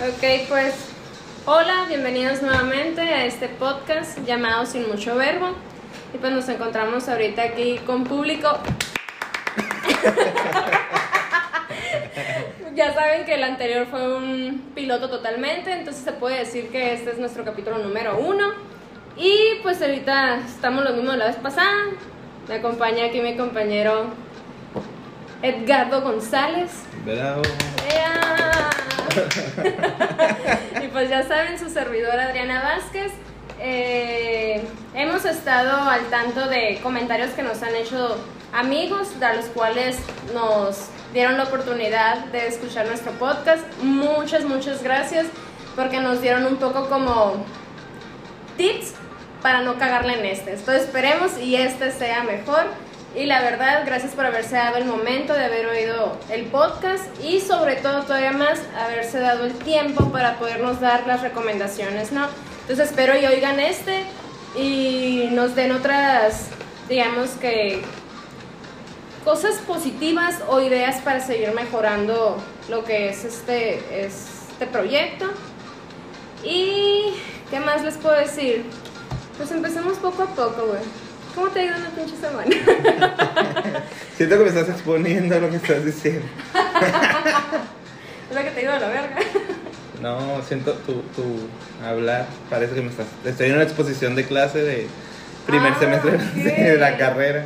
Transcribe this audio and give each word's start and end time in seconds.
Ok, 0.00 0.48
pues 0.48 0.74
hola, 1.46 1.84
bienvenidos 1.86 2.42
nuevamente 2.42 3.00
a 3.00 3.26
este 3.26 3.48
podcast 3.48 4.18
llamado 4.26 4.66
Sin 4.66 4.88
Mucho 4.88 5.14
Verbo. 5.14 5.54
Y 6.12 6.18
pues 6.18 6.32
nos 6.32 6.48
encontramos 6.48 7.08
ahorita 7.08 7.42
aquí 7.42 7.78
con 7.86 8.02
público. 8.02 8.48
ya 12.74 12.92
saben 12.92 13.24
que 13.24 13.36
el 13.36 13.44
anterior 13.44 13.86
fue 13.86 14.16
un 14.16 14.72
piloto 14.74 15.08
totalmente, 15.08 15.72
entonces 15.72 16.02
se 16.02 16.10
puede 16.10 16.40
decir 16.40 16.70
que 16.70 16.94
este 16.94 17.12
es 17.12 17.18
nuestro 17.18 17.44
capítulo 17.44 17.78
número 17.78 18.18
uno. 18.18 18.48
Y 19.16 19.60
pues 19.62 19.80
ahorita 19.80 20.40
estamos 20.40 20.82
lo 20.82 20.94
mismo 20.94 21.12
de 21.12 21.18
la 21.18 21.26
vez 21.26 21.36
pasada. 21.36 21.84
Me 22.48 22.56
acompaña 22.56 23.04
aquí 23.04 23.20
mi 23.20 23.36
compañero 23.36 24.06
Edgardo 25.40 26.00
González. 26.00 26.82
Bravo. 27.04 27.42
¡Ea! 27.88 28.33
Y 30.82 30.88
pues 30.88 31.08
ya 31.08 31.22
saben, 31.26 31.58
su 31.58 31.70
servidora 31.70 32.26
Adriana 32.26 32.62
Vázquez. 32.62 33.12
eh, 33.60 34.64
hemos 34.94 35.24
estado 35.24 35.88
al 35.88 36.04
tanto 36.10 36.48
de 36.48 36.80
comentarios 36.82 37.30
que 37.30 37.42
nos 37.42 37.62
han 37.62 37.74
hecho 37.74 38.18
amigos, 38.52 39.08
a 39.22 39.34
los 39.34 39.46
cuales 39.46 39.96
nos 40.32 40.88
dieron 41.12 41.36
la 41.36 41.44
oportunidad 41.44 42.26
de 42.26 42.46
escuchar 42.48 42.86
nuestro 42.86 43.12
podcast. 43.12 43.64
Muchas, 43.82 44.44
muchas 44.44 44.82
gracias 44.82 45.26
porque 45.76 46.00
nos 46.00 46.20
dieron 46.20 46.46
un 46.46 46.56
poco 46.56 46.88
como 46.88 47.44
tips 48.56 48.94
para 49.42 49.60
no 49.60 49.78
cagarle 49.78 50.18
en 50.18 50.26
este. 50.26 50.52
Entonces 50.52 50.84
esperemos 50.84 51.38
y 51.38 51.56
este 51.56 51.90
sea 51.90 52.22
mejor. 52.24 52.66
Y 53.16 53.26
la 53.26 53.40
verdad, 53.42 53.84
gracias 53.86 54.12
por 54.12 54.26
haberse 54.26 54.56
dado 54.56 54.76
el 54.76 54.86
momento 54.86 55.34
de 55.34 55.44
haber 55.44 55.66
oído 55.66 56.18
el 56.30 56.46
podcast 56.46 57.04
y 57.22 57.40
sobre 57.40 57.76
todo 57.76 58.02
todavía 58.02 58.32
más 58.32 58.60
haberse 58.76 59.20
dado 59.20 59.44
el 59.44 59.54
tiempo 59.54 60.10
para 60.10 60.36
podernos 60.36 60.80
dar 60.80 61.06
las 61.06 61.22
recomendaciones, 61.22 62.10
¿no? 62.10 62.26
Entonces 62.62 62.90
espero 62.90 63.16
y 63.16 63.24
oigan 63.24 63.60
este 63.60 64.04
y 64.56 65.28
nos 65.30 65.54
den 65.54 65.70
otras, 65.70 66.48
digamos 66.88 67.30
que 67.40 67.82
cosas 69.24 69.58
positivas 69.58 70.40
o 70.48 70.60
ideas 70.60 71.00
para 71.02 71.20
seguir 71.20 71.52
mejorando 71.52 72.36
lo 72.68 72.82
que 72.82 73.10
es 73.10 73.24
este, 73.24 74.04
este 74.04 74.66
proyecto. 74.66 75.26
Y 76.42 77.14
¿qué 77.48 77.60
más 77.60 77.84
les 77.84 77.94
puedo 77.94 78.16
decir? 78.16 78.64
Pues 79.36 79.52
empecemos 79.52 79.98
poco 79.98 80.24
a 80.24 80.26
poco, 80.26 80.66
güey. 80.66 81.03
¿Cómo 81.34 81.48
te 81.48 81.60
ha 81.60 81.64
ido 81.64 81.74
en 81.76 81.82
la 81.82 81.90
pinche 81.90 82.16
semana? 82.16 82.44
Siento 84.16 84.38
que 84.38 84.42
me 84.44 84.48
estás 84.48 84.68
exponiendo 84.68 85.40
lo 85.40 85.50
que 85.50 85.56
estás 85.56 85.84
diciendo. 85.84 86.26
es 88.30 88.34
la 88.34 88.42
que 88.44 88.50
te 88.50 88.60
ha 88.60 88.62
ido 88.62 88.72
a 88.72 88.78
la 88.78 88.88
verga. 88.88 89.16
No, 90.00 90.42
siento 90.42 90.72
tu, 90.74 90.94
tu 91.16 91.24
hablar, 91.84 92.26
parece 92.50 92.74
que 92.74 92.82
me 92.82 92.90
estás... 92.90 93.06
Estoy 93.24 93.48
en 93.48 93.54
una 93.54 93.62
exposición 93.64 94.14
de 94.14 94.24
clase 94.24 94.58
de 94.62 94.86
primer 95.46 95.72
Ah, 95.72 95.78
semestre 95.78 96.18
de 96.18 96.76
la 96.78 96.96
carrera. 96.98 97.44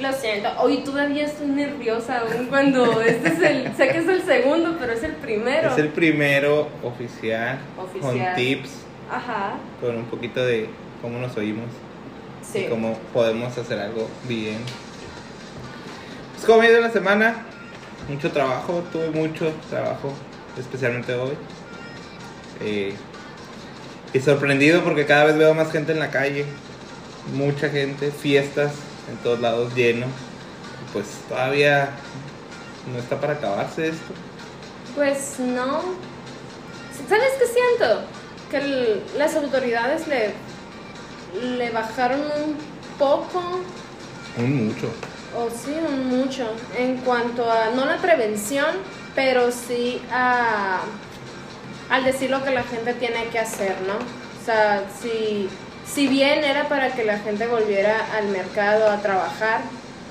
Lo 0.00 0.12
siento, 0.12 0.48
hoy 0.58 0.82
todavía 0.84 1.24
estoy 1.24 1.46
nerviosa 1.46 2.18
aún 2.20 2.46
cuando 2.46 3.00
este 3.00 3.28
es 3.28 3.40
el, 3.40 3.76
sé 3.76 3.88
que 3.88 3.98
es 3.98 4.08
el 4.08 4.22
segundo, 4.22 4.76
pero 4.78 4.92
es 4.92 5.02
el 5.04 5.12
primero. 5.12 5.70
Es 5.70 5.78
el 5.78 5.88
primero 5.88 6.68
oficial, 6.82 7.58
Oficial. 7.78 8.02
con 8.02 8.34
tips, 8.34 8.70
Ajá, 9.10 9.52
con 9.80 9.96
un 9.96 10.04
poquito 10.06 10.44
de 10.44 10.68
cómo 11.00 11.18
nos 11.20 11.36
oímos 11.36 11.66
sí. 12.52 12.60
y 12.60 12.68
cómo 12.68 12.98
podemos 13.12 13.56
hacer 13.56 13.78
algo 13.78 14.08
bien. 14.28 14.58
Pues 16.34 16.46
como 16.46 16.62
ido 16.64 16.80
la 16.80 16.90
semana, 16.90 17.44
mucho 18.08 18.30
trabajo, 18.30 18.82
tuve 18.92 19.10
mucho 19.10 19.52
trabajo, 19.70 20.12
especialmente 20.58 21.14
hoy. 21.14 21.36
Eh, 22.60 22.94
y 24.12 24.20
sorprendido 24.20 24.82
porque 24.84 25.06
cada 25.06 25.24
vez 25.24 25.36
veo 25.36 25.54
más 25.54 25.72
gente 25.72 25.92
en 25.92 25.98
la 25.98 26.10
calle, 26.10 26.44
mucha 27.34 27.68
gente, 27.68 28.10
fiestas 28.12 28.72
en 29.10 29.16
todos 29.18 29.40
lados 29.40 29.74
lleno. 29.74 30.06
Pues 30.92 31.06
todavía 31.28 31.90
no 32.92 32.98
está 32.98 33.20
para 33.20 33.34
acabarse 33.34 33.88
esto. 33.88 34.12
Pues 34.94 35.40
no. 35.40 35.82
¿Sabes 37.08 37.32
qué 37.38 37.46
siento? 37.46 38.02
Que 38.50 38.56
el- 38.58 39.02
las 39.18 39.34
autoridades 39.34 40.06
le, 40.06 40.32
le 41.42 41.70
bajaron 41.70 42.20
un 42.20 42.56
poco, 42.98 43.60
Un 44.36 44.66
mucho. 44.68 44.92
o 45.36 45.48
sí, 45.50 45.74
un 45.86 46.08
mucho, 46.08 46.46
en 46.76 46.98
cuanto 46.98 47.50
a, 47.50 47.70
no 47.74 47.84
la 47.86 47.96
prevención, 47.98 48.66
pero 49.14 49.50
sí 49.50 50.00
a, 50.12 50.80
al 51.90 52.04
decir 52.04 52.30
lo 52.30 52.42
que 52.42 52.50
la 52.50 52.62
gente 52.62 52.94
tiene 52.94 53.24
que 53.32 53.38
hacer, 53.38 53.74
¿no? 53.86 53.94
O 53.94 54.44
sea, 54.44 54.84
si, 55.00 55.48
si 55.86 56.06
bien 56.06 56.44
era 56.44 56.68
para 56.68 56.92
que 56.94 57.04
la 57.04 57.18
gente 57.18 57.46
volviera 57.46 57.96
al 58.16 58.28
mercado 58.28 58.90
a 58.90 58.98
trabajar, 59.00 59.60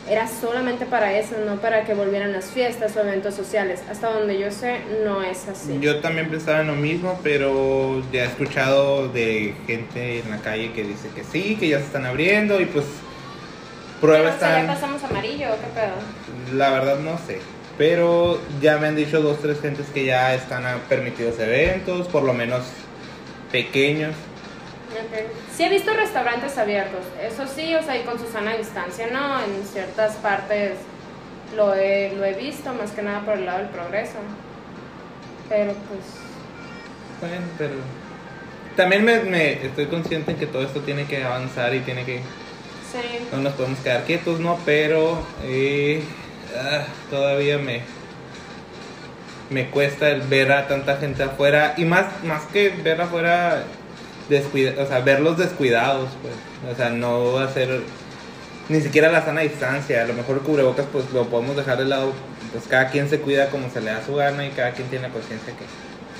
era 0.09 0.27
solamente 0.27 0.85
para 0.85 1.17
eso, 1.17 1.35
no 1.45 1.57
para 1.57 1.85
que 1.85 1.93
volvieran 1.93 2.33
las 2.33 2.45
fiestas 2.45 2.95
o 2.97 3.01
eventos 3.01 3.35
sociales. 3.35 3.81
Hasta 3.89 4.11
donde 4.11 4.37
yo 4.37 4.51
sé, 4.51 4.81
no 5.05 5.23
es 5.23 5.47
así. 5.47 5.79
Yo 5.79 5.99
también 5.99 6.29
pensaba 6.29 6.61
en 6.61 6.67
lo 6.67 6.75
mismo, 6.75 7.19
pero 7.23 8.01
ya 8.11 8.23
he 8.23 8.27
escuchado 8.27 9.07
de 9.07 9.55
gente 9.65 10.19
en 10.19 10.29
la 10.29 10.37
calle 10.37 10.73
que 10.73 10.83
dice 10.83 11.09
que 11.15 11.23
sí, 11.23 11.55
que 11.59 11.69
ya 11.69 11.79
se 11.79 11.85
están 11.85 12.05
abriendo 12.05 12.59
y 12.59 12.65
pues 12.65 12.85
pruebas 14.01 14.33
están... 14.33 14.67
¿Ya 14.67 14.73
pasamos 14.73 15.03
amarillo 15.03 15.47
o 15.47 15.55
qué 15.55 15.67
pedo? 15.73 16.57
La 16.57 16.71
verdad 16.71 16.99
no 16.99 17.17
sé. 17.25 17.39
Pero 17.77 18.39
ya 18.61 18.77
me 18.77 18.87
han 18.87 18.95
dicho 18.95 19.21
dos, 19.21 19.39
tres 19.41 19.61
gentes 19.61 19.87
que 19.93 20.05
ya 20.05 20.35
están 20.35 20.63
permitidos 20.89 21.39
eventos, 21.39 22.07
por 22.07 22.23
lo 22.23 22.33
menos 22.33 22.61
pequeños. 23.51 24.13
Ok. 24.93 25.19
Sí 25.55 25.63
he 25.63 25.69
visto 25.69 25.93
restaurantes 25.93 26.57
abiertos, 26.57 27.01
eso 27.21 27.47
sí, 27.47 27.73
o 27.75 27.81
sea, 27.81 27.97
y 27.97 28.03
con 28.03 28.19
su 28.19 28.31
sana 28.31 28.55
distancia, 28.55 29.07
¿no? 29.11 29.43
En 29.43 29.65
ciertas 29.65 30.15
partes 30.17 30.77
lo 31.55 31.73
he, 31.73 32.13
lo 32.15 32.23
he 32.23 32.33
visto, 32.33 32.73
más 32.73 32.91
que 32.91 33.01
nada 33.01 33.21
por 33.21 33.35
el 33.35 33.45
lado 33.45 33.59
del 33.59 33.69
progreso. 33.69 34.19
Pero 35.49 35.73
pues... 35.73 36.01
Bueno, 37.21 37.45
pero 37.57 37.73
también 38.75 39.03
me, 39.05 39.19
me 39.21 39.65
estoy 39.65 39.87
consciente 39.87 40.31
en 40.31 40.37
que 40.37 40.47
todo 40.47 40.63
esto 40.63 40.81
tiene 40.81 41.05
que 41.05 41.23
avanzar 41.23 41.73
y 41.75 41.79
tiene 41.81 42.05
que... 42.05 42.17
Sí. 42.91 43.27
No 43.31 43.39
nos 43.39 43.53
podemos 43.53 43.79
quedar 43.79 44.03
quietos, 44.03 44.39
¿no? 44.39 44.59
Pero 44.65 45.23
eh, 45.43 46.03
ah, 46.55 46.85
todavía 47.09 47.57
me... 47.57 47.81
Me 49.49 49.69
cuesta 49.69 50.09
el 50.09 50.21
ver 50.21 50.51
a 50.51 50.67
tanta 50.67 50.97
gente 50.97 51.21
afuera 51.21 51.75
y 51.77 51.85
más, 51.85 52.05
más 52.23 52.45
que 52.45 52.69
ver 52.69 52.99
afuera, 53.01 53.63
descuida, 54.29 54.81
o 54.81 54.85
sea, 54.87 54.99
verlos 54.99 55.37
descuidados, 55.37 56.09
pues. 56.21 56.33
O 56.71 56.75
sea, 56.75 56.89
no 56.89 57.37
hacer 57.39 57.81
ni 58.69 58.79
siquiera 58.81 59.11
la 59.11 59.23
sana 59.25 59.41
distancia. 59.41 60.03
A 60.03 60.05
lo 60.05 60.13
mejor 60.13 60.37
el 60.37 60.41
cubrebocas, 60.43 60.85
pues 60.91 61.09
lo 61.11 61.25
podemos 61.25 61.55
dejar 61.55 61.77
de 61.77 61.85
lado. 61.85 62.11
Pues 62.51 62.65
cada 62.67 62.89
quien 62.89 63.09
se 63.09 63.19
cuida 63.19 63.49
como 63.49 63.69
se 63.69 63.81
le 63.81 63.91
da 63.91 64.03
su 64.05 64.15
gana 64.15 64.45
y 64.45 64.49
cada 64.51 64.71
quien 64.71 64.87
tiene 64.89 65.07
la 65.07 65.13
conciencia 65.13 65.53
que. 65.53 65.65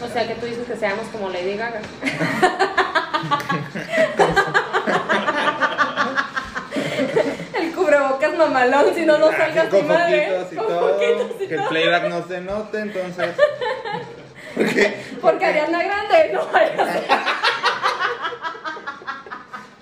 O 0.04 0.08
sea, 0.12 0.28
que 0.28 0.36
tú 0.36 0.46
dices 0.48 0.66
que 0.68 0.76
seamos 0.76 1.06
como 1.12 1.30
Lady 1.30 1.56
Gaga. 1.56 1.82
el 7.56 7.72
cubrebocas 7.74 8.36
mamalón, 8.38 8.94
si 8.96 9.06
no, 9.06 9.18
no 9.18 9.28
Ah, 9.28 9.38
salgas 9.38 9.68
con 9.68 9.88
madre. 9.88 10.28
poquitos 10.28 10.54
y 10.54 10.56
Con 10.56 10.68
todo. 10.68 10.98
poquitos 10.98 11.42
y 11.42 11.48
que 11.48 11.56
el 11.56 11.64
playback 11.66 12.04
no 12.10 12.28
se 12.28 12.42
note, 12.42 12.80
entonces. 12.80 13.30
Porque 15.22 15.46
Ariana 15.46 15.84
Grande, 15.84 16.32
no 16.34 16.46
vayas 16.52 16.80
a- 16.80 17.24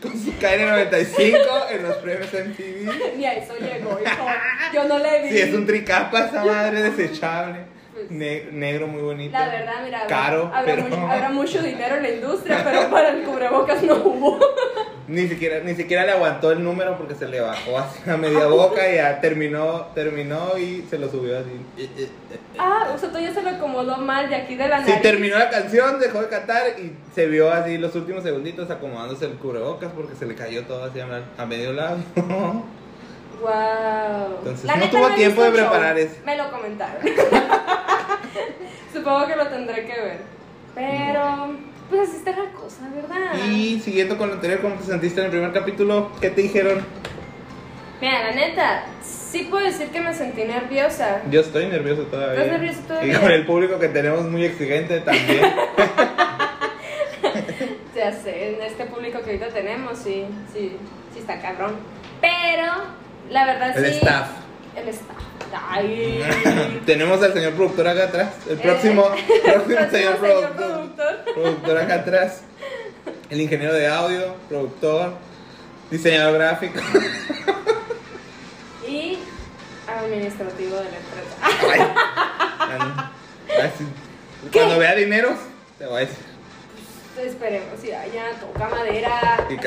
Con 0.01 0.11
su 0.23 0.30
KN95 0.41 1.71
en 1.71 1.83
los 1.83 1.95
premios 1.97 2.33
MTV. 2.33 3.15
Ni 3.17 3.25
a 3.25 3.33
eso 3.33 3.53
llegó, 3.57 3.99
hijo. 3.99 4.25
Yo 4.73 4.83
no 4.85 4.99
le 4.99 5.21
vi. 5.23 5.29
Sí, 5.29 5.39
es 5.39 5.53
un 5.53 5.65
tricapa 5.65 6.25
esa 6.25 6.43
madre 6.43 6.81
desechable. 6.91 7.70
Ne- 8.09 8.45
negro 8.51 8.87
muy 8.87 9.01
bonito. 9.01 9.31
La 9.37 9.47
verdad, 9.47 9.73
mira, 9.83 10.01
habrá- 10.03 10.07
Caro, 10.07 10.45
habrá, 10.53 10.61
pero 10.63 10.83
mucho, 10.83 10.95
habrá 11.09 11.29
mucho 11.29 11.61
dinero 11.61 11.95
en 11.97 12.03
la 12.03 12.09
industria, 12.09 12.61
pero 12.63 12.89
para 12.89 13.09
el 13.09 13.23
cubrebocas 13.23 13.83
no 13.83 13.95
hubo. 13.95 14.39
ni 15.07 15.27
siquiera 15.27 15.59
ni 15.59 15.75
siquiera 15.75 16.05
le 16.05 16.11
aguantó 16.13 16.51
el 16.51 16.63
número 16.63 16.95
porque 16.97 17.15
se 17.15 17.27
le 17.27 17.41
bajó 17.41 17.77
así 17.79 17.99
a 18.09 18.15
media 18.15 18.45
boca 18.47 18.89
y 18.89 18.95
ya 18.95 19.19
terminó 19.19 19.87
terminó 19.93 20.57
y 20.57 20.85
se 20.89 20.97
lo 20.97 21.09
subió 21.09 21.37
así. 21.39 21.89
Ah, 22.57 22.91
o 22.93 22.97
sea, 22.97 23.11
tú 23.11 23.19
ya 23.19 23.33
se 23.33 23.41
lo 23.41 23.49
acomodó 23.49 23.97
mal 23.97 24.29
de 24.29 24.35
aquí 24.35 24.55
de 24.55 24.67
la 24.69 24.77
Sí, 24.83 24.89
nariz. 24.89 25.01
terminó 25.01 25.37
la 25.37 25.49
canción, 25.49 25.99
dejó 25.99 26.21
de 26.21 26.27
cantar 26.29 26.79
y 26.79 26.93
se 27.13 27.25
vio 27.27 27.51
así 27.51 27.77
los 27.77 27.93
últimos 27.95 28.23
segunditos 28.23 28.69
acomodándose 28.69 29.25
el 29.25 29.33
cubrebocas 29.33 29.91
porque 29.93 30.15
se 30.15 30.25
le 30.25 30.35
cayó 30.35 30.63
todo 30.65 30.85
así 30.85 30.99
a, 31.01 31.45
medio 31.45 31.73
lado. 31.73 31.97
Wow. 33.41 34.37
Entonces, 34.39 34.65
La 34.65 34.75
no 34.75 34.89
tuvo 34.89 35.09
tiempo 35.15 35.41
de 35.43 35.51
preparar 35.51 35.97
eso. 35.97 36.15
Me 36.23 36.37
lo 36.37 36.51
comentaron. 36.51 37.01
Supongo 38.93 39.27
que 39.27 39.35
lo 39.35 39.47
tendré 39.47 39.85
que 39.85 39.93
ver. 40.01 40.17
Pero, 40.75 41.55
pues 41.89 42.09
así 42.09 42.17
está 42.17 42.31
la 42.31 42.49
cosa, 42.51 42.87
¿verdad? 42.93 43.33
Y 43.47 43.79
siguiendo 43.79 44.17
con 44.17 44.29
lo 44.29 44.35
anterior, 44.35 44.61
¿cómo 44.61 44.75
te 44.75 44.85
sentiste 44.85 45.19
en 45.19 45.25
el 45.25 45.31
primer 45.31 45.51
capítulo? 45.51 46.11
¿Qué 46.21 46.29
te 46.29 46.41
dijeron? 46.41 46.85
Mira, 47.99 48.29
la 48.29 48.31
neta, 48.31 48.85
sí 49.03 49.47
puedo 49.49 49.65
decir 49.65 49.89
que 49.89 49.99
me 50.01 50.13
sentí 50.13 50.43
nerviosa. 50.43 51.21
Yo 51.29 51.41
estoy 51.41 51.67
nervioso 51.67 52.03
todavía. 52.03 52.43
¿Estás 52.43 52.59
nervioso 52.59 52.79
todavía? 52.87 53.13
Y 53.13 53.19
con 53.19 53.31
el 53.31 53.45
público 53.45 53.79
que 53.79 53.89
tenemos 53.89 54.23
muy 54.23 54.45
exigente 54.45 55.01
también. 55.01 55.53
Ya 57.95 58.11
sé, 58.11 58.55
en 58.55 58.61
este 58.63 58.85
público 58.85 59.19
que 59.19 59.31
ahorita 59.31 59.49
tenemos, 59.49 59.99
sí, 59.99 60.25
sí, 60.51 60.75
sí 61.13 61.19
está 61.19 61.39
cabrón. 61.39 61.75
Pero, 62.19 62.71
la 63.29 63.45
verdad 63.45 63.77
El 63.77 63.85
sí. 63.93 63.99
staff. 63.99 64.27
El 64.75 64.87
staff. 64.89 65.17
Ay. 65.69 66.23
tenemos 66.85 67.21
al 67.21 67.33
señor 67.33 67.53
productor 67.53 67.87
acá 67.87 68.03
atrás. 68.05 68.29
El 68.49 68.57
próximo, 68.57 69.05
Eh, 69.29 69.41
próximo 69.43 69.67
señor, 69.67 69.91
señor 69.91 70.17
productor. 70.17 71.33
productor. 71.33 71.77
Acá 71.77 71.93
atrás. 71.95 72.41
El 73.29 73.41
ingeniero 73.41 73.73
de 73.73 73.87
audio, 73.87 74.35
productor, 74.49 75.13
diseñador 75.89 76.33
gráfico. 76.35 76.79
Y 78.87 79.19
administrativo 79.87 80.75
de 80.77 80.83
la 80.83 80.97
empresa. 80.97 81.87
Ay, 82.59 83.63
así. 83.65 83.85
Cuando 84.51 84.77
vea 84.79 84.95
dinero, 84.95 85.33
te 85.77 85.85
voy 85.85 85.97
a 85.97 85.99
decir. 86.05 86.30
Esperemos, 87.25 87.79
si 87.79 87.87
ya 87.89 88.03
toca 88.39 88.67
madera. 88.67 89.45
Y 89.49 89.57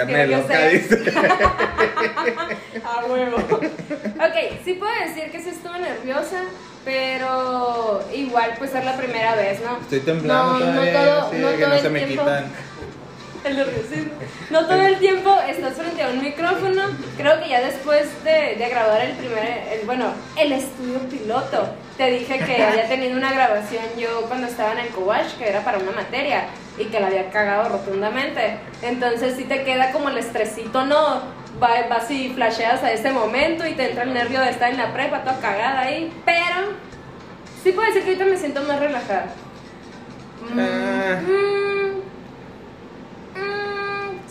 ser. 0.49 0.73
dice. 0.73 1.13
A 2.85 3.05
huevo. 3.07 3.37
Ok, 3.37 4.59
sí 4.65 4.75
puedo 4.75 4.93
decir 5.07 5.31
que 5.31 5.41
sí 5.41 5.51
estuve 5.51 5.79
nerviosa, 5.79 6.43
pero 6.85 8.03
igual 8.13 8.55
pues 8.59 8.75
es 8.75 8.85
la 8.85 8.97
primera 8.97 9.35
vez, 9.37 9.61
¿no? 9.63 9.79
Estoy 9.81 10.01
temblando 10.01 10.59
No, 10.61 10.73
no 10.73 10.83
todo- 10.83 11.31
sí, 11.31 11.37
no 11.39 11.49
que 11.51 11.57
todo 11.59 11.69
no 11.69 11.75
el 11.75 11.81
se 11.83 11.89
me 11.91 12.01
tiempo. 12.03 12.25
quitan. 12.25 12.45
El. 13.91 14.13
No 14.51 14.67
todo 14.67 14.81
el 14.83 14.99
tiempo 14.99 15.37
estás 15.49 15.75
frente 15.75 16.03
a 16.03 16.09
un 16.09 16.23
micrófono. 16.23 16.83
Creo 17.17 17.41
que 17.43 17.49
ya 17.51 17.61
después 17.61 18.09
de, 18.25 18.57
de 18.57 18.69
grabar 18.71 19.01
el 19.03 19.13
primer, 19.13 19.69
el- 19.73 19.87
bueno, 19.87 20.07
el 20.39 20.53
estudio 20.53 20.99
piloto, 21.11 21.69
te 21.97 22.11
dije 22.11 22.39
que 22.39 22.63
había 22.65 22.89
tenido 22.89 23.17
una 23.17 23.33
grabación 23.33 23.85
yo 23.99 24.23
cuando 24.29 24.47
estaba 24.47 24.73
en 24.73 24.79
el 24.79 24.89
Cowash, 24.89 25.35
que 25.39 25.49
era 25.49 25.61
para 25.65 25.79
una 25.79 25.93
materia, 25.93 26.45
y 26.79 26.87
que 26.87 26.99
la 27.01 27.07
había 27.09 27.31
cagado 27.31 27.69
rotundamente. 27.69 28.57
Entonces 28.83 29.35
sí 29.37 29.45
te 29.45 29.63
queda 29.65 29.93
como 29.93 30.09
el 30.09 30.19
estresito, 30.19 30.85
¿no? 30.85 31.23
Va- 31.63 31.87
Vas 31.89 32.11
y 32.11 32.31
flasheas 32.31 32.83
a 32.83 32.93
ese 32.93 33.11
momento 33.13 33.67
y 33.67 33.75
te 33.75 33.91
entra 33.91 34.05
el 34.05 34.13
nervio 34.15 34.41
de 34.41 34.51
estar 34.51 34.71
en 34.71 34.79
la 34.79 34.93
prepa, 34.93 35.23
toda 35.23 35.39
cagada 35.41 35.81
ahí. 35.83 36.13
Pero 36.25 36.73
sí 37.63 37.73
puedo 37.73 37.87
decir 37.87 38.03
que 38.03 38.09
ahorita 38.11 38.25
me 38.25 38.37
siento 38.37 38.63
más 38.63 38.81
relajada. 38.81 39.27
Mm, 40.51 40.59
Ah. 40.59 41.21
mm, 41.23 41.74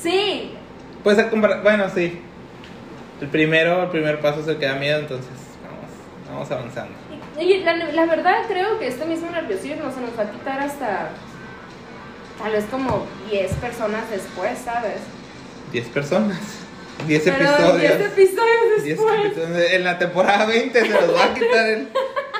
sí, 0.01 0.53
Pues 1.03 1.17
a 1.19 1.29
compara- 1.29 1.61
bueno, 1.61 1.85
sí. 1.93 2.21
El 3.21 3.27
primero, 3.29 3.83
el 3.83 3.89
primer 3.89 4.19
paso 4.19 4.41
es 4.41 4.47
el 4.47 4.57
que 4.57 4.65
da 4.65 4.75
miedo, 4.75 4.99
entonces 4.99 5.27
vamos, 5.63 5.89
vamos 6.29 6.51
avanzando. 6.51 6.93
la, 7.37 7.73
la 7.91 8.05
verdad 8.05 8.35
creo 8.47 8.79
que 8.79 8.87
este 8.87 9.05
mismo 9.05 9.29
nerviosismo 9.31 9.91
se 9.91 10.01
nos 10.01 10.17
va 10.17 10.23
a 10.23 10.31
quitar 10.31 10.59
hasta 10.59 11.09
tal 12.41 12.51
vez 12.51 12.65
como 12.71 13.05
10 13.29 13.53
personas 13.55 14.09
después, 14.09 14.57
¿sabes? 14.63 14.97
10 15.71 15.87
personas, 15.89 16.39
10 17.07 17.23
Pero 17.23 17.35
episodios. 17.37 17.79
10 17.81 17.93
episodios 18.01 18.83
10 18.83 18.97
después. 18.97 19.25
episodios. 19.25 19.71
En 19.71 19.83
la 19.83 19.97
temporada 19.99 20.45
20 20.45 20.81
se 20.81 20.89
nos 20.89 21.15
va 21.15 21.23
a 21.25 21.33
quitar 21.33 21.65
el 21.67 21.87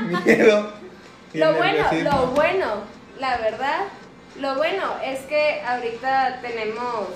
miedo. 0.26 0.72
y 1.34 1.38
el 1.38 1.44
Lo 1.44 1.54
bueno, 1.56 1.84
lo 2.04 2.28
bueno, 2.28 2.66
la 3.20 3.38
verdad, 3.38 3.80
lo 4.40 4.56
bueno 4.56 4.84
es 5.04 5.20
que 5.22 5.62
ahorita 5.66 6.40
tenemos 6.42 7.08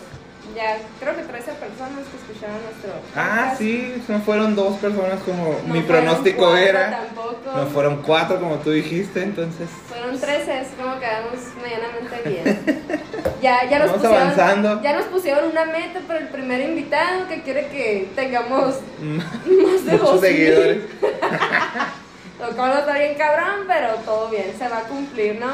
ya 0.55 0.77
creo 1.01 1.13
que 1.13 1.23
13 1.23 1.51
personas 1.53 2.05
que 2.09 2.17
escucharon 2.17 2.55
nuestro 2.63 2.91
Ah, 3.17 3.39
podcast. 3.49 3.57
sí, 3.57 4.01
no 4.07 4.19
fueron 4.21 4.55
dos 4.55 4.77
personas 4.77 5.19
como 5.23 5.59
No 5.67 5.73
mi 5.73 5.81
pronóstico 5.81 6.55
era. 6.55 6.89
Tampoco. 6.89 7.51
No 7.57 7.65
fueron 7.67 8.01
cuatro 8.01 8.39
como 8.39 8.55
tú 8.55 8.71
dijiste, 8.71 9.23
entonces 9.23 9.67
Fueron 9.89 10.17
13, 10.17 10.61
es 10.61 10.67
como 10.79 10.99
quedamos 10.99 11.33
medianamente 11.61 12.29
bien. 12.29 12.87
Ya, 13.41 13.69
ya 13.69 13.77
nos 13.77 13.89
Vamos 13.89 14.01
pusieron, 14.01 14.21
avanzando. 14.23 14.81
Ya 14.81 14.93
nos 14.95 15.05
pusieron 15.05 15.51
una 15.51 15.65
meta 15.65 15.99
para 16.07 16.19
el 16.19 16.27
primer 16.29 16.59
invitado 16.61 17.27
que 17.27 17.43
quiere 17.43 17.67
que 17.67 18.09
tengamos 18.15 18.77
mm, 18.99 19.17
más 19.63 19.85
de 19.85 19.91
muchos 19.97 20.11
2 20.13 20.21
seguidores. 20.21 20.77
Cual 22.55 22.79
está 22.79 22.93
bien 22.97 23.15
cabrón, 23.15 23.65
pero 23.67 23.93
todo 24.05 24.29
bien, 24.29 24.53
se 24.57 24.67
va 24.69 24.79
a 24.79 24.83
cumplir, 24.83 25.39
¿no? 25.39 25.47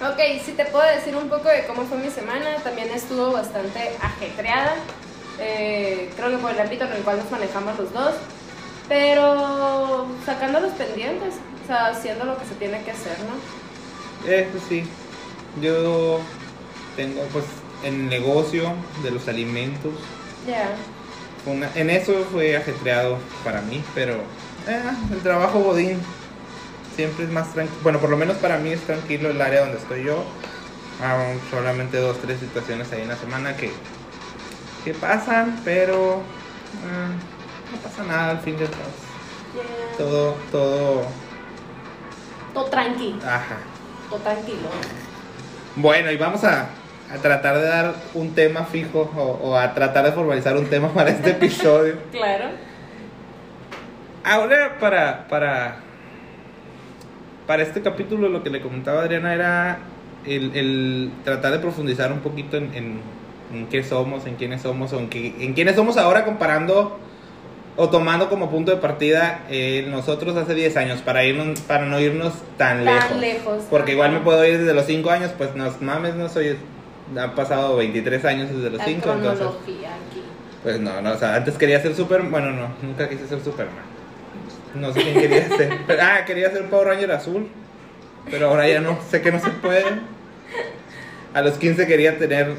Ok, 0.00 0.18
si 0.44 0.52
te 0.52 0.66
puedo 0.66 0.84
decir 0.94 1.16
un 1.16 1.28
poco 1.28 1.48
de 1.48 1.64
cómo 1.66 1.82
fue 1.86 1.96
mi 1.98 2.10
semana, 2.10 2.56
también 2.62 2.90
estuvo 2.90 3.32
bastante 3.32 3.92
ajetreada. 4.00 4.74
Eh, 5.40 6.10
creo 6.16 6.30
que 6.30 6.36
por 6.38 6.50
el 6.50 6.60
ámbito 6.60 6.84
en 6.84 6.92
el 6.92 7.02
cual 7.02 7.18
nos 7.18 7.30
manejamos 7.30 7.78
los 7.78 7.92
dos, 7.92 8.14
pero 8.88 10.06
sacando 10.24 10.60
los 10.60 10.72
pendientes, 10.72 11.34
o 11.64 11.66
sea, 11.66 11.86
haciendo 11.88 12.24
lo 12.24 12.38
que 12.38 12.44
se 12.44 12.54
tiene 12.54 12.82
que 12.82 12.90
hacer, 12.90 13.16
¿no? 13.20 14.30
Eso 14.30 14.58
sí. 14.68 14.84
Yo 15.62 16.20
tengo 16.94 17.22
pues 17.32 17.44
el 17.82 18.08
negocio 18.08 18.74
de 19.02 19.10
los 19.10 19.26
alimentos. 19.28 19.92
Ya. 20.46 20.68
Una- 21.50 21.70
en 21.74 21.90
eso 21.90 22.12
fue 22.30 22.56
ajetreado 22.56 23.16
para 23.44 23.62
mí, 23.62 23.82
pero 23.94 24.14
eh, 24.68 24.82
el 25.12 25.20
trabajo 25.22 25.60
Godín 25.60 26.00
siempre 26.96 27.24
es 27.26 27.30
más 27.30 27.52
tranquilo. 27.52 27.78
Bueno, 27.82 28.00
por 28.00 28.10
lo 28.10 28.16
menos 28.16 28.36
para 28.38 28.58
mí 28.58 28.70
es 28.72 28.80
tranquilo 28.80 29.30
el 29.30 29.40
área 29.40 29.60
donde 29.60 29.76
estoy 29.78 30.02
yo. 30.04 30.24
Solamente 31.50 31.98
dos, 31.98 32.16
tres 32.22 32.40
situaciones 32.40 32.90
ahí 32.92 33.02
en 33.02 33.08
la 33.08 33.16
semana 33.16 33.54
que, 33.56 33.70
que 34.84 34.94
pasan, 34.94 35.60
pero 35.62 36.22
ah, 36.84 37.10
no 37.70 37.78
pasa 37.78 38.02
nada 38.04 38.30
al 38.30 38.40
fin 38.40 38.56
de 38.56 38.66
todo. 38.66 39.06
Todo, 39.98 40.36
todo, 40.50 41.02
Todo 42.54 42.64
tranquilo, 42.66 43.16
ajá. 43.24 43.56
todo 44.10 44.18
tranquilo. 44.20 44.68
Bueno, 45.76 46.10
y 46.10 46.16
vamos 46.16 46.44
a, 46.44 46.68
a 47.12 47.16
tratar 47.20 47.56
de 47.56 47.66
dar 47.66 47.94
un 48.14 48.34
tema 48.34 48.64
fijo 48.64 49.10
o, 49.16 49.48
o 49.50 49.56
a 49.56 49.74
tratar 49.74 50.04
de 50.06 50.12
formalizar 50.12 50.56
un 50.56 50.66
tema 50.66 50.88
para 50.88 51.10
este 51.10 51.30
episodio. 51.32 51.96
Claro. 52.10 52.46
Ahora, 54.24 54.78
para, 54.80 55.28
para, 55.28 55.76
para 57.46 57.62
este 57.62 57.82
capítulo, 57.82 58.28
lo 58.28 58.42
que 58.42 58.50
le 58.50 58.60
comentaba 58.60 59.02
Adriana 59.02 59.34
era 59.34 59.78
el, 60.26 60.54
el 60.56 61.10
tratar 61.24 61.52
de 61.52 61.58
profundizar 61.60 62.12
un 62.12 62.20
poquito 62.20 62.56
en, 62.56 62.74
en, 62.74 63.00
en 63.54 63.66
qué 63.68 63.82
somos, 63.82 64.26
en 64.26 64.34
quiénes 64.36 64.62
somos, 64.62 64.92
o 64.92 64.98
en, 64.98 65.08
qué- 65.08 65.34
en 65.40 65.52
quiénes 65.54 65.76
somos 65.76 65.96
ahora 65.96 66.24
comparando 66.24 66.98
o 67.78 67.90
tomando 67.90 68.30
como 68.30 68.50
punto 68.50 68.70
de 68.70 68.78
partida 68.78 69.42
eh, 69.50 69.86
nosotros 69.90 70.34
hace 70.36 70.54
10 70.54 70.76
años, 70.78 71.02
para, 71.02 71.24
irnos, 71.24 71.60
para 71.60 71.84
no 71.84 72.00
irnos 72.00 72.32
tan, 72.56 72.84
Tan 72.84 72.86
lejos. 72.86 73.20
lejos. 73.20 73.64
Porque 73.70 73.92
igual 73.92 74.12
me 74.12 74.20
puedo 74.20 74.44
ir 74.46 74.58
desde 74.58 74.72
los 74.74 74.86
5 74.86 75.10
años, 75.10 75.30
pues 75.36 75.54
nos 75.54 75.80
mames, 75.82 76.14
no 76.14 76.28
soy... 76.28 76.56
Han 77.16 77.34
pasado 77.36 77.76
23 77.76 78.24
años 78.24 78.48
desde 78.50 78.70
los 78.70 78.78
La 78.78 78.84
5, 78.84 79.12
entonces... 79.12 79.46
aquí. 79.46 80.22
Pues 80.64 80.80
no, 80.80 81.00
no, 81.00 81.12
o 81.12 81.16
sea, 81.18 81.36
antes 81.36 81.54
quería 81.56 81.80
ser 81.80 81.94
Superman. 81.94 82.32
Bueno, 82.32 82.50
no, 82.50 82.68
nunca 82.82 83.08
quise 83.08 83.28
ser 83.28 83.40
Superman. 83.40 83.84
No 84.76 84.92
sé 84.92 85.02
quién 85.02 85.20
quería 85.20 85.48
ser. 85.48 85.78
Pero- 85.86 86.02
ah, 86.02 86.24
quería 86.26 86.50
ser 86.50 86.64
Power 86.68 86.88
Ranger 86.88 87.12
azul. 87.12 87.48
Pero 88.30 88.48
ahora 88.48 88.68
ya 88.68 88.80
no, 88.80 88.98
sé 89.10 89.22
que 89.22 89.32
no 89.32 89.40
se 89.40 89.50
puede. 89.50 89.84
A 91.34 91.42
los 91.42 91.54
15 91.58 91.86
quería 91.86 92.18
tener 92.18 92.54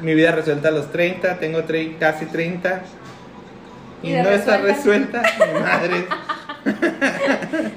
mi 0.00 0.14
vida 0.14 0.32
resuelta 0.32 0.68
a 0.68 0.72
los 0.72 0.90
30. 0.92 1.38
Tengo 1.38 1.62
casi 1.98 2.26
30. 2.26 2.82
Y, 4.02 4.08
¿Y 4.08 4.12
de 4.12 4.22
no 4.22 4.30
está 4.30 4.58
resuelta? 4.58 5.22
resuelta. 5.22 5.46
Mi 5.54 5.60
madre. 5.60 6.06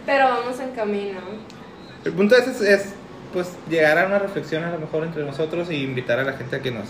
Pero 0.06 0.26
vamos 0.26 0.60
en 0.60 0.72
camino. 0.72 1.20
El 2.04 2.12
punto 2.14 2.36
es, 2.36 2.48
es, 2.48 2.62
es, 2.62 2.94
pues 3.34 3.52
llegar 3.70 3.98
a 3.98 4.06
una 4.06 4.20
reflexión 4.20 4.64
a 4.64 4.72
lo 4.72 4.80
mejor 4.80 5.04
entre 5.04 5.24
nosotros 5.24 5.70
y 5.72 5.84
invitar 5.84 6.20
a 6.20 6.24
la 6.24 6.34
gente 6.34 6.56
a 6.58 6.60
que 6.62 6.72
nos 6.72 6.86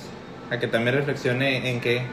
a 0.51 0.60
que 0.60 0.67
también 0.67 0.96
reflexione 0.96 1.70
en 1.72 1.82
qué 1.82 2.03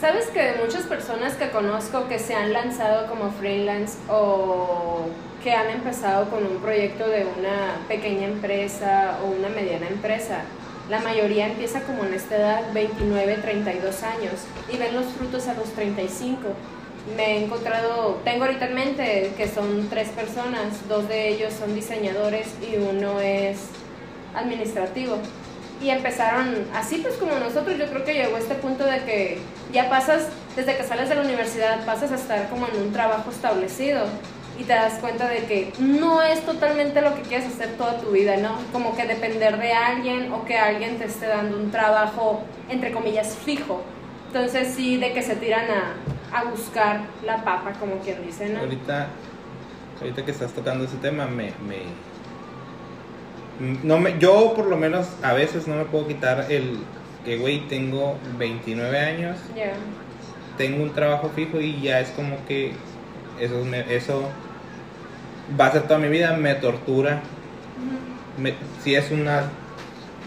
¿Sabes 0.00 0.26
que 0.26 0.40
de 0.40 0.64
muchas 0.64 0.84
personas 0.84 1.34
que 1.34 1.50
conozco 1.50 2.06
que 2.06 2.20
se 2.20 2.32
han 2.32 2.52
lanzado 2.52 3.08
como 3.08 3.32
freelance 3.32 3.98
o 4.08 5.06
que 5.42 5.52
han 5.52 5.70
empezado 5.70 6.30
con 6.30 6.46
un 6.46 6.58
proyecto 6.58 7.08
de 7.08 7.26
una 7.26 7.80
pequeña 7.88 8.28
empresa 8.28 9.18
o 9.24 9.36
una 9.36 9.48
mediana 9.48 9.88
empresa, 9.88 10.42
la 10.88 11.00
mayoría 11.00 11.48
empieza 11.48 11.82
como 11.82 12.04
en 12.04 12.14
esta 12.14 12.36
edad, 12.36 12.62
29, 12.72 13.38
32 13.42 14.02
años, 14.04 14.34
y 14.72 14.76
ven 14.76 14.94
los 14.94 15.06
frutos 15.06 15.48
a 15.48 15.54
los 15.54 15.72
35? 15.72 16.42
Me 17.16 17.32
he 17.38 17.44
encontrado, 17.44 18.20
tengo 18.22 18.44
ahorita 18.44 18.66
en 18.66 18.74
mente 18.76 19.32
que 19.36 19.48
son 19.48 19.88
tres 19.90 20.10
personas, 20.10 20.88
dos 20.88 21.08
de 21.08 21.28
ellos 21.28 21.52
son 21.54 21.74
diseñadores 21.74 22.46
y 22.62 22.76
uno 22.76 23.18
es 23.20 23.58
administrativo. 24.36 25.18
Y 25.80 25.90
empezaron 25.90 26.66
así 26.74 26.96
pues 26.98 27.14
como 27.14 27.38
nosotros, 27.38 27.78
yo 27.78 27.86
creo 27.86 28.04
que 28.04 28.14
llegó 28.14 28.36
este 28.36 28.54
punto 28.56 28.84
de 28.84 28.98
que 29.04 29.38
ya 29.72 29.88
pasas, 29.88 30.28
desde 30.56 30.76
que 30.76 30.82
sales 30.82 31.08
de 31.08 31.14
la 31.14 31.22
universidad, 31.22 31.84
pasas 31.84 32.10
a 32.10 32.16
estar 32.16 32.48
como 32.48 32.66
en 32.66 32.82
un 32.82 32.92
trabajo 32.92 33.30
establecido 33.30 34.06
y 34.58 34.64
te 34.64 34.72
das 34.72 34.94
cuenta 34.94 35.28
de 35.28 35.44
que 35.44 35.72
no 35.78 36.20
es 36.20 36.44
totalmente 36.44 37.00
lo 37.00 37.14
que 37.14 37.22
quieres 37.22 37.46
hacer 37.46 37.76
toda 37.76 38.00
tu 38.00 38.10
vida, 38.10 38.36
¿no? 38.38 38.58
Como 38.72 38.96
que 38.96 39.06
depender 39.06 39.56
de 39.56 39.72
alguien 39.72 40.32
o 40.32 40.44
que 40.44 40.58
alguien 40.58 40.98
te 40.98 41.04
esté 41.04 41.26
dando 41.26 41.56
un 41.56 41.70
trabajo, 41.70 42.42
entre 42.68 42.90
comillas, 42.90 43.36
fijo. 43.44 43.82
Entonces 44.26 44.74
sí, 44.74 44.96
de 44.96 45.12
que 45.12 45.22
se 45.22 45.36
tiran 45.36 45.66
a, 45.70 45.94
a 46.36 46.44
buscar 46.44 47.02
la 47.24 47.44
papa, 47.44 47.72
como 47.78 47.98
quien 48.00 48.24
dice, 48.26 48.48
¿no? 48.48 48.60
Ahorita, 48.60 49.06
ahorita 50.00 50.24
que 50.24 50.30
estás 50.32 50.52
tocando 50.52 50.84
ese 50.84 50.96
tema, 50.96 51.26
me, 51.26 51.52
me, 51.66 51.82
no 53.82 53.98
me, 53.98 54.18
yo 54.18 54.54
por 54.54 54.66
lo 54.66 54.76
menos 54.76 55.08
a 55.22 55.32
veces 55.32 55.66
no 55.66 55.74
me 55.76 55.84
puedo 55.84 56.06
quitar 56.06 56.46
el 56.50 56.78
que, 57.24 57.36
güey, 57.38 57.66
tengo 57.68 58.16
29 58.38 58.98
años, 58.98 59.36
tengo 60.56 60.82
un 60.82 60.92
trabajo 60.92 61.30
fijo 61.34 61.60
y 61.60 61.80
ya 61.82 62.00
es 62.00 62.08
como 62.10 62.36
que 62.46 62.72
eso, 63.40 63.64
eso 63.88 64.28
va 65.60 65.66
a 65.66 65.72
ser 65.72 65.82
toda 65.82 65.98
mi 65.98 66.08
vida, 66.08 66.36
me 66.36 66.54
tortura, 66.54 67.20
me- 68.38 68.54
si 68.82 68.94
es 68.94 69.10
una, 69.10 69.44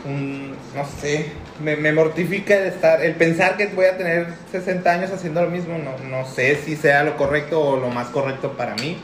un, 0.05 0.51
no 0.75 0.85
sé, 0.85 1.31
me, 1.63 1.75
me 1.75 1.91
mortifica 1.93 2.55
el 2.57 2.65
estar, 2.67 3.01
el 3.03 3.15
pensar 3.15 3.55
que 3.57 3.67
voy 3.67 3.85
a 3.85 3.97
tener 3.97 4.27
60 4.51 4.91
años 4.91 5.11
haciendo 5.11 5.41
lo 5.43 5.49
mismo, 5.49 5.77
no, 5.77 5.97
no 6.09 6.25
sé 6.25 6.55
si 6.57 6.75
sea 6.75 7.03
lo 7.03 7.15
correcto 7.17 7.61
o 7.61 7.77
lo 7.79 7.89
más 7.89 8.07
correcto 8.07 8.51
para 8.53 8.75
mí. 8.75 8.97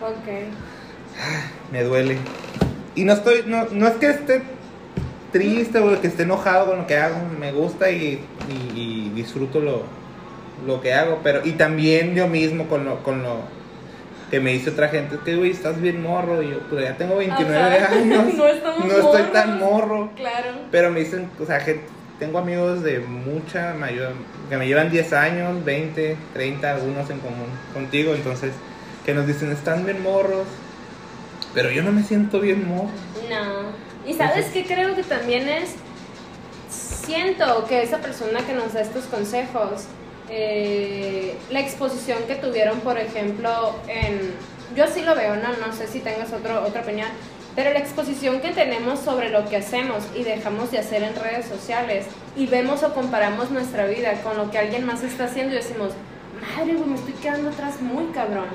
Ok. 0.00 0.28
Me 1.72 1.82
duele. 1.82 2.16
Y 2.96 3.04
no 3.04 3.12
estoy, 3.12 3.44
no, 3.46 3.66
no 3.70 3.86
es 3.86 3.94
que 3.94 4.08
esté 4.10 4.42
triste 5.32 5.78
o 5.78 6.00
que 6.00 6.06
esté 6.08 6.22
enojado 6.24 6.66
con 6.66 6.78
lo 6.78 6.86
que 6.86 6.96
hago, 6.96 7.16
me 7.38 7.52
gusta 7.52 7.90
y, 7.90 8.20
y- 8.74 8.78
y 8.78 9.12
disfruto 9.14 9.60
lo, 9.60 9.82
lo 10.66 10.80
que 10.80 10.94
hago, 10.94 11.20
pero 11.22 11.40
y 11.44 11.52
también 11.52 12.14
yo 12.14 12.26
mismo 12.26 12.66
con 12.68 12.84
lo, 12.84 13.02
con 13.02 13.22
lo 13.22 13.36
que 14.30 14.40
me 14.40 14.52
dice 14.52 14.70
otra 14.70 14.88
gente, 14.88 15.16
es 15.16 15.20
que 15.20 15.36
güey, 15.36 15.50
estás 15.50 15.80
bien 15.80 16.02
morro, 16.02 16.42
y 16.42 16.50
yo, 16.50 16.58
pues 16.70 16.84
ya 16.84 16.96
tengo 16.96 17.16
29 17.16 17.56
Ajá. 17.78 17.88
años, 17.92 18.34
No 18.34 18.46
estoy 18.50 18.60
morros. 19.02 19.32
tan 19.32 19.58
morro, 19.60 20.10
Claro. 20.16 20.48
pero 20.70 20.90
me 20.90 21.00
dicen, 21.00 21.28
o 21.40 21.44
sea, 21.46 21.58
que 21.64 21.80
tengo 22.18 22.38
amigos 22.38 22.82
de 22.82 23.00
mucha 23.00 23.74
mayor, 23.74 24.12
que 24.48 24.56
me 24.56 24.66
llevan 24.66 24.90
10 24.90 25.12
años, 25.12 25.62
20, 25.64 26.16
30, 26.32 26.70
algunos 26.74 27.10
en 27.10 27.18
común 27.18 27.46
contigo, 27.74 28.14
entonces, 28.14 28.52
que 29.04 29.12
nos 29.12 29.26
dicen, 29.26 29.52
están 29.52 29.84
bien 29.84 30.02
morros, 30.02 30.46
pero 31.56 31.70
yo 31.70 31.82
no 31.82 31.90
me 31.90 32.02
siento 32.02 32.38
bien 32.38 32.68
morro. 32.68 32.90
No. 33.30 33.72
Y 34.06 34.12
sabes 34.12 34.44
qué 34.52 34.66
creo 34.66 34.94
que 34.94 35.02
también 35.02 35.48
es, 35.48 35.70
siento 36.70 37.64
que 37.66 37.82
esa 37.82 37.96
persona 37.96 38.40
que 38.46 38.52
nos 38.52 38.74
da 38.74 38.82
estos 38.82 39.04
consejos, 39.04 39.84
eh, 40.28 41.34
la 41.50 41.60
exposición 41.60 42.18
que 42.28 42.34
tuvieron, 42.34 42.80
por 42.80 42.98
ejemplo, 42.98 43.74
en, 43.88 44.34
yo 44.76 44.84
así 44.84 45.00
lo 45.00 45.14
veo, 45.14 45.36
no, 45.36 45.48
no 45.66 45.72
sé 45.72 45.86
si 45.86 46.00
tengas 46.00 46.30
otro, 46.34 46.62
otra 46.62 46.82
opinión, 46.82 47.08
pero 47.54 47.72
la 47.72 47.78
exposición 47.78 48.42
que 48.42 48.50
tenemos 48.50 48.98
sobre 49.00 49.30
lo 49.30 49.48
que 49.48 49.56
hacemos 49.56 50.04
y 50.14 50.24
dejamos 50.24 50.70
de 50.72 50.80
hacer 50.80 51.02
en 51.02 51.16
redes 51.16 51.46
sociales 51.46 52.04
y 52.36 52.48
vemos 52.48 52.82
o 52.82 52.92
comparamos 52.92 53.50
nuestra 53.50 53.86
vida 53.86 54.12
con 54.22 54.36
lo 54.36 54.50
que 54.50 54.58
alguien 54.58 54.84
más 54.84 55.02
está 55.02 55.24
haciendo 55.24 55.54
y 55.54 55.56
decimos, 55.56 55.92
madre, 56.38 56.74
güey, 56.74 56.90
me 56.90 56.96
estoy 56.96 57.14
quedando 57.14 57.48
atrás 57.48 57.80
muy 57.80 58.12
cabrón. 58.12 58.48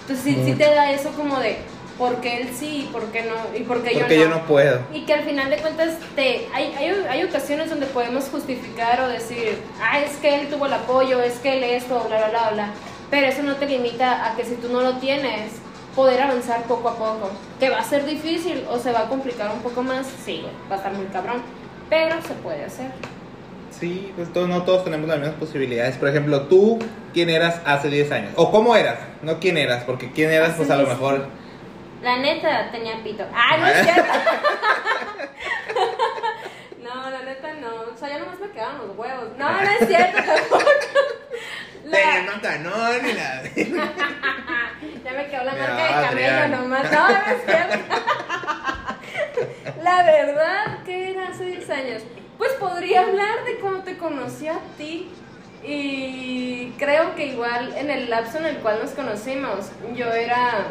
Entonces 0.00 0.24
sí, 0.24 0.34
sí 0.34 0.50
Mucho. 0.50 0.56
te 0.56 0.74
da 0.74 0.90
eso 0.90 1.10
como 1.12 1.38
de, 1.38 1.58
¿por 1.98 2.16
qué 2.20 2.42
él 2.42 2.50
sí 2.54 2.86
y 2.88 2.92
por 2.92 3.04
qué 3.06 3.22
no? 3.22 3.34
Y 3.56 3.62
por 3.62 3.82
qué 3.82 3.92
Porque 3.98 4.16
yo 4.16 4.24
yo 4.24 4.28
no. 4.28 4.36
no 4.36 4.46
puedo. 4.46 4.80
Y 4.92 5.02
que 5.02 5.14
al 5.14 5.24
final 5.24 5.50
de 5.50 5.58
cuentas 5.58 5.94
te, 6.14 6.48
hay, 6.52 6.74
hay, 6.76 7.04
hay 7.08 7.24
ocasiones 7.24 7.70
donde 7.70 7.86
podemos 7.86 8.24
justificar 8.24 9.00
o 9.00 9.08
decir, 9.08 9.58
ah, 9.80 10.00
es 10.00 10.16
que 10.16 10.40
él 10.40 10.48
tuvo 10.48 10.66
el 10.66 10.72
apoyo, 10.72 11.22
es 11.22 11.34
que 11.38 11.56
él 11.56 11.64
esto, 11.64 12.04
bla, 12.08 12.18
bla, 12.18 12.28
bla, 12.28 12.50
bla. 12.50 12.68
Pero 13.10 13.26
eso 13.26 13.42
no 13.42 13.56
te 13.56 13.66
limita 13.66 14.26
a 14.26 14.36
que 14.36 14.44
si 14.44 14.56
tú 14.56 14.68
no 14.68 14.80
lo 14.80 14.94
tienes, 14.98 15.52
poder 15.94 16.20
avanzar 16.20 16.62
poco 16.64 16.88
a 16.88 16.96
poco. 16.96 17.30
Que 17.60 17.70
va 17.70 17.78
a 17.78 17.84
ser 17.84 18.04
difícil 18.04 18.64
o 18.70 18.78
se 18.78 18.92
va 18.92 19.00
a 19.00 19.08
complicar 19.08 19.50
un 19.52 19.60
poco 19.60 19.82
más, 19.82 20.06
sí, 20.24 20.44
va 20.70 20.74
a 20.74 20.78
estar 20.78 20.92
muy 20.92 21.06
cabrón. 21.06 21.42
Pero 21.88 22.20
se 22.22 22.34
puede 22.34 22.64
hacer. 22.64 22.86
Sí, 23.78 24.12
pues 24.16 24.32
todos, 24.32 24.48
no 24.48 24.62
todos 24.62 24.84
tenemos 24.84 25.08
las 25.08 25.18
mismas 25.18 25.36
posibilidades. 25.36 25.96
Por 25.96 26.08
ejemplo, 26.08 26.42
tú, 26.42 26.78
¿quién 27.12 27.28
eras 27.28 27.60
hace 27.64 27.88
10 27.88 28.12
años? 28.12 28.32
¿O 28.36 28.50
cómo 28.50 28.76
eras? 28.76 28.98
No 29.22 29.40
quién 29.40 29.58
eras, 29.58 29.84
porque 29.84 30.10
quién 30.12 30.30
eras, 30.30 30.50
Hace 30.50 30.58
pues 30.58 30.70
a 30.70 30.76
lo 30.76 30.84
10 30.84 30.94
mejor... 30.94 31.43
La 32.04 32.16
neta 32.18 32.70
tenía 32.70 33.02
pito. 33.02 33.24
Ah, 33.34 33.56
no 33.56 33.66
es 33.66 33.82
cierto. 33.84 34.12
no, 36.82 37.10
la 37.10 37.22
neta 37.22 37.54
no. 37.54 37.68
O 37.92 37.96
sea, 37.96 38.08
ya 38.10 38.18
nomás 38.18 38.38
me 38.38 38.50
quedaban 38.50 38.78
los 38.86 38.96
huevos. 38.96 39.30
No, 39.38 39.50
no 39.52 39.60
es 39.70 39.88
cierto 39.88 40.18
tampoco. 40.26 40.64
La- 41.84 42.22
no 42.22 42.40
canón 42.42 43.02
ni 43.02 43.12
nada. 43.14 43.42
ya 45.04 45.12
me 45.12 45.26
quedó 45.28 45.44
la 45.44 45.52
marca 45.54 45.76
de 45.76 45.82
Adrián. 46.06 46.50
nomás. 46.50 46.90
No, 46.92 47.08
no 47.08 47.14
es 47.14 47.44
cierto. 47.46 47.78
la 49.82 50.02
verdad, 50.02 50.78
que 50.84 51.12
era 51.12 51.28
hace 51.28 51.44
10 51.44 51.70
años? 51.70 52.02
Pues 52.38 52.50
podría 52.52 53.02
hablar 53.02 53.44
de 53.44 53.58
cómo 53.60 53.78
te 53.82 53.96
conocí 53.96 54.48
a 54.48 54.58
ti. 54.76 55.10
Y 55.62 56.72
creo 56.78 57.14
que 57.14 57.26
igual 57.28 57.72
en 57.76 57.90
el 57.90 58.10
lapso 58.10 58.38
en 58.38 58.46
el 58.46 58.56
cual 58.58 58.80
nos 58.82 58.90
conocimos, 58.90 59.70
yo 59.94 60.12
era. 60.12 60.66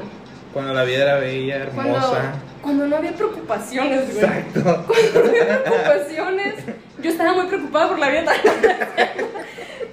Cuando 0.54 0.74
la 0.74 0.84
vida 0.84 1.04
era 1.04 1.16
bella, 1.18 1.56
hermosa. 1.58 2.34
cuando 2.62 2.88
no 2.88 2.98
había 2.98 3.14
preocupaciones, 3.14 4.14
güey. 4.14 4.24
Exacto. 4.24 4.86
Cuando 4.88 5.24
no 5.24 5.30
había 5.30 5.64
preocupaciones, 5.64 6.56
yo 7.02 7.10
estaba 7.10 7.34
muy 7.34 7.48
preocupada 7.48 7.90
por 7.90 8.00
la 8.00 8.10
vida. 8.10 8.32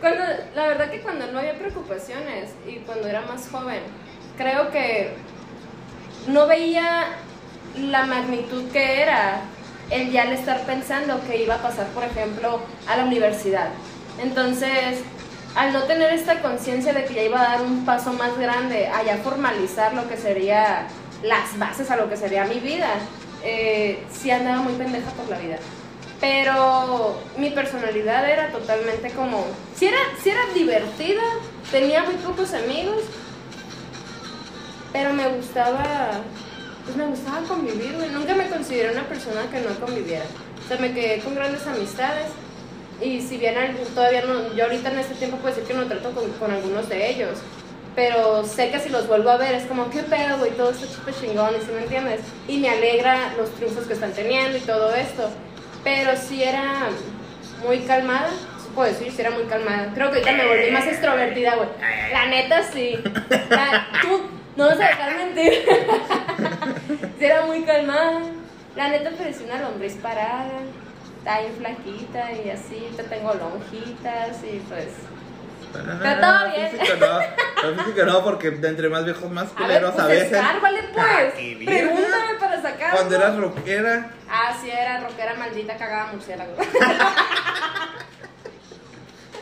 Cuando, 0.00 0.24
la 0.54 0.66
verdad 0.66 0.90
que 0.90 1.00
cuando 1.00 1.30
no 1.30 1.40
había 1.40 1.58
preocupaciones 1.58 2.50
y 2.66 2.76
cuando 2.76 3.06
era 3.06 3.20
más 3.20 3.48
joven, 3.50 3.80
creo 4.38 4.70
que 4.70 5.12
no 6.26 6.46
veía 6.46 7.08
la 7.76 8.06
magnitud 8.06 8.70
que 8.72 9.02
era 9.02 9.42
el 9.90 10.10
ya 10.10 10.22
el 10.22 10.32
estar 10.32 10.60
pensando 10.62 11.20
que 11.26 11.42
iba 11.42 11.56
a 11.56 11.62
pasar, 11.62 11.86
por 11.88 12.04
ejemplo, 12.04 12.60
a 12.86 12.96
la 12.96 13.04
universidad. 13.04 13.68
Entonces, 14.22 15.02
al 15.54 15.72
no 15.72 15.82
tener 15.84 16.12
esta 16.12 16.40
conciencia 16.40 16.92
de 16.92 17.04
que 17.04 17.14
ya 17.14 17.22
iba 17.22 17.40
a 17.40 17.56
dar 17.56 17.62
un 17.62 17.84
paso 17.84 18.12
más 18.12 18.36
grande, 18.38 18.86
a 18.86 19.02
ya 19.02 19.16
formalizar 19.18 19.94
lo 19.94 20.08
que 20.08 20.16
sería 20.16 20.86
las 21.22 21.58
bases 21.58 21.90
a 21.90 21.96
lo 21.96 22.08
que 22.08 22.16
sería 22.16 22.44
mi 22.44 22.60
vida, 22.60 22.88
eh, 23.42 24.04
sí 24.10 24.30
andaba 24.30 24.62
muy 24.62 24.74
pendeja 24.74 25.10
por 25.12 25.28
la 25.28 25.38
vida. 25.38 25.58
Pero 26.20 27.18
mi 27.38 27.50
personalidad 27.50 28.28
era 28.28 28.52
totalmente 28.52 29.10
como. 29.10 29.46
Si 29.74 29.86
era, 29.86 29.98
sí 30.22 30.30
era 30.30 30.42
divertida, 30.54 31.22
tenía 31.70 32.04
muy 32.04 32.14
pocos 32.16 32.52
amigos, 32.52 33.02
pero 34.92 35.12
me 35.14 35.28
gustaba. 35.28 36.10
Pues 36.84 36.96
me 36.96 37.06
gustaba 37.06 37.40
convivir, 37.42 37.94
güey. 37.96 38.10
Nunca 38.10 38.34
me 38.34 38.48
consideré 38.48 38.92
una 38.92 39.04
persona 39.04 39.42
que 39.50 39.60
no 39.60 39.74
conviviera. 39.84 40.24
O 40.64 40.68
sea, 40.68 40.78
me 40.78 40.92
quedé 40.92 41.20
con 41.20 41.34
grandes 41.34 41.66
amistades. 41.66 42.26
Y 43.00 43.20
si 43.22 43.38
bien 43.38 43.56
algún- 43.56 43.86
todavía 43.94 44.22
no. 44.22 44.54
Yo 44.54 44.64
ahorita 44.64 44.90
en 44.92 44.98
este 44.98 45.14
tiempo 45.14 45.36
puedo 45.38 45.54
decir 45.54 45.66
que 45.68 45.74
no 45.74 45.86
trato 45.86 46.10
con, 46.12 46.30
con 46.32 46.50
algunos 46.50 46.88
de 46.88 47.10
ellos. 47.10 47.38
Pero 47.96 48.44
sé 48.44 48.70
que 48.70 48.78
si 48.78 48.88
los 48.88 49.08
vuelvo 49.08 49.30
a 49.30 49.36
ver 49.36 49.54
es 49.54 49.64
como, 49.64 49.90
¿qué 49.90 50.02
pedo, 50.02 50.38
güey? 50.38 50.52
Todo 50.52 50.70
esto 50.70 50.86
chupe 50.86 51.12
chingón, 51.12 51.50
¿y 51.60 51.64
si 51.64 51.72
me 51.72 51.82
entiendes? 51.82 52.20
Y 52.46 52.58
me 52.58 52.70
alegra 52.70 53.32
los 53.36 53.50
triunfos 53.56 53.84
que 53.86 53.94
están 53.94 54.12
teniendo 54.12 54.56
y 54.56 54.60
todo 54.60 54.94
esto. 54.94 55.28
Pero 55.82 56.12
sí 56.16 56.42
era 56.42 56.88
muy 57.66 57.80
calmada, 57.80 58.28
sí 58.30 58.68
puedo 58.74 58.88
decir, 58.92 59.10
sí 59.10 59.20
era 59.20 59.30
muy 59.30 59.42
calmada. 59.44 59.90
Creo 59.94 60.10
que 60.10 60.18
ahorita 60.18 60.32
me 60.32 60.46
volví 60.46 60.70
más 60.70 60.86
extrovertida, 60.86 61.56
güey. 61.56 61.68
La 62.12 62.26
neta, 62.26 62.62
sí. 62.62 62.96
La- 63.50 63.86
tú, 64.02 64.20
no 64.56 64.66
vas 64.66 64.76
a 64.80 64.86
dejar 64.88 65.16
mentir. 65.16 65.52
sí 67.18 67.24
era 67.24 67.42
muy 67.46 67.62
calmada. 67.64 68.20
La 68.76 68.88
neta 68.88 69.10
parecía 69.18 69.46
una 69.46 69.62
lombriz 69.62 69.94
parada. 69.94 70.46
Está 71.20 71.40
bien 71.40 71.54
flaquita 71.56 72.32
y 72.32 72.50
así, 72.50 72.90
te 72.96 73.02
tengo 73.04 73.32
lonjitas 73.34 74.42
y 74.42 74.58
pues... 74.68 74.88
Está 75.72 76.20
todo 76.20 76.50
bien. 76.56 76.68
Físico 76.70 76.96
no, 76.98 77.20
físico 77.84 78.04
no, 78.06 78.24
porque 78.24 78.50
de 78.50 78.68
entre 78.68 78.88
más 78.88 79.04
viejos, 79.04 79.30
más 79.30 79.48
A 79.54 79.66
ver, 79.68 79.82
culeros 79.82 79.90
pues 79.92 80.04
a 80.04 80.06
veces. 80.08 80.40
Ah, 80.42 80.58
pues. 80.60 81.36
bien. 81.36 81.64
Pregúntame 81.64 82.34
para 82.40 82.60
sacarlo. 82.60 82.96
Cuando 82.96 83.14
eras 83.16 83.36
rockera, 83.36 84.10
Ah, 84.28 84.56
sí, 84.60 84.68
era 84.70 85.00
rockera 85.00 85.34
maldita, 85.34 85.76
cagaba 85.76 86.10
murciélago. 86.12 86.54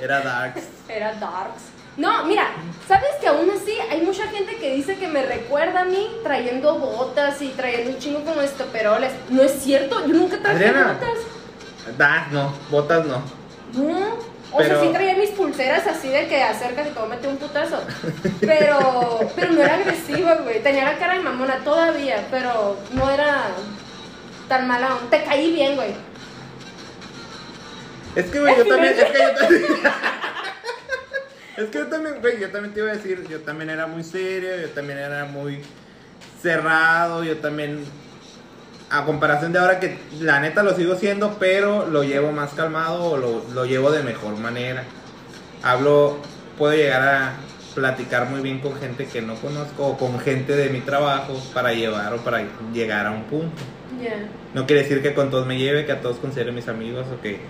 era 0.02 0.20
darks. 0.20 0.62
Era 0.88 1.14
Darks. 1.14 1.62
No, 1.96 2.24
mira, 2.26 2.46
¿sabes 2.86 3.10
que 3.20 3.26
aún 3.26 3.50
así 3.50 3.76
hay 3.90 4.02
mucha 4.02 4.26
gente 4.28 4.56
que 4.56 4.74
dice 4.74 4.96
que 4.96 5.08
me 5.08 5.22
recuerda 5.24 5.80
a 5.80 5.84
mí 5.84 6.08
trayendo 6.22 6.74
botas 6.78 7.42
y 7.42 7.48
trayendo 7.48 7.90
un 7.90 7.98
chingo 7.98 8.24
como 8.24 8.40
estoperoles? 8.40 9.12
No 9.30 9.42
es 9.42 9.52
cierto, 9.62 10.06
yo 10.06 10.14
nunca 10.14 10.38
traje 10.38 10.56
Adriana. 10.68 10.92
botas. 10.92 11.18
Da, 11.96 12.28
no, 12.30 12.52
botas 12.70 13.06
no. 13.06 13.22
No. 13.74 14.28
O 14.50 14.56
Pero- 14.58 14.80
sea, 14.80 14.80
sí 14.88 14.92
traía 14.94 15.14
mis 15.16 15.30
pulseras 15.30 15.86
así 15.86 16.08
de 16.08 16.26
que 16.26 16.42
acercas 16.42 16.86
y 16.86 16.90
todo 16.90 17.06
mete 17.06 17.28
un 17.28 17.36
putazo. 17.36 17.82
Pero, 18.40 19.20
pero 19.36 19.52
no 19.52 19.62
era 19.62 19.74
agresiva, 19.74 20.36
güey. 20.36 20.62
Tenía 20.62 20.84
la 20.84 20.96
cara 20.98 21.14
de 21.14 21.20
mamona 21.20 21.58
todavía, 21.64 22.26
pero 22.30 22.78
no 22.92 23.10
era 23.10 23.48
tan 24.48 24.66
mala. 24.66 24.96
Te 25.10 25.22
caí 25.22 25.52
bien, 25.52 25.76
güey. 25.76 25.94
Es 28.16 28.26
que, 28.30 28.40
güey, 28.40 28.56
yo 28.56 28.66
también, 28.66 28.94
es 28.98 29.04
que 29.04 29.18
yo 29.18 29.34
también. 29.34 29.64
Es 31.58 31.70
que 31.70 31.78
yo 31.78 31.88
también, 31.88 32.20
güey, 32.20 32.38
yo 32.38 32.50
también 32.52 32.72
te 32.72 32.78
iba 32.78 32.88
a 32.88 32.94
decir, 32.94 33.26
yo 33.28 33.40
también 33.40 33.68
era 33.70 33.88
muy 33.88 34.04
serio, 34.04 34.50
yo 34.60 34.70
también 34.70 35.00
era 35.00 35.24
muy 35.24 35.60
cerrado, 36.40 37.24
yo 37.24 37.36
también, 37.38 37.84
a 38.90 39.04
comparación 39.04 39.52
de 39.52 39.58
ahora 39.58 39.80
que 39.80 39.98
la 40.20 40.40
neta 40.40 40.62
lo 40.62 40.74
sigo 40.74 40.96
siendo, 40.96 41.36
pero 41.38 41.86
lo 41.86 42.04
llevo 42.04 42.32
más 42.32 42.54
calmado 42.54 43.04
o 43.04 43.16
lo, 43.16 43.44
lo 43.52 43.66
llevo 43.66 43.90
de 43.90 44.02
mejor 44.02 44.36
manera. 44.38 44.84
Hablo 45.62 46.18
puedo 46.56 46.74
llegar 46.74 47.02
a 47.02 47.32
platicar 47.74 48.28
muy 48.28 48.40
bien 48.40 48.60
con 48.60 48.74
gente 48.76 49.06
que 49.06 49.22
no 49.22 49.34
conozco 49.36 49.86
o 49.86 49.96
con 49.96 50.18
gente 50.18 50.56
de 50.56 50.70
mi 50.70 50.80
trabajo 50.80 51.34
para 51.54 51.72
llevar 51.72 52.12
o 52.14 52.16
para 52.18 52.44
llegar 52.72 53.06
a 53.06 53.12
un 53.12 53.24
punto. 53.24 53.62
Ya. 54.02 54.26
No 54.54 54.66
quiere 54.66 54.82
decir 54.82 55.02
que 55.02 55.14
con 55.14 55.30
todos 55.30 55.46
me 55.46 55.58
lleve, 55.58 55.86
que 55.86 55.92
a 55.92 56.00
todos 56.00 56.16
considere 56.16 56.52
mis 56.52 56.68
amigos 56.68 57.06
o 57.12 57.20
que... 57.20 57.40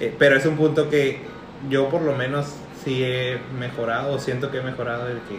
eh, 0.00 0.14
pero 0.18 0.36
es 0.36 0.46
un 0.46 0.56
punto 0.56 0.88
que 0.88 1.20
yo 1.68 1.88
por 1.88 2.02
lo 2.02 2.14
menos 2.14 2.46
sí 2.84 3.02
he 3.02 3.38
mejorado 3.58 4.12
o 4.12 4.18
siento 4.18 4.50
que 4.50 4.58
he 4.58 4.62
mejorado 4.62 5.08
el 5.08 5.18
que 5.22 5.38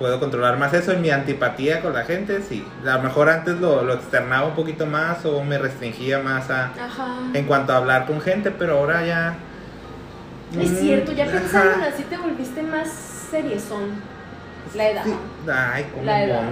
puedo 0.00 0.18
controlar 0.18 0.56
más 0.58 0.72
eso 0.72 0.92
en 0.92 1.02
mi 1.02 1.10
antipatía 1.10 1.82
con 1.82 1.92
la 1.92 2.04
gente, 2.04 2.40
sí. 2.42 2.66
A 2.84 2.96
lo 2.96 3.02
mejor 3.02 3.28
antes 3.28 3.60
lo, 3.60 3.82
lo 3.84 3.92
externaba 3.94 4.46
un 4.48 4.54
poquito 4.54 4.86
más 4.86 5.24
o 5.26 5.44
me 5.44 5.58
restringía 5.58 6.18
más 6.20 6.50
a, 6.50 6.64
Ajá. 6.72 7.16
en 7.34 7.44
cuanto 7.44 7.74
a 7.74 7.76
hablar 7.76 8.06
con 8.06 8.20
gente, 8.20 8.50
pero 8.50 8.78
ahora 8.78 9.06
ya... 9.06 9.34
Es 10.58 10.70
Mm, 10.70 10.76
cierto, 10.76 11.12
ya 11.12 11.26
pensando 11.26 11.84
así 11.86 12.02
te 12.04 12.16
volviste 12.16 12.62
más 12.62 12.88
seriezón. 13.30 13.90
La 14.74 14.88
edad. 14.90 15.04
Sí. 15.04 15.14
Ay, 15.52 15.86
cómo 15.92 16.04
La 16.04 16.24
edad. 16.24 16.42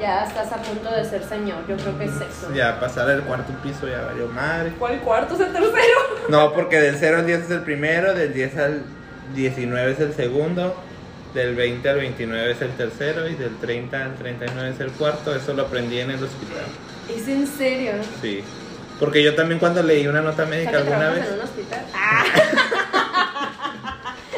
Ya 0.00 0.24
estás 0.24 0.50
a 0.52 0.56
punto 0.56 0.90
de 0.90 1.04
ser 1.04 1.22
señor. 1.22 1.58
Yo 1.68 1.76
creo 1.76 1.96
que 1.98 2.04
es 2.06 2.12
eso. 2.16 2.52
Ya 2.54 2.78
pasar 2.80 3.08
el 3.10 3.20
cuarto 3.22 3.52
piso 3.62 3.86
ya 3.86 4.02
valió 4.02 4.28
madre. 4.28 4.72
¿Cuál 4.78 4.98
cuarto 5.00 5.34
es 5.34 5.40
el 5.40 5.52
tercero? 5.52 6.00
No, 6.28 6.52
porque 6.54 6.80
del 6.80 6.96
0 6.98 7.18
al 7.18 7.26
10 7.26 7.40
es 7.44 7.50
el 7.50 7.60
primero, 7.60 8.14
del 8.14 8.32
10 8.34 8.58
al 8.58 8.82
19 9.34 9.92
es 9.92 10.00
el 10.00 10.14
segundo, 10.14 10.74
del 11.36 11.54
20 11.54 11.88
al 11.88 11.98
29 11.98 12.50
es 12.50 12.62
el 12.62 12.70
tercero 12.72 13.28
y 13.28 13.34
del 13.34 13.56
30 13.58 14.04
al 14.04 14.14
39 14.16 14.70
es 14.70 14.80
el 14.80 14.90
cuarto. 14.92 15.36
Eso 15.36 15.52
lo 15.52 15.62
aprendí 15.62 16.00
en 16.00 16.10
el 16.10 16.24
hospital. 16.24 16.64
¿Es 17.14 17.28
en 17.28 17.46
serio? 17.46 17.92
Sí. 18.20 18.42
Porque 18.98 19.22
yo 19.22 19.34
también 19.34 19.60
cuando 19.60 19.82
leí 19.82 20.06
una 20.06 20.22
nota 20.22 20.46
médica 20.46 20.78
alguna 20.78 21.10
vez... 21.10 21.26
en 21.26 21.34
un 21.34 21.40
hospital. 21.40 21.84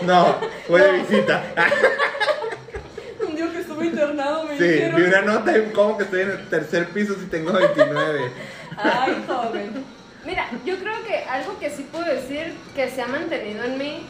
No, 0.03 0.39
fue 0.69 0.81
de 0.81 0.93
visita. 1.01 1.43
Un 3.29 3.35
día 3.35 3.51
que 3.51 3.59
estuve 3.59 3.87
internado 3.87 4.45
me 4.45 4.57
Sí, 4.57 4.85
vi 4.95 5.03
una 5.03 5.23
nota 5.23 5.59
y 5.59 5.73
como 5.73 5.99
que 5.99 6.05
estoy 6.05 6.21
en 6.21 6.31
el 6.31 6.49
tercer 6.49 6.89
piso 6.91 7.15
si 7.19 7.27
tengo 7.27 7.53
29. 7.53 8.31
Ay, 8.77 9.25
joven. 9.27 9.85
Mira, 10.25 10.49
yo 10.65 10.79
creo 10.79 11.05
que 11.05 11.25
algo 11.25 11.59
que 11.59 11.69
sí 11.71 11.85
puedo 11.91 12.05
decir 12.05 12.55
que 12.77 12.89
se 12.89 13.03
ha 13.03 13.09
mantenido 13.09 13.65
en 13.65 13.77
mí, 13.77 14.07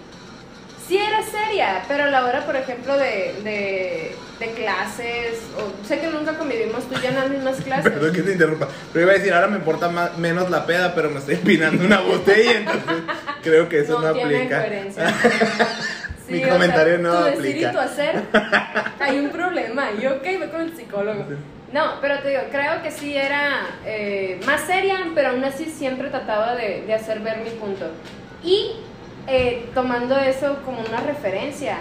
sí 0.89 0.97
era 0.97 1.23
seria, 1.23 1.83
pero 1.87 2.05
a 2.05 2.07
la 2.09 2.25
hora, 2.25 2.47
por 2.47 2.57
ejemplo, 2.57 2.97
de, 2.97 3.35
de, 3.45 4.17
de 4.41 4.53
clases, 4.55 5.39
o 5.57 5.87
sé 5.87 6.01
que 6.01 6.07
nunca 6.09 6.39
convivimos 6.39 6.89
tú 6.89 6.95
y 6.99 7.03
yo 7.03 7.09
en 7.11 7.15
las 7.17 7.29
mismas 7.31 7.57
clases. 7.65 7.93
Perdón 7.93 8.13
que 8.15 8.23
te 8.23 8.33
interrumpa. 8.33 8.69
Pero 8.93 9.05
iba 9.05 9.13
a 9.13 9.19
decir, 9.19 9.33
ahora 9.35 9.49
me 9.49 9.59
importa 9.59 9.89
más, 9.89 10.17
menos 10.17 10.49
la 10.51 10.65
peda, 10.65 10.95
pero 10.95 11.11
me 11.11 11.19
estoy 11.19 11.35
empinando 11.35 11.85
una 11.85 12.01
botella, 12.01 12.59
entonces 12.59 13.05
creo 13.43 13.69
que 13.69 13.81
eso 13.81 14.01
no, 14.01 14.13
tiene 14.15 14.37
aplica. 14.37 14.59
coherencia. 14.61 15.15
Mi 16.29 16.43
comentario 16.43 16.99
no 16.99 17.11
tu 17.11 17.17
aplica. 17.25 17.43
decir 17.43 17.57
y 17.69 17.73
tu 17.73 17.79
hacer, 17.79 18.23
hay 19.01 19.19
un 19.19 19.31
problema. 19.31 19.89
Y 20.01 20.07
ok, 20.07 20.23
voy 20.39 20.49
con 20.49 20.61
el 20.63 20.77
psicólogo. 20.77 21.25
No, 21.73 22.01
pero 22.01 22.19
te 22.21 22.29
digo, 22.31 22.43
creo 22.51 22.83
que 22.83 22.91
sí 22.91 23.15
era 23.17 23.67
eh, 23.85 24.39
más 24.47 24.63
seria, 24.63 24.97
pero 25.15 25.29
aún 25.31 25.45
así 25.45 25.67
siempre 25.67 26.09
trataba 26.09 26.55
de, 26.55 26.83
de 26.87 26.95
hacer 26.95 27.21
ver 27.21 27.39
mi 27.39 27.51
punto. 27.51 27.91
Y 28.43 28.73
eh, 29.29 29.69
tomando 29.75 30.17
eso 30.17 30.57
como 30.65 30.81
una 30.81 31.01
referencia, 31.01 31.79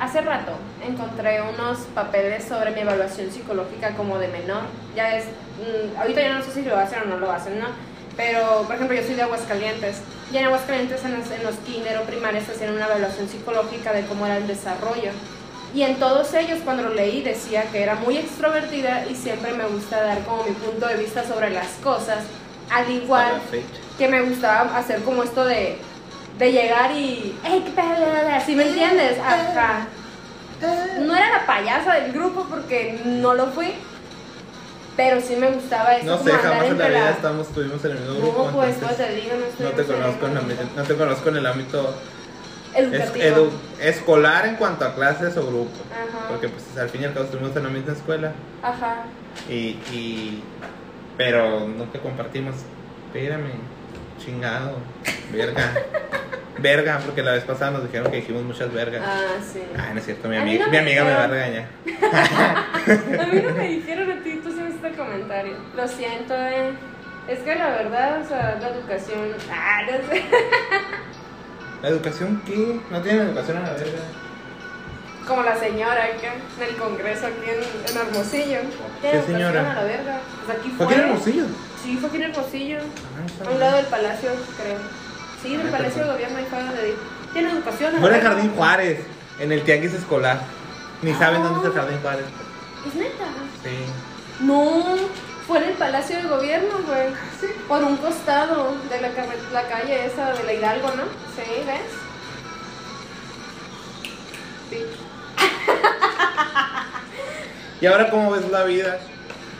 hace 0.00 0.20
rato 0.20 0.52
encontré 0.86 1.40
unos 1.42 1.78
papeles 1.94 2.44
sobre 2.44 2.72
mi 2.72 2.80
evaluación 2.80 3.30
psicológica 3.30 3.90
como 3.96 4.18
de 4.18 4.28
menor. 4.28 4.62
Ya 4.96 5.16
es, 5.16 5.24
mm, 5.24 5.98
ahorita 5.98 6.20
ya 6.20 6.38
no 6.38 6.44
sé 6.44 6.52
si 6.52 6.62
lo 6.62 6.76
hacen 6.76 7.02
o 7.02 7.04
no 7.06 7.18
lo 7.18 7.30
hacen, 7.30 7.58
¿no? 7.60 7.66
Pero, 8.16 8.64
por 8.66 8.74
ejemplo, 8.74 8.96
yo 8.96 9.04
soy 9.04 9.14
de 9.14 9.22
Aguascalientes. 9.22 10.00
Y 10.32 10.38
en 10.38 10.46
Aguascalientes, 10.46 11.04
en 11.04 11.16
los, 11.16 11.30
en 11.30 11.44
los 11.44 11.54
kinder 11.58 11.98
o 11.98 12.02
primarios, 12.02 12.48
hacían 12.48 12.74
una 12.74 12.86
evaluación 12.86 13.28
psicológica 13.28 13.92
de 13.92 14.04
cómo 14.06 14.26
era 14.26 14.38
el 14.38 14.48
desarrollo. 14.48 15.12
Y 15.72 15.82
en 15.82 15.96
todos 16.00 16.34
ellos, 16.34 16.58
cuando 16.64 16.82
lo 16.82 16.94
leí, 16.94 17.22
decía 17.22 17.62
que 17.70 17.80
era 17.80 17.94
muy 17.94 18.16
extrovertida 18.16 19.06
y 19.06 19.14
siempre 19.14 19.52
me 19.52 19.66
gusta 19.66 20.02
dar 20.02 20.18
como 20.24 20.42
mi 20.42 20.50
punto 20.50 20.88
de 20.88 20.96
vista 20.96 21.24
sobre 21.24 21.50
las 21.50 21.68
cosas. 21.84 22.24
Al 22.70 22.90
igual 22.90 23.40
que 23.96 24.08
me 24.08 24.22
gustaba 24.22 24.76
hacer 24.76 25.00
como 25.02 25.22
esto 25.22 25.44
de, 25.44 25.78
de 26.38 26.52
llegar 26.52 26.92
y. 26.92 27.36
¡Ey, 27.44 27.60
qué 27.64 27.70
pedo! 27.70 28.06
¿Sí 28.46 28.54
me 28.54 28.68
entiendes? 28.68 29.18
Ajá. 29.18 29.86
No 31.00 31.14
era 31.16 31.30
la 31.38 31.46
payasa 31.46 31.94
del 31.94 32.12
grupo 32.12 32.46
porque 32.48 33.00
no 33.04 33.34
lo 33.34 33.46
fui. 33.48 33.72
Pero 34.96 35.20
sí 35.20 35.36
me 35.36 35.50
gustaba 35.52 35.94
eso. 35.94 36.06
No 36.06 36.18
sé, 36.18 36.32
jamás 36.32 36.64
en 36.66 36.78
la 36.78 36.88
vida 36.88 37.10
estamos, 37.10 37.46
estuvimos 37.46 37.84
en 37.84 37.92
el 37.92 37.98
mismo 38.00 38.14
grupo. 38.18 38.44
No, 38.50 38.56
pues, 38.56 38.76
pues 38.82 38.96
te 38.96 39.14
digo, 39.14 39.30
no 39.60 39.64
no 39.66 39.70
te 39.70 39.84
conozco 39.84 40.26
en, 40.26 40.34
la 40.34 40.40
mi- 40.40 40.54
no 40.76 40.82
te 40.82 40.94
conozco 40.96 41.28
en 41.28 41.36
el 41.36 41.46
ámbito 41.46 41.94
es- 42.74 42.92
educativo. 42.92 43.24
edu- 43.46 43.50
escolar 43.80 44.46
en 44.46 44.56
cuanto 44.56 44.84
a 44.84 44.94
clases 44.96 45.36
o 45.36 45.42
grupo. 45.46 45.70
Ajá. 45.92 46.26
Porque 46.28 46.48
pues 46.48 46.64
al 46.76 46.88
fin 46.88 47.02
y 47.02 47.04
al 47.04 47.12
cabo 47.14 47.26
estuvimos 47.26 47.54
en 47.56 47.62
la 47.62 47.68
misma 47.68 47.92
escuela. 47.92 48.32
Ajá. 48.60 49.04
Y, 49.48 49.78
y 49.92 50.42
pero 51.16 51.60
nunca 51.68 52.00
compartimos. 52.00 52.56
Espérame, 53.06 53.52
chingado, 54.18 54.72
verga. 55.32 55.74
verga, 56.58 57.00
porque 57.04 57.22
la 57.22 57.32
vez 57.32 57.44
pasada 57.44 57.70
nos 57.72 57.84
dijeron 57.84 58.10
que 58.10 58.18
dijimos 58.18 58.42
muchas 58.42 58.72
vergas. 58.72 59.02
Ah, 59.04 59.22
sí. 59.52 59.62
Ah, 59.76 59.90
no 59.92 59.98
es 59.98 60.04
cierto, 60.04 60.28
mi, 60.28 60.36
A 60.36 60.42
amiga 60.42 60.66
no 60.66 60.70
mi 60.70 60.76
me 60.76 60.78
amiga 60.82 61.04
me 61.04 61.14
va 61.14 61.24
a 61.24 61.26
regañar. 61.28 61.64
A 63.20 63.26
mí 63.26 63.42
no 63.42 63.54
me 63.54 63.68
dijeron 63.68 64.10
a 64.10 64.22
ti, 64.22 64.40
tú 64.42 64.50
sí 64.50 64.56
me 64.60 64.68
hiciste 64.68 64.92
comentario. 64.92 65.54
Lo 65.76 65.86
siento, 65.88 66.34
eh. 66.34 66.72
Es 67.28 67.40
que 67.40 67.54
la 67.54 67.68
verdad, 67.70 68.22
o 68.22 68.28
sea, 68.28 68.58
la 68.60 68.68
educación. 68.68 69.34
Ah, 69.52 69.82
no 69.86 70.08
sé. 70.10 70.24
¿La 71.82 71.88
educación 71.90 72.42
qué? 72.46 72.80
¿No 72.90 73.00
tienen 73.02 73.28
educación 73.28 73.58
a 73.58 73.60
la 73.62 73.72
verga? 73.74 73.98
Como 75.26 75.42
la 75.42 75.54
señora 75.56 76.04
acá 76.04 76.32
en 76.56 76.62
el 76.70 76.76
congreso 76.76 77.26
aquí 77.26 77.50
en, 77.50 77.90
en 77.90 77.96
Hermosillo. 78.08 78.58
¿Qué 79.02 79.22
señora? 79.22 79.72
a 79.72 79.74
la 79.74 79.84
verga. 79.84 80.20
Pues 80.46 80.58
aquí 80.58 80.70
¿Fue 80.70 80.86
fue. 80.86 80.86
aquí 80.86 80.94
en 80.94 81.08
Hermosillo? 81.10 81.44
Sí, 81.82 81.96
fue 81.98 82.08
aquí 82.08 82.16
en 82.16 82.22
Hermosillo. 82.30 82.78
Ah, 82.78 83.46
A 83.46 83.50
un 83.52 83.60
lado 83.60 83.76
del 83.76 83.86
palacio, 83.86 84.30
creo. 84.60 84.78
Sí, 85.42 85.56
del 85.56 85.68
palacio 85.68 86.04
de 86.04 86.12
gobierno 86.12 86.38
fue 86.50 86.62
donde 86.62 86.84
di. 86.84 86.92
Tiene 87.32 87.50
educación 87.50 87.90
a 87.90 87.92
la 87.94 88.00
Fue 88.00 88.08
en 88.10 88.14
el. 88.16 88.22
Jardín 88.22 88.52
Juárez, 88.54 89.00
en 89.38 89.52
el 89.52 89.62
Tianguis 89.62 89.94
Escolar. 89.94 90.40
Ni 91.02 91.14
saben 91.14 91.42
dónde 91.42 91.60
es 91.60 91.66
el 91.66 91.72
Jardín 91.72 91.98
Juárez. 92.00 92.24
¿Es 92.86 92.94
neta? 92.94 93.24
Sí. 93.62 94.44
No, 94.44 94.96
fue 95.46 95.58
en 95.58 95.64
el 95.64 95.74
Palacio 95.74 96.16
de 96.16 96.22
Gobierno, 96.24 96.80
güey. 96.86 97.08
Por 97.68 97.84
un 97.84 97.96
costado 97.98 98.74
de 98.90 99.00
la, 99.00 99.10
la 99.52 99.68
calle 99.68 100.06
esa 100.06 100.32
de 100.32 100.44
la 100.44 100.52
Hidalgo, 100.54 100.88
¿no? 100.88 101.04
Sí, 101.36 101.64
¿ves? 101.66 101.80
Sí. 104.70 104.84
¿Y 107.80 107.86
ahora 107.86 108.10
cómo 108.10 108.32
ves 108.32 108.48
la 108.50 108.64
vida? 108.64 108.98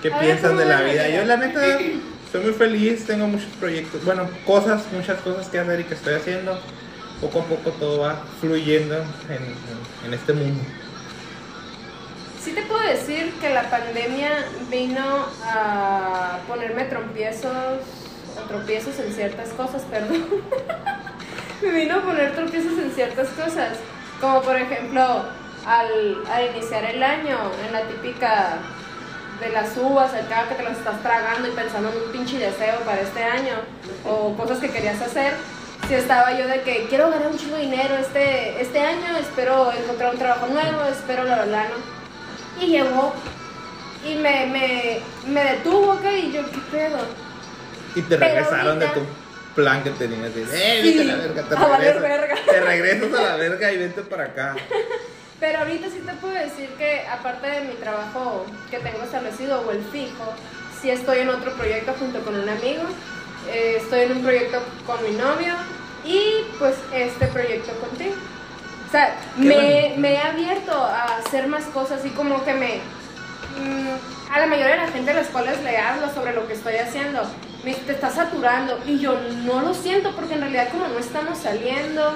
¿Qué 0.03 0.11
piensas 0.11 0.51
¿cómo 0.51 0.61
de 0.61 0.67
la 0.67 0.81
vida? 0.83 1.09
Yo 1.09 1.25
la 1.25 1.37
neta 1.37 1.61
estoy 2.29 2.43
muy 2.43 2.53
feliz, 2.53 3.07
tengo 3.07 3.27
muchos 3.27 3.49
proyectos, 3.59 4.05
bueno, 4.05 4.29
cosas, 4.45 4.83
muchas 4.93 5.19
cosas 5.23 5.49
que 5.49 5.59
hacer 5.59 5.81
y 5.81 5.85
que 5.85 5.95
estoy 5.95 6.13
haciendo. 6.13 6.61
Poco 7.23 7.41
a 7.41 7.45
poco 7.45 7.71
todo 7.71 8.01
va 8.01 8.23
fluyendo 8.39 8.97
en, 10.05 10.13
este 10.13 10.35
mundo. 10.35 10.63
Sí 12.39 12.53
te 12.53 12.63
puedo 12.63 12.83
decir 12.83 13.33
que 13.41 13.49
la 13.49 13.69
pandemia 13.71 14.45
vino 14.71 15.27
a 15.43 16.39
ponerme 16.47 16.85
tropiezos, 16.85 17.81
o 18.37 18.47
tropiezos 18.47 18.99
en 19.01 19.13
ciertas 19.13 19.49
cosas, 19.55 19.83
perdón. 19.91 20.27
Me 21.63 21.71
vino 21.71 21.97
a 21.97 22.03
poner 22.03 22.35
tropiezos 22.35 22.79
en 22.79 22.93
ciertas 22.93 23.29
cosas, 23.31 23.79
como 24.21 24.43
por 24.43 24.57
ejemplo 24.57 25.03
al, 25.67 26.27
al 26.31 26.55
iniciar 26.55 26.85
el 26.85 27.03
año, 27.03 27.39
en 27.67 27.73
la 27.73 27.83
típica 27.89 28.59
de 29.41 29.51
las 29.51 29.77
uvas, 29.77 30.13
acá 30.15 30.47
que 30.49 30.55
te 30.57 30.63
las 30.63 30.79
estás 30.79 31.03
tragando 31.03 31.49
y 31.49 31.53
pensando 31.53 31.91
en 31.91 31.97
un 32.07 32.13
pinche 32.13 32.39
deseo 32.39 32.79
para 32.81 33.01
este 33.01 33.23
año, 33.23 33.55
o 34.05 34.35
cosas 34.37 34.59
que 34.59 34.71
querías 34.71 35.01
hacer. 35.01 35.35
Si 35.87 35.95
estaba 35.95 36.37
yo 36.37 36.47
de 36.49 36.61
que 36.63 36.87
quiero 36.89 37.09
ganar 37.11 37.29
un 37.29 37.39
chingo 37.39 37.57
de 37.57 37.63
dinero 37.63 37.95
este, 37.97 38.61
este 38.61 38.81
año, 38.81 39.17
espero 39.19 39.73
encontrar 39.73 40.13
un 40.13 40.19
trabajo 40.19 40.47
nuevo, 40.49 40.85
espero 40.91 41.25
la 41.25 41.37
verdad, 41.37 41.65
¿no? 41.69 42.63
Y 42.63 42.67
llegó 42.69 43.13
y 44.05 44.15
me, 44.17 44.47
me, 44.47 45.01
me 45.29 45.45
detuvo, 45.45 45.93
¿ok? 45.93 46.05
Y 46.25 46.33
yo, 46.33 46.43
¿qué 46.51 46.59
pedo? 46.71 46.99
Y 47.95 48.03
te 48.03 48.17
regresaron 48.17 48.79
de 48.79 48.87
tu 48.89 49.01
plan 49.55 49.83
que 49.83 49.91
tenías. 49.91 50.35
De, 50.35 50.43
eh, 50.43 50.81
Sí, 50.83 50.99
vete 50.99 51.11
a 51.11 51.17
la 51.17 51.23
verga, 51.23 51.43
te 51.43 51.55
regresas. 51.57 52.03
verga. 52.03 52.35
Te 52.45 52.61
regresas 52.61 53.15
a 53.19 53.23
la 53.23 53.37
verga 53.37 53.73
y 53.73 53.77
vete 53.79 54.03
para 54.03 54.25
acá. 54.25 54.57
Pero 55.41 55.61
ahorita 55.61 55.89
sí 55.89 56.01
te 56.05 56.13
puedo 56.15 56.35
decir 56.35 56.69
que 56.79 57.07
aparte 57.07 57.49
de 57.49 57.61
mi 57.63 57.75
trabajo 57.75 58.45
que 58.71 58.79
tengo 58.79 59.03
establecido 59.03 59.61
o 59.61 59.71
el 59.71 59.83
fijo, 59.85 60.33
sí 60.81 60.91
estoy 60.91 61.19
en 61.19 61.29
otro 61.29 61.53
proyecto 61.53 61.95
junto 61.99 62.21
con 62.23 62.35
un 62.35 62.49
amigo, 62.49 62.83
eh, 63.49 63.77
estoy 63.81 64.01
en 64.01 64.13
un 64.13 64.23
proyecto 64.23 64.61
con 64.85 65.03
mi 65.05 65.17
novio 65.17 65.55
y 66.05 66.45
pues 66.59 66.75
este 66.93 67.27
proyecto 67.29 67.73
contigo. 67.81 68.15
O 68.89 68.91
sea, 68.91 69.17
me, 69.37 69.55
bonito. 69.55 70.01
me 70.01 70.15
he 70.15 70.19
abierto 70.19 70.73
a 70.73 71.19
hacer 71.19 71.47
más 71.47 71.65
cosas 71.67 72.05
y 72.05 72.11
como 72.11 72.45
que 72.45 72.55
me... 72.55 72.81
mm, 73.59 74.33
a 74.33 74.41
la 74.41 74.47
mayoría 74.47 74.77
de 74.77 74.87
la 74.87 74.89
gente 74.89 75.11
a 75.11 75.15
las 75.15 75.29
cuales 75.29 75.63
le 75.63 75.77
hablo 75.77 76.13
sobre 76.13 76.35
lo 76.35 76.47
que 76.49 76.55
estoy 76.55 76.77
haciendo, 76.77 77.23
me 77.65 77.75
te 77.75 77.93
está 77.93 78.11
saturando 78.11 78.79
y 78.87 78.99
yo 78.99 79.19
no 79.45 79.61
lo 79.61 79.75
siento 79.75 80.15
porque 80.15 80.35
en 80.35 80.41
realidad 80.41 80.69
como 80.71 80.89
no 80.89 80.99
estamos 80.99 81.39
saliendo 81.39 82.15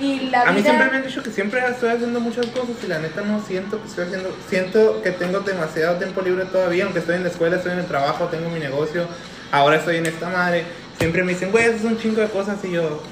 Y 0.00 0.30
la 0.30 0.42
A 0.42 0.52
mí 0.52 0.60
vida- 0.60 0.70
siempre 0.70 0.90
me 0.90 0.96
han 0.98 1.06
dicho 1.06 1.22
que 1.22 1.30
siempre 1.30 1.60
estoy 1.68 1.90
haciendo 1.90 2.20
muchas 2.20 2.46
cosas 2.46 2.76
y 2.84 2.86
la 2.86 2.98
neta 3.00 3.22
no 3.22 3.42
siento 3.44 3.80
que 3.82 3.88
estoy 3.88 4.04
haciendo. 4.06 4.36
Siento 4.48 5.02
que 5.02 5.10
tengo 5.10 5.40
demasiado 5.40 5.96
tiempo 5.96 6.20
libre 6.22 6.44
todavía, 6.44 6.84
aunque 6.84 7.00
estoy 7.00 7.16
en 7.16 7.24
la 7.24 7.30
escuela, 7.30 7.56
estoy 7.56 7.72
en 7.72 7.80
el 7.80 7.86
trabajo, 7.86 8.26
tengo 8.26 8.48
mi 8.50 8.60
negocio, 8.60 9.06
ahora 9.50 9.76
estoy 9.76 9.96
en 9.96 10.06
esta 10.06 10.28
madre. 10.28 10.64
Siempre 10.98 11.22
me 11.24 11.32
dicen, 11.32 11.50
güey, 11.50 11.64
haces 11.64 11.84
un 11.84 11.98
chingo 11.98 12.20
de 12.20 12.28
cosas 12.28 12.58
y 12.64 12.72
yo. 12.72 13.02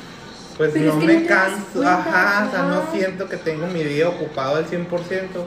Pues 0.57 0.71
Pero 0.73 0.95
no 0.95 1.01
es 1.01 1.07
que 1.07 1.19
me 1.21 1.27
canso, 1.27 1.65
cuenta, 1.75 1.95
ajá, 1.99 2.47
o 2.49 2.51
sea, 2.51 2.63
no 2.63 2.83
siento 2.93 3.29
que 3.29 3.37
tengo 3.37 3.67
mi 3.67 3.85
día 3.85 4.09
ocupado 4.09 4.57
al 4.57 4.67
100%. 4.67 5.45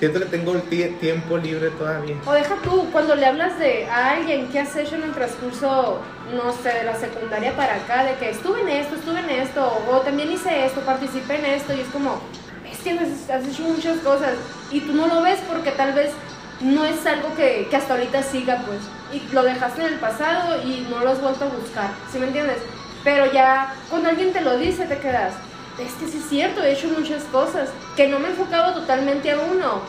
Siento 0.00 0.18
que 0.18 0.24
tengo 0.26 0.52
el 0.54 0.62
tie- 0.68 0.98
tiempo 0.98 1.36
libre 1.36 1.68
todavía. 1.70 2.16
O 2.26 2.32
deja 2.32 2.56
tú, 2.64 2.88
cuando 2.90 3.14
le 3.14 3.26
hablas 3.26 3.58
de 3.58 3.84
a 3.86 4.12
alguien 4.12 4.48
que 4.48 4.58
has 4.58 4.74
hecho 4.74 4.94
en 4.96 5.02
el 5.04 5.12
transcurso, 5.12 6.00
no 6.34 6.52
sé, 6.52 6.70
de 6.70 6.84
la 6.84 6.96
secundaria 6.96 7.54
para 7.56 7.76
acá, 7.76 8.04
de 8.04 8.14
que 8.14 8.30
estuve 8.30 8.60
en 8.60 8.68
esto, 8.68 8.94
estuve 8.94 9.20
en 9.20 9.30
esto, 9.30 9.84
o 9.90 10.00
también 10.00 10.30
hice 10.30 10.64
esto, 10.64 10.80
participé 10.80 11.36
en 11.36 11.46
esto, 11.46 11.74
y 11.74 11.80
es 11.80 11.88
como, 11.88 12.20
bestia, 12.62 12.94
has, 13.00 13.30
has 13.30 13.48
hecho 13.48 13.62
muchas 13.62 13.98
cosas, 13.98 14.34
y 14.70 14.80
tú 14.80 14.92
no 14.92 15.06
lo 15.06 15.22
ves 15.22 15.40
porque 15.48 15.70
tal 15.72 15.92
vez 15.92 16.12
no 16.60 16.84
es 16.84 17.04
algo 17.06 17.34
que, 17.36 17.66
que 17.70 17.76
hasta 17.76 17.94
ahorita 17.94 18.22
siga, 18.22 18.62
pues, 18.66 18.80
y 19.12 19.34
lo 19.34 19.42
dejaste 19.42 19.82
en 19.82 19.94
el 19.94 19.98
pasado 19.98 20.62
y 20.62 20.86
no 20.90 21.00
lo 21.00 21.10
has 21.10 21.20
vuelto 21.20 21.44
a 21.44 21.48
buscar, 21.48 21.90
¿sí 22.12 22.18
me 22.18 22.26
entiendes? 22.26 22.58
Pero 23.02 23.32
ya, 23.32 23.74
cuando 23.88 24.10
alguien 24.10 24.32
te 24.32 24.42
lo 24.42 24.58
dice, 24.58 24.84
te 24.84 24.98
quedas, 24.98 25.32
es 25.78 25.92
que 25.94 26.06
sí 26.06 26.18
es 26.18 26.28
cierto, 26.28 26.62
he 26.62 26.72
hecho 26.72 26.88
muchas 26.88 27.24
cosas, 27.24 27.70
que 27.96 28.08
no 28.08 28.18
me 28.18 28.28
he 28.28 28.30
enfocado 28.32 28.74
totalmente 28.74 29.30
a 29.30 29.38
uno. 29.38 29.80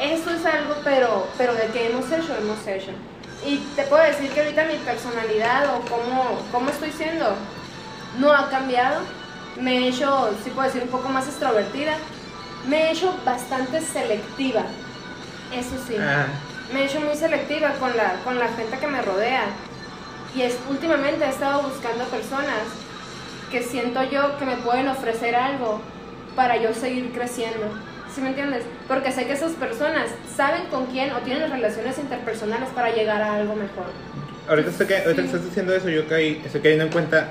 Eso 0.00 0.30
es 0.30 0.44
algo, 0.44 0.74
pero, 0.84 1.26
pero 1.36 1.54
de 1.54 1.66
que 1.66 1.90
hemos 1.90 2.06
hecho, 2.06 2.34
hemos 2.36 2.66
hecho. 2.66 2.90
Y 3.46 3.58
te 3.76 3.84
puedo 3.84 4.02
decir 4.02 4.30
que 4.30 4.40
ahorita 4.40 4.64
mi 4.64 4.76
personalidad 4.78 5.76
o 5.76 5.80
cómo, 5.82 6.42
cómo 6.50 6.70
estoy 6.70 6.90
siendo 6.92 7.34
no 8.18 8.32
ha 8.32 8.50
cambiado. 8.50 9.00
Me 9.60 9.78
he 9.78 9.88
hecho, 9.88 10.30
sí 10.44 10.50
puedo 10.50 10.66
decir, 10.66 10.82
un 10.82 10.88
poco 10.88 11.08
más 11.08 11.26
extrovertida. 11.26 11.94
Me 12.66 12.88
he 12.88 12.92
hecho 12.92 13.14
bastante 13.24 13.80
selectiva. 13.80 14.62
Eso 15.52 15.76
sí. 15.86 15.96
Ah, 15.98 16.26
Me 16.72 16.82
he 16.82 16.84
hecho 16.84 17.00
muy 17.00 17.16
selectiva 17.16 17.72
con 17.80 17.96
la, 17.96 18.14
con 18.24 18.38
la 18.38 18.48
gente 18.48 18.78
que 18.78 18.86
me 18.86 19.02
rodea. 19.02 19.44
Y 20.34 20.42
es, 20.42 20.56
últimamente 20.68 21.24
he 21.24 21.28
estado 21.28 21.62
buscando 21.62 22.04
personas 22.04 22.62
que 23.50 23.62
siento 23.62 24.02
yo 24.04 24.36
que 24.38 24.44
me 24.44 24.56
pueden 24.56 24.88
ofrecer 24.88 25.34
algo 25.34 25.80
para 26.36 26.56
yo 26.56 26.74
seguir 26.74 27.12
creciendo. 27.12 27.66
¿Sí 28.18 28.24
me 28.24 28.30
entiendes? 28.30 28.64
Porque 28.88 29.12
sé 29.12 29.26
que 29.26 29.32
esas 29.34 29.52
personas 29.52 30.08
saben 30.36 30.62
con 30.72 30.86
quién 30.86 31.12
o 31.12 31.18
tienen 31.18 31.48
relaciones 31.52 31.96
interpersonales 31.98 32.68
para 32.70 32.90
llegar 32.92 33.22
a 33.22 33.34
algo 33.36 33.54
mejor. 33.54 33.84
ahorita, 34.48 34.70
estoy, 34.70 34.86
ahorita 34.86 35.10
que 35.14 35.20
Sí. 35.20 35.26
estás 35.26 35.44
diciendo 35.44 35.72
eso, 35.72 35.88
yo 35.88 36.08
caí, 36.08 36.42
estoy 36.44 36.60
cayendo 36.62 36.84
en 36.84 36.90
cuenta 36.90 37.28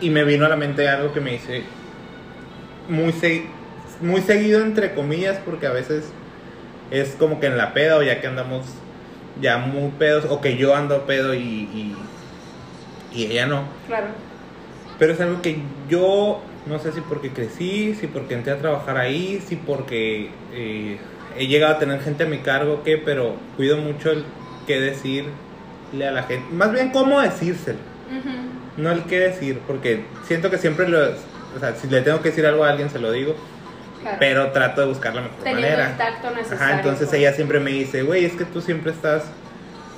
y 0.00 0.10
me 0.10 0.24
vino 0.24 0.44
a 0.44 0.48
la 0.48 0.56
mente 0.56 0.88
algo 0.88 1.12
que 1.12 1.20
me 1.20 1.32
dice 1.32 1.62
muy, 2.88 3.12
se- 3.12 3.44
muy 4.00 4.22
seguido, 4.22 4.60
entre 4.62 4.92
comillas, 4.94 5.38
porque 5.44 5.66
a 5.68 5.70
veces 5.72 6.06
es 6.90 7.10
como 7.18 7.38
que 7.38 7.46
en 7.46 7.56
la 7.56 7.72
peda 7.74 7.96
o 7.96 8.02
ya 8.02 8.20
que 8.20 8.26
andamos 8.26 8.66
ya 9.40 9.58
muy 9.58 9.90
pedos, 9.92 10.24
o 10.30 10.40
que 10.40 10.56
yo 10.56 10.74
ando 10.74 11.06
pedo 11.06 11.32
y, 11.34 11.38
y, 11.38 11.96
y 13.12 13.26
ella 13.26 13.46
no. 13.46 13.64
Claro. 13.86 14.08
Pero 14.98 15.12
es 15.12 15.20
algo 15.20 15.42
que 15.42 15.58
yo 15.88 16.40
no 16.66 16.78
sé 16.78 16.92
si 16.92 17.00
porque 17.02 17.30
crecí, 17.30 17.94
si 17.94 18.06
porque 18.06 18.34
entré 18.34 18.52
a 18.52 18.58
trabajar 18.58 18.96
ahí, 18.96 19.42
si 19.46 19.56
porque 19.56 20.30
eh, 20.52 20.98
he 21.36 21.46
llegado 21.46 21.74
a 21.74 21.78
tener 21.78 22.00
gente 22.00 22.24
a 22.24 22.26
mi 22.26 22.38
cargo, 22.38 22.82
qué, 22.84 22.96
pero 22.98 23.36
cuido 23.56 23.76
mucho 23.76 24.10
el 24.10 24.24
qué 24.66 24.80
decirle 24.80 25.28
a 26.06 26.10
la 26.10 26.22
gente. 26.22 26.46
Más 26.52 26.72
bien 26.72 26.90
cómo 26.90 27.20
decírselo, 27.20 27.78
no 28.76 28.90
el 28.92 29.02
qué 29.04 29.20
decir, 29.20 29.60
porque 29.66 30.04
siento 30.26 30.50
que 30.50 30.58
siempre 30.58 30.88
lo... 30.88 30.98
O 31.56 31.60
sea, 31.60 31.74
si 31.76 31.86
le 31.88 32.00
tengo 32.00 32.20
que 32.20 32.30
decir 32.30 32.44
algo 32.46 32.64
a 32.64 32.70
alguien 32.70 32.90
se 32.90 32.98
lo 32.98 33.12
digo, 33.12 33.34
Claro. 34.02 34.16
pero 34.20 34.50
trato 34.52 34.82
de 34.82 34.86
buscar 34.88 35.14
la 35.14 35.22
mejor 35.22 35.38
Teniendo 35.42 35.62
manera. 35.78 35.90
el 35.92 35.96
tacto 35.96 36.30
necesario. 36.30 36.62
Ajá, 36.62 36.76
entonces 36.76 37.08
pues. 37.08 37.20
ella 37.20 37.32
siempre 37.32 37.58
me 37.60 37.70
dice, 37.70 38.02
güey, 38.02 38.26
es 38.26 38.32
que 38.34 38.44
tú 38.44 38.60
siempre 38.60 38.92
estás 38.92 39.22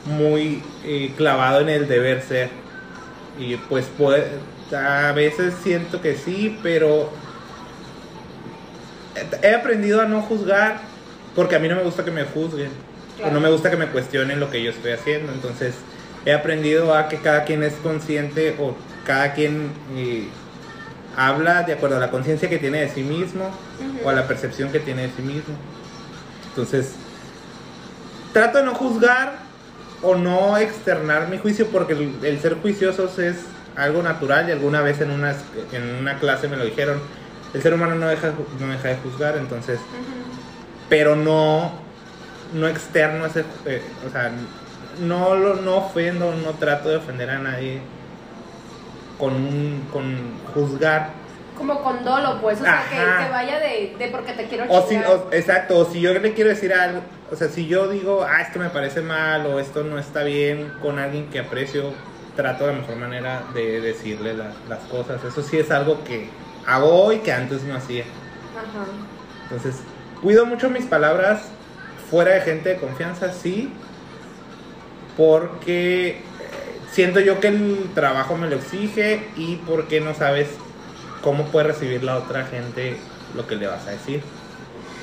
muy 0.05 0.63
eh, 0.85 1.11
clavado 1.17 1.61
en 1.61 1.69
el 1.71 1.89
deber 1.89 2.23
ser. 2.23 2.51
Y 3.37 3.57
pues 3.57 3.87
puede, 3.99 4.29
a 4.75 5.13
veces 5.13 5.55
siento 5.63 6.01
que 6.01 6.17
sí, 6.17 6.59
pero 6.63 7.11
he 9.43 9.55
aprendido 9.55 10.01
a 10.01 10.07
no 10.07 10.23
juzgar 10.23 10.81
porque 11.35 11.57
a 11.57 11.59
mí 11.59 11.69
no 11.69 11.77
me 11.77 11.83
gusta 11.83 12.05
que 12.05 12.11
me 12.11 12.25
juzguen. 12.25 12.71
Claro. 13.17 13.31
O 13.31 13.35
no 13.35 13.41
me 13.41 13.51
gusta 13.51 13.71
que 13.71 13.77
me 13.77 13.89
cuestionen 13.89 14.41
lo 14.41 14.51
que 14.51 14.63
yo 14.63 14.71
estoy 14.71 14.93
haciendo. 14.93 15.33
Entonces 15.33 15.75
he 16.25 16.33
aprendido 16.33 16.95
a 16.95 17.09
que 17.09 17.19
cada 17.19 17.45
quien 17.45 17.63
es 17.63 17.75
consciente 17.75 18.57
o 18.59 18.75
cada 19.07 19.33
quien 19.33 19.71
eh, 19.95 20.29
habla 21.17 21.63
de 21.63 21.75
acuerdo 21.75 21.97
a 21.97 22.01
la 22.01 22.11
conciencia 22.11 22.49
que 22.49 22.59
tiene 22.59 22.81
de 22.81 22.89
sí 22.89 23.03
mismo 23.03 23.51
o 24.05 24.11
a 24.11 24.13
la 24.13 24.27
percepción 24.27 24.71
que 24.71 24.81
tiene 24.81 25.03
de 25.03 25.11
sí 25.17 25.23
mismo. 25.23 25.55
Entonces, 26.49 26.93
trato 28.33 28.59
de 28.59 28.65
no 28.65 28.75
juzgar 28.75 29.47
o 30.03 30.15
no 30.15 30.59
externar 30.59 31.29
mi 31.29 31.39
juicio 31.39 31.69
porque 31.69 31.93
el, 31.93 32.15
el 32.23 32.41
ser 32.41 32.55
juiciosos 32.55 33.19
es 33.19 33.37
algo 33.77 34.03
natural 34.03 34.49
y 34.49 34.53
alguna 34.53 34.81
vez 34.81 35.01
en 35.01 35.11
una, 35.11 35.35
en 35.73 35.97
una 35.97 36.19
clase 36.19 36.49
me 36.49 36.57
lo 36.57 36.65
dijeron. 36.65 37.01
El 37.55 37.63
ser 37.63 37.73
humano 37.75 37.95
no 37.95 38.09
deja, 38.09 38.33
no 38.61 38.67
deja 38.73 38.89
de 38.89 38.97
juzgar, 38.97 39.37
entonces, 39.37 39.79
pero 40.89 41.17
no, 41.17 41.73
no 42.53 42.69
externo 42.69 43.27
ese, 43.27 43.45
eh, 43.65 43.83
o 44.07 44.11
sea, 44.11 44.31
no, 45.01 45.35
lo, 45.37 45.55
no 45.57 45.77
ofendo, 45.77 46.35
no 46.35 46.51
trato 46.53 46.89
de 46.89 46.97
ofender 46.97 47.31
a 47.31 47.39
nadie 47.39 47.81
con, 49.19 49.35
un, 49.35 49.89
con 49.93 50.15
juzgar. 50.55 51.11
Como 51.57 51.83
con 51.83 52.05
dolo, 52.05 52.39
pues. 52.43 52.61
O 52.61 52.65
sea, 52.65 52.85
que, 52.91 52.97
que 52.97 53.31
vaya 53.31 53.59
de, 53.59 53.95
de 53.99 54.09
porque 54.09 54.33
te 54.35 54.47
quiero 54.47 54.65
O 54.69 54.87
si, 54.87 54.97
o- 54.97 55.29
exacto, 55.33 55.79
o 55.79 55.85
si 55.91 56.01
yo 56.03 56.13
le 56.13 56.35
quiero 56.35 56.51
decir 56.51 56.75
algo, 56.75 57.01
o 57.31 57.37
sea, 57.37 57.49
si 57.49 57.67
yo 57.67 57.89
digo, 57.89 58.27
ah, 58.29 58.43
es 58.43 58.49
que 58.51 58.59
me 58.59 58.69
parece 58.69 59.01
mal 59.01 59.47
o 59.47 59.59
esto 59.59 59.83
no 59.83 59.99
está 59.99 60.23
bien 60.23 60.71
con 60.83 60.99
alguien 60.99 61.31
que 61.31 61.39
aprecio, 61.39 61.93
trato 62.37 62.67
de 62.67 62.73
la 62.73 62.79
mejor 62.81 62.97
manera 62.97 63.43
de 63.55 63.81
decirle 63.81 64.35
la- 64.35 64.53
las 64.69 64.81
cosas. 64.91 65.25
Eso 65.25 65.43
sí 65.43 65.59
es 65.59 65.71
algo 65.71 66.05
que 66.05 66.29
hago 66.67 67.05
hoy 67.05 67.19
que 67.19 67.33
antes 67.33 67.63
no 67.65 67.75
hacía. 67.75 68.05
Ajá. 68.57 68.87
Entonces, 69.45 69.81
cuido 70.23 70.47
mucho 70.47 70.71
mis 70.71 70.85
palabras 70.85 71.43
fuera 72.11 72.35
de 72.35 72.41
gente 72.43 72.69
de 72.71 72.77
confianza, 72.77 73.33
sí, 73.33 73.73
porque 75.17 76.11
eh, 76.11 76.21
siento 76.93 77.21
yo 77.21 77.41
que 77.41 77.49
el 77.49 77.91
trabajo 77.95 78.37
me 78.37 78.49
lo 78.49 78.57
exige 78.57 79.29
y 79.37 79.57
porque 79.67 80.01
no 80.01 80.15
sabes 80.15 80.49
cómo 81.23 81.47
puede 81.47 81.69
recibir 81.69 82.05
la 82.05 82.19
otra 82.19 82.45
gente 82.45 82.99
lo 83.35 83.47
que 83.47 83.57
le 83.57 83.67
vas 83.67 83.87
a 83.87 83.91
decir. 83.91 84.23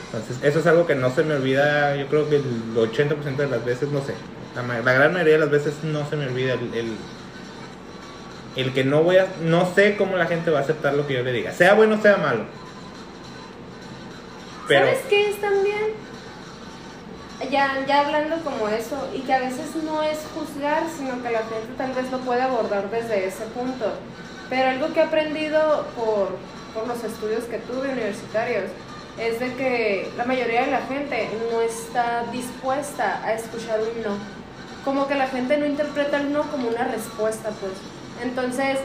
Entonces, 0.06 0.38
eso 0.44 0.60
es 0.60 0.68
algo 0.68 0.86
que 0.86 0.96
no 0.96 1.10
se 1.10 1.24
me 1.24 1.34
olvida, 1.34 1.96
yo 1.96 2.08
creo 2.08 2.30
que 2.30 2.36
el 2.36 2.76
80% 2.76 3.44
de 3.44 3.48
las 3.48 3.66
veces, 3.66 3.90
no 3.90 4.02
sé, 4.02 4.14
la, 4.56 4.94
gran 4.94 5.12
mayoría 5.12 5.34
de 5.34 5.40
las 5.40 5.50
veces 5.50 5.84
no 5.84 6.08
se 6.08 6.16
me 6.16 6.28
olvida 6.28 6.54
el, 6.54 6.74
el, 6.76 6.98
el 8.56 8.74
que 8.74 8.84
no 8.84 9.04
voy 9.04 9.18
a, 9.18 9.28
no 9.42 9.74
sé 9.74 9.96
cómo 9.98 10.16
la 10.18 10.26
gente 10.26 10.52
va 10.52 10.60
a 10.60 10.62
aceptar 10.62 10.94
lo 10.94 11.08
que 11.08 11.16
yo 11.16 11.24
le 11.24 11.32
diga, 11.32 11.52
sea 11.52 11.74
bueno 11.74 11.96
o 11.96 12.02
sea 12.02 12.18
malo. 12.18 12.46
Pero, 14.68 14.86
¿Sabes 14.86 15.02
qué 15.10 15.30
es 15.30 15.42
también? 15.42 16.04
Ya, 17.52 17.84
ya 17.86 18.02
hablando 18.02 18.38
como 18.44 18.70
eso, 18.70 19.10
y 19.14 19.20
que 19.22 19.34
a 19.34 19.40
veces 19.40 19.76
no 19.84 20.02
es 20.02 20.20
juzgar, 20.34 20.84
sino 20.98 21.22
que 21.22 21.32
la 21.32 21.40
gente 21.40 21.74
tal 21.78 21.92
vez 21.94 22.10
lo 22.12 22.20
puede 22.20 22.42
abordar 22.42 22.90
desde 22.90 23.28
ese 23.28 23.44
punto. 23.48 23.92
Pero 24.50 24.70
algo 24.70 24.94
que 24.94 25.00
he 25.00 25.04
aprendido 25.04 25.86
por, 25.98 26.38
por 26.74 26.88
los 26.88 27.04
estudios 27.04 27.44
que 27.46 27.58
tuve 27.58 27.90
universitarios 27.90 28.70
es 29.18 29.40
de 29.40 29.54
que 29.56 30.12
la 30.18 30.26
mayoría 30.26 30.66
de 30.66 30.72
la 30.72 30.82
gente 30.82 31.30
no 31.52 31.62
está 31.62 32.24
dispuesta 32.32 33.22
a 33.24 33.34
escuchar 33.34 33.80
un 33.82 34.04
no. 34.04 34.18
Como 34.86 35.08
que 35.08 35.16
la 35.16 35.28
gente 35.28 35.58
no 35.58 35.66
interpreta 35.66 36.18
el 36.18 36.32
no 36.32 36.44
como 36.44 36.70
una 36.70 36.86
respuesta, 36.86 37.50
pues. 37.60 37.74
Entonces, 38.24 38.80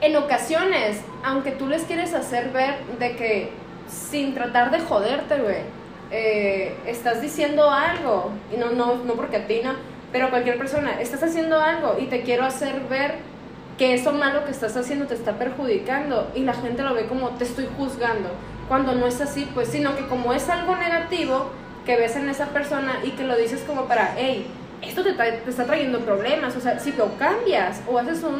en 0.00 0.16
ocasiones, 0.16 1.00
aunque 1.24 1.52
tú 1.52 1.68
les 1.68 1.82
quieres 1.84 2.14
hacer 2.14 2.50
ver 2.50 2.84
de 2.98 3.16
que 3.16 3.50
sin 3.88 4.34
tratar 4.34 4.70
de 4.70 4.80
joderte, 4.80 5.40
güey, 5.40 5.62
eh, 6.10 6.74
estás 6.86 7.20
diciendo 7.20 7.70
algo, 7.70 8.30
y 8.54 8.58
no, 8.58 8.70
no, 8.70 8.96
no 8.96 9.14
porque 9.14 9.36
a 9.36 9.46
ti 9.46 9.60
no, 9.62 9.72
pero 10.12 10.30
cualquier 10.30 10.58
persona, 10.58 11.00
estás 11.00 11.22
haciendo 11.22 11.60
algo 11.60 11.96
y 11.98 12.06
te 12.06 12.22
quiero 12.22 12.44
hacer 12.44 12.80
ver 12.88 13.16
que 13.76 13.94
eso 13.94 14.12
malo 14.12 14.44
que 14.44 14.50
estás 14.50 14.76
haciendo 14.76 15.06
te 15.06 15.14
está 15.14 15.32
perjudicando 15.32 16.30
y 16.34 16.40
la 16.40 16.54
gente 16.54 16.82
lo 16.82 16.94
ve 16.94 17.06
como 17.06 17.30
te 17.30 17.44
estoy 17.44 17.68
juzgando, 17.76 18.30
cuando 18.68 18.94
no 18.94 19.06
es 19.06 19.20
así, 19.20 19.48
pues, 19.54 19.68
sino 19.68 19.96
que 19.96 20.06
como 20.06 20.32
es 20.32 20.48
algo 20.48 20.76
negativo 20.76 21.50
que 21.84 21.96
ves 21.96 22.16
en 22.16 22.28
esa 22.28 22.46
persona 22.46 23.00
y 23.04 23.10
que 23.10 23.24
lo 23.24 23.36
dices 23.36 23.62
como 23.66 23.84
para, 23.84 24.14
hey, 24.16 24.46
esto 24.82 25.02
te, 25.02 25.10
está 25.48 25.64
trayendo 25.64 26.00
problemas, 26.00 26.56
o 26.56 26.60
sea, 26.60 26.78
si 26.78 26.92
lo 26.92 27.16
cambias 27.18 27.82
o 27.88 27.98
haces 27.98 28.22
un, 28.22 28.36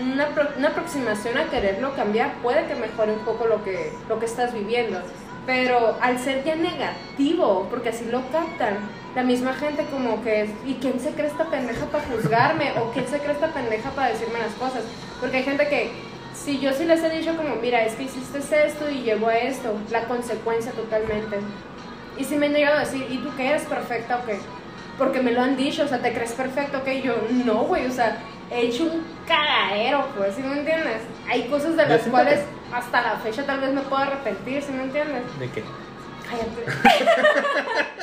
una, 0.00 0.28
una 0.56 0.68
aproximación 0.68 1.38
a 1.38 1.44
quererlo 1.44 1.94
cambiar 1.94 2.34
puede 2.42 2.66
que 2.66 2.74
mejore 2.74 3.12
un 3.12 3.20
poco 3.20 3.46
lo 3.46 3.62
que, 3.62 3.92
lo 4.08 4.18
que 4.18 4.26
estás 4.26 4.52
viviendo. 4.52 5.00
Pero 5.46 5.98
al 6.00 6.18
ser 6.18 6.42
ya 6.42 6.56
negativo, 6.56 7.66
porque 7.68 7.90
así 7.90 8.06
lo 8.06 8.22
captan, 8.30 8.78
la 9.14 9.22
misma 9.22 9.52
gente 9.52 9.84
como 9.90 10.22
que 10.24 10.48
¿y 10.66 10.74
quién 10.74 10.98
se 10.98 11.10
cree 11.10 11.26
esta 11.26 11.44
pendeja 11.44 11.84
para 11.86 12.04
juzgarme? 12.04 12.72
¿O 12.80 12.90
quién 12.92 13.06
se 13.06 13.18
cree 13.18 13.32
esta 13.32 13.48
pendeja 13.48 13.90
para 13.90 14.08
decirme 14.08 14.38
las 14.38 14.54
cosas? 14.54 14.82
Porque 15.20 15.38
hay 15.38 15.42
gente 15.42 15.68
que 15.68 15.90
si 16.34 16.58
yo 16.58 16.72
sí 16.72 16.84
les 16.84 17.02
he 17.02 17.10
dicho 17.10 17.36
como, 17.36 17.56
mira, 17.56 17.84
es 17.84 17.94
que 17.94 18.04
hiciste 18.04 18.38
esto 18.38 18.90
y 18.90 19.02
llegó 19.02 19.28
a 19.28 19.36
esto, 19.36 19.74
la 19.90 20.04
consecuencia 20.04 20.72
totalmente. 20.72 21.38
Y 22.16 22.24
si 22.24 22.36
me 22.36 22.46
han 22.46 22.54
llegado 22.54 22.78
a 22.78 22.80
decir, 22.80 23.06
¿y 23.10 23.18
tú 23.18 23.30
qué 23.36 23.50
eres 23.50 23.62
perfecta 23.62 24.18
o 24.18 24.26
qué? 24.26 24.38
Porque 24.98 25.20
me 25.20 25.32
lo 25.32 25.40
han 25.42 25.56
dicho, 25.56 25.84
o 25.84 25.88
sea, 25.88 25.98
¿te 25.98 26.12
crees 26.12 26.32
perfecto 26.32 26.78
o 26.78 26.84
qué? 26.84 26.94
Y 26.96 27.02
yo, 27.02 27.14
no, 27.30 27.62
güey, 27.64 27.86
o 27.86 27.90
sea, 27.90 28.16
he 28.50 28.66
hecho 28.66 28.84
un 28.84 29.04
cagadero, 29.26 30.06
pues, 30.16 30.34
¿sí 30.36 30.42
me 30.42 30.58
entiendes? 30.58 31.00
Hay 31.28 31.44
cosas 31.48 31.76
de 31.76 31.86
las 31.86 32.02
cuales 32.02 32.40
que- 32.40 32.74
hasta 32.76 33.00
la 33.02 33.16
fecha 33.18 33.44
tal 33.44 33.60
vez 33.60 33.70
me 33.72 33.80
puedo 33.82 34.02
arrepentir, 34.02 34.62
¿sí 34.62 34.72
me 34.72 34.84
entiendes? 34.84 35.22
¿De 35.38 35.50
qué? 35.50 35.64
Cállate. 36.28 36.64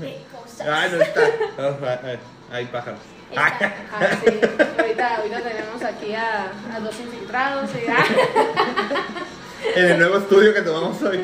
¿Qué 0.00 0.18
cosas? 0.32 0.66
Ay, 0.68 0.90
no 0.92 1.02
está. 1.02 1.20
Oh, 1.58 1.76
ay, 1.86 1.98
ay, 2.04 2.18
Hay 2.52 2.64
pájaros. 2.66 3.00
Está- 3.30 3.74
ah, 3.92 4.06
sí. 4.24 4.40
Ahorita, 4.78 5.16
ahorita 5.16 5.40
tenemos 5.40 5.82
aquí 5.82 6.14
a, 6.14 6.44
a 6.74 6.80
dos 6.80 6.98
infiltrados 7.00 7.70
y 7.74 7.90
ah, 7.90 8.04
En 9.74 9.84
el 9.86 9.98
nuevo 9.98 10.18
estudio 10.18 10.54
que 10.54 10.62
tomamos 10.62 11.02
hoy 11.02 11.18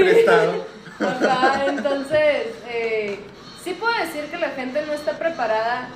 prestado. 0.00 0.64
Ajá, 1.00 1.64
entonces, 1.66 2.46
eh, 2.68 3.20
sí 3.64 3.74
puedo 3.74 3.92
decir 3.94 4.24
que 4.30 4.38
la 4.38 4.50
gente 4.50 4.84
no 4.86 4.92
está 4.92 5.18
preparada 5.18 5.88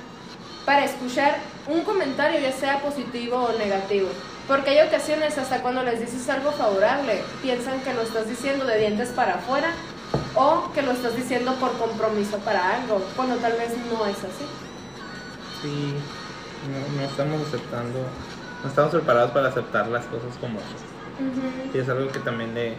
para 0.65 0.83
escuchar 0.83 1.37
un 1.67 1.81
comentario, 1.81 2.39
ya 2.39 2.51
sea 2.51 2.79
positivo 2.79 3.37
o 3.37 3.57
negativo. 3.57 4.09
Porque 4.47 4.71
hay 4.71 4.87
ocasiones 4.87 5.37
hasta 5.37 5.61
cuando 5.61 5.83
les 5.83 5.99
dices 5.99 6.29
algo 6.29 6.51
favorable, 6.51 7.21
piensan 7.41 7.79
que 7.81 7.93
lo 7.93 8.01
estás 8.01 8.27
diciendo 8.27 8.65
de 8.65 8.77
dientes 8.77 9.09
para 9.09 9.35
afuera 9.35 9.69
o 10.35 10.71
que 10.73 10.81
lo 10.81 10.91
estás 10.91 11.15
diciendo 11.15 11.53
por 11.55 11.77
compromiso 11.77 12.37
para 12.39 12.75
algo, 12.75 13.01
cuando 13.15 13.37
tal 13.37 13.53
vez 13.53 13.71
no 13.91 14.05
es 14.05 14.17
así. 14.17 14.45
Sí, 15.61 15.93
no, 16.69 16.99
no 17.01 17.07
estamos 17.07 17.47
aceptando, 17.47 17.99
no 18.63 18.69
estamos 18.69 18.91
preparados 18.91 19.31
para 19.31 19.49
aceptar 19.49 19.87
las 19.87 20.05
cosas 20.05 20.35
como 20.39 20.59
son. 20.59 21.73
Y 21.73 21.77
es 21.77 21.89
algo 21.89 22.11
que 22.11 22.19
también 22.19 22.53
de 22.53 22.75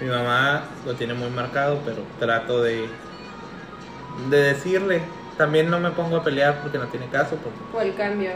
mi 0.00 0.08
mamá 0.08 0.62
lo 0.84 0.94
tiene 0.94 1.14
muy 1.14 1.30
marcado, 1.30 1.80
pero 1.84 2.02
trato 2.20 2.62
de, 2.62 2.88
de 4.30 4.42
decirle. 4.42 5.02
También 5.36 5.68
no 5.68 5.80
me 5.80 5.90
pongo 5.90 6.18
a 6.18 6.22
pelear 6.24 6.60
porque 6.62 6.78
no 6.78 6.86
tiene 6.86 7.08
caso, 7.08 7.36
porque, 7.36 7.58
O 7.76 7.80
el 7.80 7.94
cambio. 7.96 8.30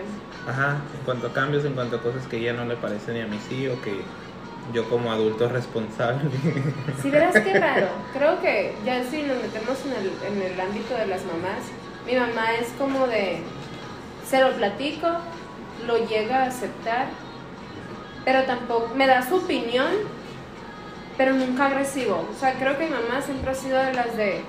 ajá, 0.49 0.79
en 0.99 1.05
cuanto 1.05 1.29
a 1.29 1.33
cambios, 1.33 1.65
en 1.65 1.75
cuanto 1.75 1.97
a 1.97 2.03
cosas 2.03 2.27
que 2.27 2.39
ella 2.39 2.55
no 2.55 2.65
le 2.65 2.75
parecen 2.77 3.15
ni 3.15 3.21
a 3.21 3.27
mí 3.27 3.39
sí, 3.49 3.69
o 3.69 3.81
que 3.83 4.01
yo 4.73 4.89
como 4.89 5.13
adulto 5.13 5.49
responsable. 5.49 6.29
Si 7.01 7.09
verás 7.11 7.35
qué 7.35 7.55
raro, 7.61 7.87
creo 8.13 8.41
que 8.41 8.75
ya 8.85 9.05
si 9.05 9.23
nos 9.23 9.37
metemos 9.41 9.79
en 9.87 9.93
el, 9.93 10.43
en 10.43 10.53
el 10.53 10.61
ámbito 10.61 10.95
de 10.95 11.07
las 11.07 11.25
mamás, 11.25 11.63
mi 12.05 12.17
mamá 12.17 12.55
es 12.61 12.69
como 12.79 13.07
de, 13.07 13.43
se 14.29 14.41
lo 14.41 14.51
platico, 14.55 15.07
lo 15.87 16.05
llega 16.07 16.43
a 16.43 16.47
aceptar, 16.49 17.07
pero 18.25 18.43
tampoco, 18.43 18.93
me 18.97 19.07
da 19.07 19.27
su 19.27 19.37
opinión, 19.37 19.89
pero 21.17 21.33
nunca 21.33 21.67
agresivo. 21.67 22.29
O 22.35 22.39
sea, 22.39 22.55
creo 22.59 22.77
que 22.77 22.87
mi 22.87 22.91
mamá 22.91 23.23
siempre 23.23 23.53
ha 23.53 23.55
sido 23.55 23.79
de 23.79 23.93
las 23.95 24.17
de, 24.17 24.43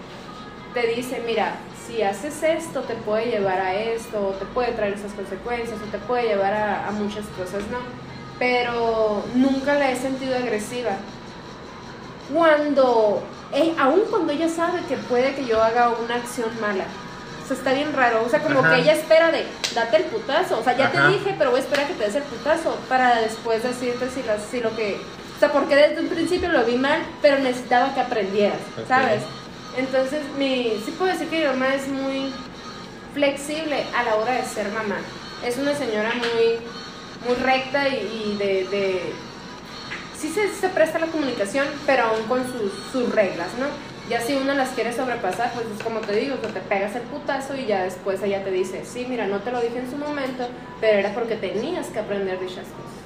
te 0.79 0.87
dice, 0.87 1.21
mira, 1.25 1.55
si 1.85 2.01
haces 2.01 2.41
esto 2.43 2.81
te 2.81 2.95
puede 2.95 3.25
llevar 3.31 3.59
a 3.59 3.73
esto, 3.73 4.29
o 4.29 4.31
te 4.31 4.45
puede 4.45 4.71
traer 4.71 4.93
esas 4.93 5.11
consecuencias, 5.13 5.77
o 5.81 5.91
te 5.91 5.97
puede 5.97 6.27
llevar 6.27 6.53
a, 6.53 6.87
a 6.87 6.91
muchas 6.91 7.25
cosas, 7.37 7.63
¿no? 7.71 7.79
Pero 8.37 9.23
nunca 9.35 9.73
la 9.73 9.91
he 9.91 9.95
sentido 9.95 10.35
agresiva 10.35 10.91
cuando, 12.33 13.21
eh, 13.53 13.73
aun 13.77 14.01
cuando 14.09 14.31
ella 14.31 14.47
sabe 14.47 14.79
que 14.87 14.95
puede 14.97 15.35
que 15.35 15.45
yo 15.45 15.61
haga 15.61 15.89
una 15.89 16.15
acción 16.15 16.49
mala. 16.61 16.85
O 17.43 17.47
sea, 17.47 17.57
está 17.57 17.73
bien 17.73 17.91
raro. 17.93 18.23
O 18.25 18.29
sea, 18.29 18.41
como 18.41 18.59
Ajá. 18.59 18.75
que 18.75 18.81
ella 18.81 18.93
espera 18.93 19.31
de, 19.31 19.45
date 19.73 19.97
el 19.97 20.03
putazo. 20.03 20.59
O 20.59 20.63
sea, 20.63 20.77
ya 20.77 20.87
Ajá. 20.87 21.07
te 21.07 21.13
dije, 21.13 21.35
pero 21.37 21.49
voy 21.49 21.59
a 21.59 21.63
esperar 21.63 21.85
a 21.85 21.87
que 21.87 21.95
te 21.95 22.05
des 22.05 22.15
el 22.15 22.23
putazo 22.23 22.77
para 22.87 23.19
después 23.21 23.63
decirte 23.63 24.09
si, 24.09 24.23
las, 24.23 24.43
si 24.43 24.61
lo 24.61 24.75
que... 24.75 25.01
O 25.35 25.39
sea, 25.39 25.51
porque 25.51 25.75
desde 25.75 26.01
un 26.01 26.09
principio 26.09 26.49
lo 26.49 26.63
vi 26.65 26.75
mal, 26.77 27.01
pero 27.21 27.39
necesitaba 27.39 27.93
que 27.93 28.01
aprendieras. 28.01 28.59
¿sabes? 28.87 29.23
Entonces, 29.77 30.21
mi, 30.37 30.81
sí 30.85 30.91
puedo 30.97 31.11
decir 31.11 31.29
que 31.29 31.39
mi 31.39 31.45
mamá 31.45 31.75
es 31.75 31.87
muy 31.87 32.33
flexible 33.13 33.83
a 33.95 34.03
la 34.03 34.15
hora 34.15 34.33
de 34.33 34.43
ser 34.43 34.69
mamá. 34.71 34.97
Es 35.45 35.57
una 35.57 35.73
señora 35.75 36.13
muy, 36.15 36.59
muy 37.27 37.35
recta 37.43 37.87
y, 37.89 38.33
y 38.33 38.37
de, 38.37 38.67
de- 38.69 39.13
sí 40.17 40.29
se, 40.29 40.53
se 40.53 40.69
presta 40.69 40.97
a 40.97 41.01
la 41.01 41.07
comunicación, 41.07 41.67
pero 41.85 42.03
aún 42.05 42.23
con 42.27 42.43
sus, 42.45 42.73
sus 42.91 43.13
reglas, 43.13 43.49
¿no? 43.59 43.67
Ya 44.09 44.21
si 44.21 44.33
uno 44.35 44.53
las 44.55 44.69
quiere 44.69 44.91
sobrepasar, 44.91 45.53
pues 45.53 45.67
es 45.75 45.83
como 45.83 45.99
te 46.01 46.13
digo, 46.15 46.41
que 46.41 46.47
te 46.47 46.61
pegas 46.61 46.95
el 46.95 47.03
putazo 47.03 47.55
y 47.55 47.67
ya 47.67 47.83
después 47.83 48.21
ella 48.23 48.43
te 48.43 48.51
dice, 48.51 48.83
sí, 48.85 49.05
mira, 49.07 49.27
no 49.27 49.39
te 49.41 49.51
lo 49.51 49.61
dije 49.61 49.79
en 49.79 49.89
su 49.89 49.97
momento, 49.97 50.47
pero 50.81 50.99
era 50.99 51.13
porque 51.13 51.35
tenías 51.35 51.87
que 51.87 51.99
aprender 51.99 52.39
dichas 52.39 52.65
cosas. 52.69 53.05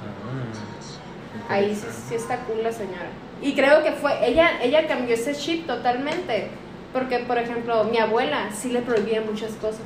Ah, 0.00 1.54
Ahí 1.54 1.74
sí, 1.74 1.86
sí 1.90 2.14
está 2.14 2.44
cool 2.46 2.62
la 2.62 2.72
señora. 2.72 3.10
Y 3.40 3.54
creo 3.54 3.82
que 3.82 3.92
fue, 3.92 4.12
ella, 4.28 4.60
ella 4.62 4.86
cambió 4.86 5.14
ese 5.14 5.34
chip 5.34 5.66
totalmente. 5.66 6.48
Porque, 6.92 7.18
por 7.20 7.38
ejemplo, 7.38 7.84
mi 7.84 7.98
abuela 7.98 8.48
sí 8.52 8.70
le 8.70 8.80
prohibía 8.80 9.20
muchas 9.20 9.52
cosas. 9.52 9.80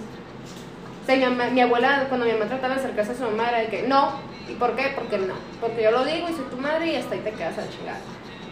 O 1.03 1.07
sea, 1.07 1.17
mi, 1.17 1.25
mamá- 1.25 1.51
mi 1.51 1.61
abuela, 1.61 2.07
cuando 2.09 2.27
mi 2.27 2.33
mamá 2.33 2.47
trataba 2.47 2.75
de 2.75 2.81
acercarse 2.81 3.13
a 3.13 3.15
su 3.17 3.23
mamá, 3.23 3.49
era 3.49 3.59
de 3.59 3.67
que 3.67 3.83
no. 3.89 4.13
¿Y 4.49 4.55
por 4.55 4.77
qué? 4.77 4.93
Porque 4.95 5.19
no. 5.19 5.35
Porque 5.61 5.83
yo 5.83 5.91
lo 5.91 6.05
digo 6.05 6.29
y 6.29 6.33
soy 6.33 6.45
tu 6.51 6.57
madre 6.57 6.93
y 6.93 6.97
hasta 6.97 7.15
ahí 7.15 7.21
te 7.21 7.33
quedas 7.33 7.59
a 7.59 7.63
la 7.63 7.71
chingada. 7.71 7.99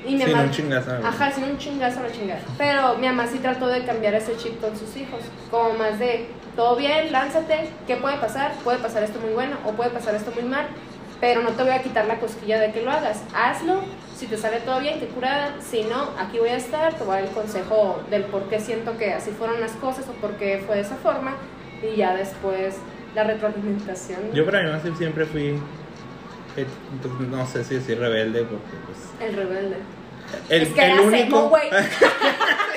Y 0.05 0.13
mi 0.15 0.23
Sin 0.23 0.31
mamá- 0.33 0.43
un 0.45 0.51
chingazo. 0.51 0.91
Ajá, 1.05 1.31
sin 1.31 1.45
un 1.45 1.59
chingazo 1.59 2.01
a 2.01 2.03
la 2.05 2.13
chingada. 2.13 2.41
Pero 2.59 2.97
mi 2.99 3.07
mamá 3.07 3.27
sí 3.27 3.39
trató 3.39 3.69
de 3.69 3.85
cambiar 3.85 4.15
ese 4.15 4.37
chip 4.37 4.61
con 4.61 4.77
sus 4.77 4.97
hijos. 4.97 5.21
Como 5.51 5.75
más 5.75 5.99
de, 5.99 6.27
todo 6.57 6.75
bien, 6.77 7.13
lánzate, 7.13 7.69
¿qué 7.87 7.97
puede 7.97 8.17
pasar? 8.17 8.53
Puede 8.65 8.79
pasar 8.79 9.03
esto 9.05 9.21
muy 9.21 9.31
bueno 9.33 9.57
o 9.65 9.73
puede 9.73 9.91
pasar 9.91 10.15
esto 10.17 10.33
muy 10.33 10.43
mal. 10.45 10.67
Pero 11.21 11.43
no 11.43 11.51
te 11.51 11.63
voy 11.63 11.73
a 11.73 11.83
quitar 11.83 12.07
la 12.07 12.19
cosquilla 12.19 12.59
de 12.59 12.73
que 12.73 12.83
lo 12.83 12.91
hagas. 12.91 13.23
Hazlo, 13.35 13.83
si 14.17 14.27
te 14.27 14.37
sale 14.37 14.61
todo 14.61 14.81
bien, 14.81 14.99
qué 15.01 15.07
curada. 15.07 15.57
Si 15.61 15.83
no, 15.83 16.11
aquí 16.19 16.39
voy 16.39 16.49
a 16.49 16.57
estar, 16.57 16.95
te 16.95 17.05
voy 17.05 17.17
a 17.17 17.21
dar 17.21 17.29
el 17.29 17.35
consejo 17.35 18.03
del 18.11 18.25
por 18.25 18.45
qué 18.45 18.59
siento 18.61 18.97
que 18.97 19.13
así 19.13 19.31
fueron 19.31 19.61
las 19.61 19.73
cosas 19.73 20.07
o 20.09 20.13
por 20.13 20.33
qué 20.35 20.63
fue 20.67 20.77
de 20.77 20.83
esa 20.83 20.97
forma. 20.97 21.37
Y 21.83 21.97
ya 21.97 22.15
después 22.15 22.77
la 23.15 23.25
retroalimentación. 23.25 24.33
Yo 24.33 24.45
para 24.45 24.63
mí 24.63 24.93
siempre 24.97 25.27
fui, 25.27 25.59
eh, 26.57 26.67
no 27.31 27.47
sé 27.47 27.65
si 27.65 27.75
decir 27.75 27.99
rebelde, 27.99 28.45
porque 28.45 28.77
pues... 28.87 29.29
El 29.29 29.37
rebelde. 29.37 29.77
El, 30.49 30.63
es 30.63 30.69
que 30.69 30.91
el 30.91 31.01
único... 31.01 31.53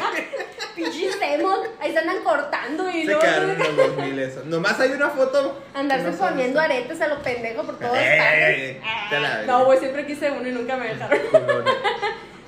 Pinches 0.76 1.18
emo, 1.22 1.56
ahí 1.80 1.92
se 1.92 2.00
andan 2.00 2.24
cortando 2.24 2.90
y 2.90 3.06
Se 3.06 3.12
no. 3.14 3.20
quedaron 3.20 3.52
en 3.52 3.60
los 3.60 3.76
2000 3.78 4.20
eso. 4.20 4.42
Nomás 4.46 4.80
hay 4.80 4.92
una 4.92 5.10
foto. 5.10 5.62
Andarse 5.74 6.12
no 6.12 6.18
poniendo 6.18 6.60
aretes 6.60 7.00
a 7.02 7.08
lo 7.08 7.22
pendejo 7.22 7.64
por 7.64 7.78
todos 7.78 7.96
Eh, 7.98 8.80
partes. 8.82 9.10
te 9.10 9.20
la- 9.20 9.44
No, 9.44 9.66
güey, 9.66 9.80
siempre 9.80 10.06
quise 10.06 10.32
uno 10.32 10.48
y 10.48 10.52
nunca 10.52 10.76
me 10.78 10.88
dejaron. 10.90 11.20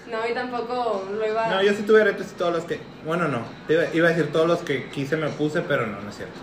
No, 0.06 0.20
y 0.30 0.34
tampoco 0.36 1.04
lo 1.12 1.28
iba 1.28 1.48
No, 1.48 1.64
yo 1.64 1.74
sí 1.74 1.82
tuve 1.82 2.02
aretes 2.02 2.32
y 2.32 2.36
todos 2.36 2.54
los 2.54 2.64
que. 2.66 2.80
Bueno, 3.06 3.28
no. 3.28 3.42
Iba, 3.68 3.86
iba 3.92 4.08
a 4.08 4.12
decir 4.12 4.32
todos 4.32 4.48
los 4.48 4.60
que 4.60 4.88
quise 4.90 5.18
me 5.18 5.30
puse, 5.30 5.62
pero 5.62 5.88
no, 5.88 6.00
no 6.00 6.10
es 6.12 6.16
cierto. 6.16 6.40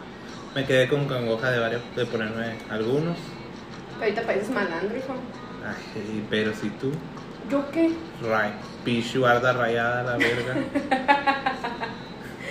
Me 0.55 0.67
quedé 0.67 0.89
con 0.89 1.07
congoja 1.07 1.51
de 1.53 1.61
varios, 1.61 1.81
de 1.95 2.05
ponerme 2.05 2.57
algunos. 2.71 3.17
Ahorita 4.01 4.23
pareces 4.23 4.51
malandro, 4.51 4.97
hijo. 4.99 5.15
Ay, 5.65 6.27
pero 6.29 6.53
si 6.55 6.71
tú, 6.71 6.93
¿Yo 7.49 7.65
qué? 7.71 7.93
ray, 8.21 8.51
pichu, 8.85 9.25
arda 9.25 9.53
rayada, 9.53 10.03
la 10.03 10.17
verga. 10.19 10.55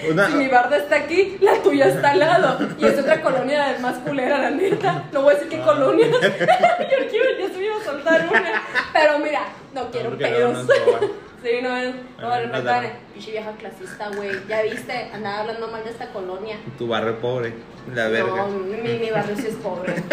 Una, 0.09 0.27
Si 0.27 0.33
mi 0.35 0.47
barda 0.47 0.77
está 0.77 0.95
aquí, 0.97 1.37
la 1.41 1.61
tuya 1.61 1.87
está 1.87 2.11
al 2.11 2.19
lado. 2.19 2.59
Y 2.79 2.85
es 2.85 2.97
otra 2.99 3.21
colonia 3.21 3.77
más 3.81 3.97
culera, 3.99 4.37
la 4.39 4.49
neta. 4.51 5.03
No 5.11 5.21
voy 5.21 5.31
a 5.33 5.35
decir 5.35 5.49
qué 5.49 5.57
Ah. 5.61 5.65
colonia. 5.65 6.07
yo 6.11 7.07
quiero, 7.09 7.39
yo 7.39 7.47
se 7.47 7.57
me 7.57 7.65
iba 7.65 7.75
a 7.77 7.83
soltar 7.83 8.27
una. 8.29 8.63
Pero 8.93 9.19
mira, 9.19 9.41
no 9.73 9.89
quiero 9.91 10.11
luego 10.11 10.17
pedos. 10.65 10.67
Sí, 11.43 11.49
no 11.63 11.75
es. 11.75 11.95
No, 12.19 12.45
no, 12.47 12.61
da- 12.61 12.71
pare. 12.75 12.91
Pinche 13.15 13.31
vieja 13.31 13.51
clasista, 13.57 14.09
güey. 14.15 14.29
Ya 14.47 14.61
viste, 14.61 15.09
andaba 15.11 15.39
hablando 15.39 15.69
mal 15.69 15.83
de 15.83 15.89
esta 15.89 16.05
colonia. 16.09 16.57
tu 16.77 16.87
barrio 16.87 17.17
pobre, 17.19 17.53
la 17.95 18.09
verga. 18.09 18.29
No, 18.45 18.47
mi, 18.49 18.77
mi 18.99 19.09
barrio 19.09 19.35
sí 19.35 19.47
es 19.47 19.55
pobre. 19.55 19.95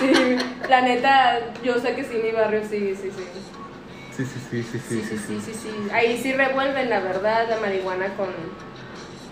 Sí, 0.00 0.36
la 0.68 0.80
neta, 0.82 1.38
yo 1.62 1.78
sé 1.78 1.94
que 1.94 2.02
sí, 2.02 2.16
mi 2.22 2.32
barrio 2.32 2.60
sí, 2.68 2.96
sí, 3.00 3.12
sí. 3.16 3.24
Sí, 4.16 4.24
sí, 4.24 4.40
sí, 4.50 4.62
sí, 4.64 4.78
Sí, 4.80 5.00
sí, 5.02 5.16
sí, 5.18 5.40
sí, 5.40 5.54
sí. 5.54 5.88
Ahí 5.92 6.18
sí 6.20 6.32
revuelven, 6.32 6.90
la 6.90 6.98
verdad, 6.98 7.46
la 7.48 7.58
marihuana 7.60 8.08
con. 8.16 8.26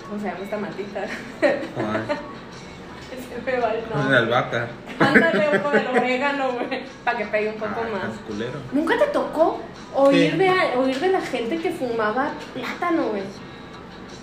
¿Cómo 0.09 0.21
se 0.21 0.27
llama 0.27 0.69
esta 0.69 1.07
Se 1.45 3.53
me 3.53 3.59
va 3.61 3.73
el 3.75 3.91
nombre. 3.91 4.17
albahaca. 4.19 4.67
Ándale 4.99 5.61
con 5.63 5.77
el 5.77 5.87
orégano, 5.89 6.53
güey, 6.53 6.85
para 7.05 7.19
que 7.19 7.25
pegue 7.27 7.49
un 7.51 7.57
poco 7.57 7.81
Ay, 7.85 7.93
más. 7.93 8.19
culero. 8.27 8.59
¿Nunca 8.73 8.99
te 8.99 9.07
tocó 9.09 9.61
oír, 9.95 10.37
de, 10.37 10.51
oír 10.77 10.99
de 11.01 11.09
la 11.09 11.21
gente 11.21 11.59
que 11.59 11.71
fumaba 11.71 12.31
plátano, 12.53 13.09
güey? 13.09 13.23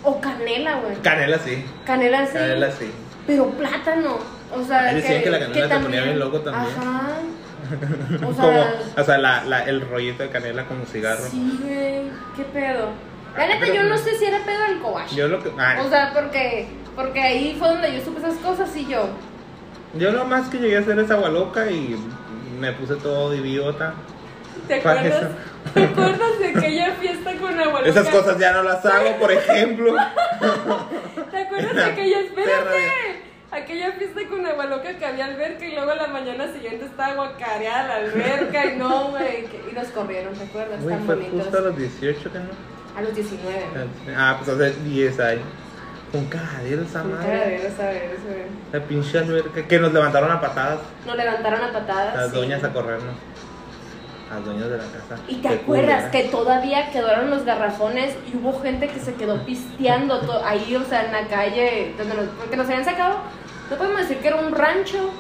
O 0.04 0.20
canela, 0.22 0.76
güey. 0.80 0.96
Canela 1.02 1.38
sí. 1.40 1.66
Canela 1.86 2.26
sí. 2.26 2.34
Canela 2.34 2.72
sí. 2.72 2.92
Pero 3.28 3.50
plátano. 3.52 4.18
O 4.54 4.64
sea, 4.64 4.88
Ahí 4.88 4.96
decían 4.96 5.22
que 5.24 5.30
la 5.30 5.40
canela 5.40 5.70
te 5.70 5.80
ponía 5.80 6.04
bien 6.04 6.20
loco 6.20 6.40
también. 6.42 6.76
Ajá. 6.78 7.08
O 8.28 8.34
sea, 8.34 8.44
como, 8.44 9.02
o 9.02 9.04
sea, 9.06 9.18
la, 9.18 9.46
la, 9.46 9.64
el 9.64 9.88
rollito 9.88 10.24
de 10.24 10.30
canela 10.30 10.66
como 10.66 10.84
cigarro. 10.86 11.24
sí, 11.30 11.58
güey. 11.62 12.02
¿Qué 12.36 12.44
pedo? 12.52 12.90
La 13.38 13.48
neta, 13.48 13.60
pero- 13.62 13.74
yo 13.76 13.84
no 13.84 13.98
sé 13.98 14.16
si 14.18 14.26
era 14.26 14.40
pedo 14.40 14.62
del 14.68 14.80
cobash. 14.80 15.16
Yo 15.16 15.28
lo 15.28 15.42
que. 15.42 15.52
ah, 15.58 15.82
O 15.86 15.90
sea, 15.90 16.12
porque, 16.14 16.68
porque 16.96 17.22
ahí 17.22 17.56
fue 17.58 17.70
donde 17.70 17.94
yo 17.98 18.04
supe 18.04 18.20
esas 18.20 18.36
cosas 18.40 18.76
y 18.76 18.86
yo. 18.88 19.08
Yo 19.96 20.12
lo 20.12 20.26
más 20.26 20.50
que 20.50 20.58
llegué 20.58 20.78
a 20.78 20.80
hacer 20.82 20.98
es 21.00 21.12
agua 21.12 21.30
loca 21.30 21.70
y 21.70 21.98
me 22.60 22.72
puse 22.74 22.96
todo 22.96 23.34
idiota. 23.36 23.94
¿Te 24.68 24.80
¿Cuál 24.82 25.06
es 25.06 25.14
acuerdas? 25.14 25.32
¿Te 25.74 25.84
acuerdas 25.84 26.40
de 26.40 26.48
aquella 26.50 26.92
fiesta 26.96 27.36
con 27.36 27.60
agua 27.60 27.82
Esas 27.82 28.06
loca? 28.06 28.18
cosas 28.18 28.38
ya 28.40 28.54
no 28.54 28.64
las 28.64 28.86
hago, 28.86 29.16
por 29.20 29.32
ejemplo. 29.32 29.94
¿Te 31.32 31.38
acuerdas 31.38 31.76
de 31.76 31.84
aquella, 31.84 32.18
perra 32.36 32.52
espérate? 32.52 33.22
Aquella 33.52 33.92
fiesta 33.94 34.22
con 34.30 34.46
agua 34.46 34.66
loca 34.66 34.98
que 34.98 35.06
había 35.06 35.26
alberca 35.26 35.66
y 35.66 35.74
luego 35.76 35.92
a 35.92 35.96
la 35.96 36.08
mañana 36.08 36.48
siguiente 36.54 36.86
estaba 36.86 37.16
guacareada 37.16 37.88
la 37.88 37.96
alberca 37.96 38.66
y 38.66 38.78
no, 38.78 39.10
güey. 39.10 39.46
que- 39.48 39.62
Y 39.70 39.76
nos 39.76 39.88
corrieron, 39.90 40.34
¿te 40.36 40.44
acuerdas? 40.46 40.82
Güey, 40.82 40.96
Tan 40.96 41.06
fue 41.06 41.16
bonitos. 41.16 41.42
justo 41.42 41.58
a 41.58 41.62
los 41.62 41.78
18 41.78 42.32
que 42.32 42.40
no. 42.40 42.46
A 42.98 43.02
los 43.02 43.16
19. 43.16 43.66
Ah, 44.16 44.36
pues 44.38 44.50
hace 44.50 44.74
10 44.84 45.20
años. 45.20 45.44
Un 46.14 46.26
cagadero 46.26 46.82
esa 46.84 47.04
Un 47.04 47.12
madre. 47.14 47.26
cagadero, 47.28 47.70
¿sabes? 47.78 48.02
güey. 48.26 48.42
La 48.74 48.80
pinche 48.82 49.18
alberca. 49.20 49.66
Que 49.68 49.80
nos 49.80 49.94
levantaron 49.94 50.30
a 50.32 50.42
patadas. 50.42 50.80
Nos 51.06 51.16
levantaron 51.16 51.62
a 51.64 51.72
patadas. 51.72 52.16
Las 52.16 52.30
sí. 52.32 52.36
doñas 52.36 52.64
a 52.64 52.74
corrernos. 52.74 53.16
Las 54.30 54.46
doñas 54.46 54.70
de 54.70 54.78
la 54.78 54.84
casa. 54.84 55.22
Y 55.28 55.36
te 55.36 55.48
Qué 55.48 55.54
acuerdas 55.56 56.04
culera. 56.06 56.12
que 56.12 56.24
todavía 56.30 56.92
quedaron 56.92 57.30
los 57.30 57.44
garrafones 57.46 58.16
y 58.32 58.38
hubo 58.38 58.62
gente 58.62 58.88
que 58.90 59.00
se 59.00 59.14
quedó 59.16 59.46
pisteando 59.46 60.20
to- 60.22 60.44
ahí, 60.46 60.76
o 60.76 60.84
sea, 60.86 61.06
en 61.06 61.12
la 61.14 61.28
calle, 61.28 61.94
donde 61.98 62.16
nos, 62.16 62.26
porque 62.38 62.56
nos 62.58 62.66
habían 62.68 62.86
sacado, 62.86 63.16
no 63.70 63.76
podemos 63.78 64.00
decir 64.02 64.18
que 64.20 64.28
era 64.30 64.38
un 64.38 64.54
rancho, 64.54 65.12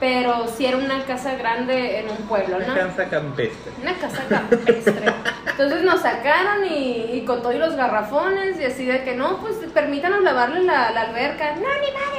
pero 0.00 0.46
sí 0.48 0.66
era 0.66 0.76
una 0.76 1.02
casa 1.04 1.34
grande 1.34 2.00
en 2.00 2.10
un 2.10 2.16
pueblo, 2.28 2.56
Una 2.56 2.66
¿no? 2.68 2.74
casa 2.74 3.08
campestre. 3.08 3.72
Una 3.82 3.94
casa 3.94 4.22
campestre. 4.28 5.12
Entonces 5.50 5.82
nos 5.82 6.00
sacaron 6.00 6.64
y, 6.66 7.10
y 7.14 7.24
con 7.24 7.42
todos 7.42 7.56
los 7.56 7.74
garrafones 7.74 8.60
y 8.60 8.64
así 8.64 8.84
de 8.86 9.02
que 9.04 9.14
no, 9.16 9.38
pues 9.38 9.56
permítanos 9.74 10.22
lavarle 10.22 10.62
la, 10.62 10.90
la 10.92 11.00
alberca. 11.02 11.52
No, 11.54 11.60
ni 11.60 11.92
madre. 11.92 12.18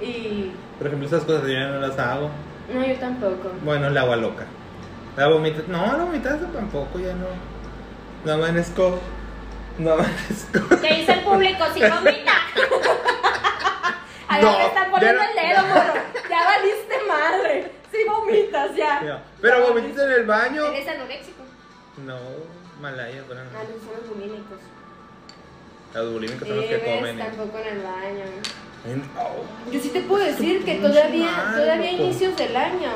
Y 0.00 0.52
Por 0.78 0.86
ejemplo, 0.86 1.08
esas 1.08 1.24
cosas 1.24 1.42
yo 1.42 1.48
ya 1.54 1.68
no 1.68 1.80
las 1.80 1.98
hago. 1.98 2.30
no, 2.72 2.86
yo 2.86 2.94
tampoco. 2.96 3.50
Bueno, 3.64 3.88
el 3.88 3.96
agua 3.98 4.16
loca. 4.16 4.44
La 5.16 5.26
vomita. 5.28 5.62
No, 5.66 5.84
la 5.96 6.04
vomitada 6.04 6.38
tampoco, 6.52 6.98
ya 7.00 7.12
no. 7.14 7.26
No 8.24 8.32
amanezco. 8.32 9.00
No 9.78 9.94
amanezco. 9.94 10.68
¿Qué 10.80 10.94
dice 10.94 11.12
el 11.14 11.20
público? 11.20 11.64
Si 11.74 11.80
vomita. 11.80 12.32
Ahí 14.28 14.42
No, 14.42 14.58
me 14.58 14.66
están 14.66 14.84
ya 14.84 14.90
poniendo 14.90 15.22
no- 15.22 15.28
el 15.28 15.34
dedo, 15.36 15.66
morro. 15.66 15.94
Ya 16.28 16.44
valiste 16.44 16.94
madre. 17.08 17.72
Si 17.90 18.04
vomitas, 18.04 18.76
ya. 18.76 19.02
Ya. 19.02 19.22
Pero 19.40 19.68
vomitas 19.68 20.04
en 20.04 20.12
el 20.12 20.26
baño. 20.26 20.66
Eres 20.66 20.88
anoréxico. 20.88 21.42
No, 22.04 22.18
malaya, 22.80 23.22
pero 23.26 23.40
Ah, 23.40 23.44
no. 23.44 23.58
no, 23.58 23.84
son 23.84 24.00
los 24.00 24.08
bulímicos. 24.14 24.58
Los 25.94 26.12
bulímicos 26.12 26.46
son 26.48 26.56
los 26.58 26.66
que 26.66 26.80
comen. 26.84 27.18
¿eh? 27.20 27.24
tampoco 27.24 27.58
en 27.58 27.66
el 27.68 27.82
baño. 27.82 28.24
En- 28.86 29.10
oh. 29.18 29.70
Yo 29.72 29.80
sí 29.80 29.88
te 29.88 30.00
puedo 30.02 30.22
decir 30.24 30.64
que 30.64 30.74
todavía, 30.76 31.30
mal, 31.30 31.56
todavía 31.56 31.92
loco. 31.92 32.04
inicios 32.04 32.36
del 32.36 32.56
año, 32.56 32.90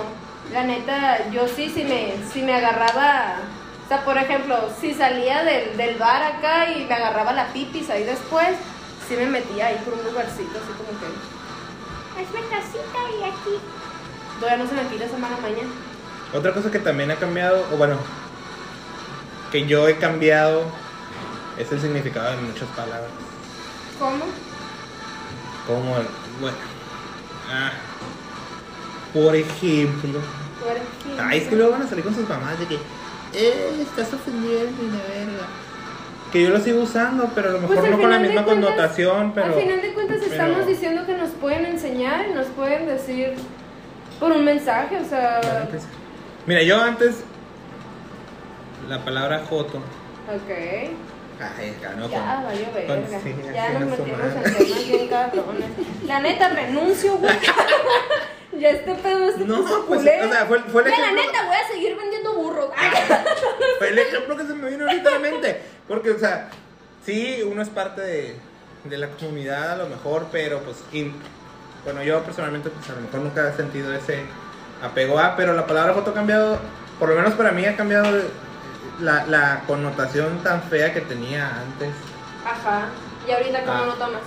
la 0.52 0.62
neta, 0.64 1.30
yo 1.30 1.48
sí, 1.48 1.68
si 1.70 1.82
me, 1.84 2.12
si 2.32 2.42
me 2.42 2.54
agarraba, 2.54 3.36
o 3.84 3.88
sea, 3.88 4.04
por 4.04 4.16
ejemplo, 4.18 4.70
si 4.80 4.94
salía 4.94 5.42
del, 5.42 5.76
del 5.76 5.96
bar 5.96 6.22
acá 6.22 6.70
y 6.70 6.84
me 6.84 6.94
agarraba 6.94 7.32
la 7.32 7.46
pipis 7.52 7.90
ahí 7.90 8.04
después, 8.04 8.50
sí 9.08 9.16
me 9.16 9.26
metía 9.26 9.66
ahí 9.66 9.80
por 9.84 9.94
un 9.94 10.04
lugarcito, 10.04 10.50
así 10.58 10.72
como 10.76 10.98
que, 10.98 11.06
hazme 12.20 12.48
casita 12.48 12.98
y 13.18 13.22
aquí. 13.24 13.60
Todavía 14.40 14.64
no 14.64 14.68
se 14.68 14.74
me 14.74 14.88
quita 14.88 15.04
esa 15.04 15.18
mala 15.18 15.36
mañana. 15.38 15.70
Otra 16.34 16.52
cosa 16.54 16.70
que 16.70 16.78
también 16.78 17.10
ha 17.10 17.16
cambiado, 17.16 17.64
o 17.72 17.76
bueno, 17.76 17.98
que 19.50 19.66
yo 19.66 19.86
he 19.88 19.96
cambiado, 19.96 20.64
es 21.58 21.70
el 21.70 21.80
significado 21.80 22.30
de 22.30 22.42
muchas 22.42 22.68
palabras. 22.70 23.10
¿Cómo? 23.98 24.24
Como, 25.66 25.94
bueno, 26.40 26.56
ah, 27.50 27.72
por 29.12 29.36
ejemplo, 29.36 30.20
eres 30.68 30.82
quién? 31.02 31.20
ay, 31.20 31.38
es 31.38 31.48
que 31.48 31.56
luego 31.56 31.72
van 31.72 31.82
a 31.82 31.88
salir 31.88 32.04
con 32.04 32.14
sus 32.14 32.28
mamás 32.28 32.58
de 32.58 32.66
que, 32.66 32.78
eh, 33.34 33.82
estás 33.82 34.12
ofendiendo 34.12 34.82
y 34.82 34.86
la 34.86 35.02
verga. 35.02 35.46
Que 36.32 36.42
yo 36.42 36.48
lo 36.50 36.60
sigo 36.60 36.80
usando, 36.82 37.30
pero 37.34 37.50
a 37.50 37.52
lo 37.52 37.60
mejor 37.60 37.76
Pues, 37.76 37.90
no 37.90 37.98
con 38.00 38.10
la 38.10 38.18
misma 38.18 38.44
cuentas- 38.44 38.70
connotación, 38.70 39.32
pero. 39.34 39.46
Al 39.48 39.54
final 39.54 39.82
de 39.82 39.92
cuentas 39.92 40.16
pero- 40.20 40.32
estamos 40.32 40.66
diciendo 40.66 41.04
que 41.06 41.14
nos 41.14 41.30
pueden 41.30 41.66
enseñar, 41.66 42.28
nos 42.30 42.46
pueden 42.46 42.86
decir 42.86 43.34
por 44.18 44.32
un 44.32 44.44
mensaje, 44.44 44.96
o 44.96 45.04
sea... 45.04 45.40
Mira, 46.46 46.62
yo 46.62 46.80
antes, 46.80 47.22
la 48.88 49.04
palabra 49.04 49.42
joto, 49.48 49.78
Ok. 49.78 50.50
ay. 50.50 50.94
Ya, 52.10 52.42
valió 52.46 52.66
verga. 52.72 53.18
sí, 53.22 53.34
ya 53.52 53.70
nos 53.78 53.90
metimos 53.90 54.20
en 54.20 54.42
temas 54.54 54.86
bien 54.88 55.08
cabrones. 55.08 55.66
La 56.06 56.20
neta, 56.20 56.48
renuncio, 56.50 57.16
güey. 57.16 57.34
ya 58.58 58.68
este 58.70 58.94
pedo 58.94 59.28
este 59.28 59.44
No, 59.44 59.64
pues, 59.88 60.00
o 60.00 60.02
sea, 60.04 60.46
fue- 60.46 60.60
fue 60.60 60.82
el 60.82 60.90
Ya, 60.90 60.98
la 60.98 61.06
ejemplo- 61.06 61.22
neta, 61.26 61.46
voy 61.46 61.56
a 61.56 61.66
seguir 61.72 61.96
vendiendo 61.96 62.34
burros. 62.34 62.70
Fue 63.82 63.90
el 63.90 63.98
ejemplo 63.98 64.36
que 64.36 64.44
se 64.44 64.54
me 64.54 64.70
vino 64.70 64.84
ahorita 64.86 65.08
a 65.08 65.12
la 65.12 65.18
mente. 65.18 65.60
Porque, 65.88 66.10
o 66.12 66.18
sea, 66.18 66.48
sí, 67.04 67.42
uno 67.44 67.62
es 67.62 67.68
parte 67.68 68.00
de, 68.00 68.36
de 68.84 68.98
la 68.98 69.08
comunidad 69.08 69.72
a 69.72 69.76
lo 69.76 69.88
mejor, 69.88 70.26
pero 70.30 70.60
pues, 70.60 70.76
bueno, 71.84 72.02
yo 72.04 72.22
personalmente, 72.22 72.70
pues 72.70 72.88
a 72.90 72.94
lo 72.94 73.00
mejor 73.00 73.20
nunca 73.20 73.48
he 73.48 73.52
sentido 73.56 73.92
ese 73.92 74.22
apego 74.82 75.18
a, 75.18 75.34
pero 75.36 75.52
la 75.54 75.66
palabra 75.66 75.94
foto 75.94 76.10
ha 76.12 76.14
cambiado, 76.14 76.58
por 77.00 77.08
lo 77.08 77.16
menos 77.16 77.34
para 77.34 77.50
mí 77.50 77.64
ha 77.66 77.76
cambiado 77.76 78.06
la, 79.00 79.26
la 79.26 79.62
connotación 79.66 80.38
tan 80.44 80.62
fea 80.62 80.92
que 80.94 81.00
tenía 81.00 81.48
antes. 81.48 81.90
Ajá. 82.44 82.86
¿Y 83.26 83.32
ahorita 83.32 83.60
cómo 83.64 83.72
Ah. 83.82 83.86
lo 83.86 83.92
tomas? 83.94 84.20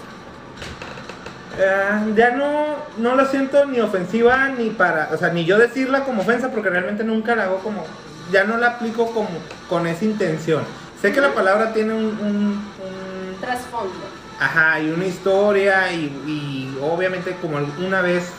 Eh, 1.57 2.13
ya 2.17 2.31
no, 2.31 2.75
no 2.97 3.15
lo 3.15 3.25
siento 3.27 3.65
ni 3.65 3.79
ofensiva 3.79 4.49
ni 4.49 4.71
para, 4.71 5.09
o 5.13 5.17
sea, 5.17 5.29
ni 5.29 5.45
yo 5.45 5.57
decirla 5.57 6.03
como 6.03 6.21
ofensa 6.23 6.51
porque 6.51 6.69
realmente 6.69 7.05
nunca 7.05 7.35
la 7.35 7.45
hago 7.45 7.59
como, 7.59 7.85
ya 8.31 8.43
no 8.43 8.57
la 8.57 8.67
aplico 8.67 9.07
como 9.13 9.29
con 9.69 9.85
esa 9.87 10.05
intención. 10.05 10.63
Sé 11.01 11.11
que 11.11 11.21
la 11.21 11.33
palabra 11.33 11.73
tiene 11.73 11.93
un, 11.93 12.05
un- 12.05 12.63
un- 12.83 13.41
Trasfondo. 13.41 13.93
ajá, 14.39 14.79
y 14.79 14.89
una 14.89 15.05
historia 15.05 15.91
y, 15.91 16.05
y 16.25 16.77
obviamente 16.81 17.35
como 17.41 17.57
una 17.85 18.01
vez 18.01 18.29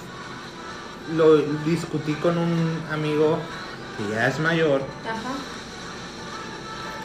lo 1.16 1.37
discutí 1.64 2.14
con 2.14 2.37
un 2.38 2.81
amigo 2.92 3.38
que 3.96 4.14
ya 4.14 4.27
es 4.27 4.38
mayor, 4.40 4.81
Ajá. 5.05 5.35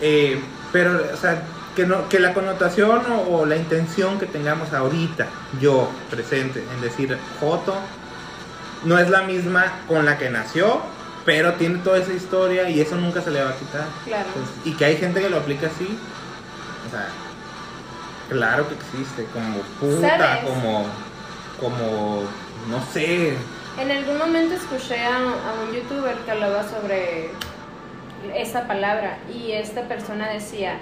eh, 0.01 0.41
pero, 0.71 0.99
o 1.13 1.17
sea, 1.17 1.43
que, 1.75 1.85
no, 1.85 2.09
que 2.09 2.19
la 2.19 2.33
connotación 2.33 3.01
o, 3.11 3.37
o 3.39 3.45
la 3.45 3.55
intención 3.57 4.19
que 4.19 4.25
tengamos 4.25 4.73
ahorita, 4.73 5.27
yo 5.61 5.89
presente, 6.09 6.63
en 6.73 6.81
decir 6.81 7.17
Joto, 7.39 7.75
no 8.85 8.97
es 8.97 9.09
la 9.09 9.21
misma 9.21 9.65
con 9.87 10.05
la 10.05 10.17
que 10.17 10.29
nació, 10.29 10.81
pero 11.25 11.53
tiene 11.53 11.79
toda 11.79 11.97
esa 11.99 12.13
historia 12.13 12.69
y 12.69 12.79
eso 12.81 12.95
nunca 12.95 13.21
se 13.21 13.31
le 13.31 13.43
va 13.43 13.51
a 13.51 13.55
quitar. 13.55 13.85
Claro. 14.05 14.25
Entonces, 14.27 14.55
y 14.65 14.73
que 14.73 14.85
hay 14.85 14.97
gente 14.97 15.21
que 15.21 15.29
lo 15.29 15.37
aplica 15.37 15.67
así, 15.67 15.97
o 16.87 16.91
sea, 16.91 17.07
claro 18.29 18.67
que 18.67 18.75
existe, 18.75 19.25
como 19.33 19.59
puta, 19.79 20.17
¿Sabes? 20.17 20.43
como, 20.45 20.85
como, 21.59 22.23
no 22.69 22.85
sé, 22.91 23.35
En 23.79 23.91
algún 23.91 24.17
momento 24.17 24.55
escuché 24.55 24.99
a, 24.99 25.17
a 25.17 25.63
un 25.63 25.73
youtuber 25.73 26.15
que 26.25 26.31
hablaba 26.31 26.63
sobre 26.67 27.29
esa 28.35 28.67
palabra 28.67 29.17
y 29.33 29.51
esta 29.51 29.83
persona 29.87 30.29
decía, 30.29 30.77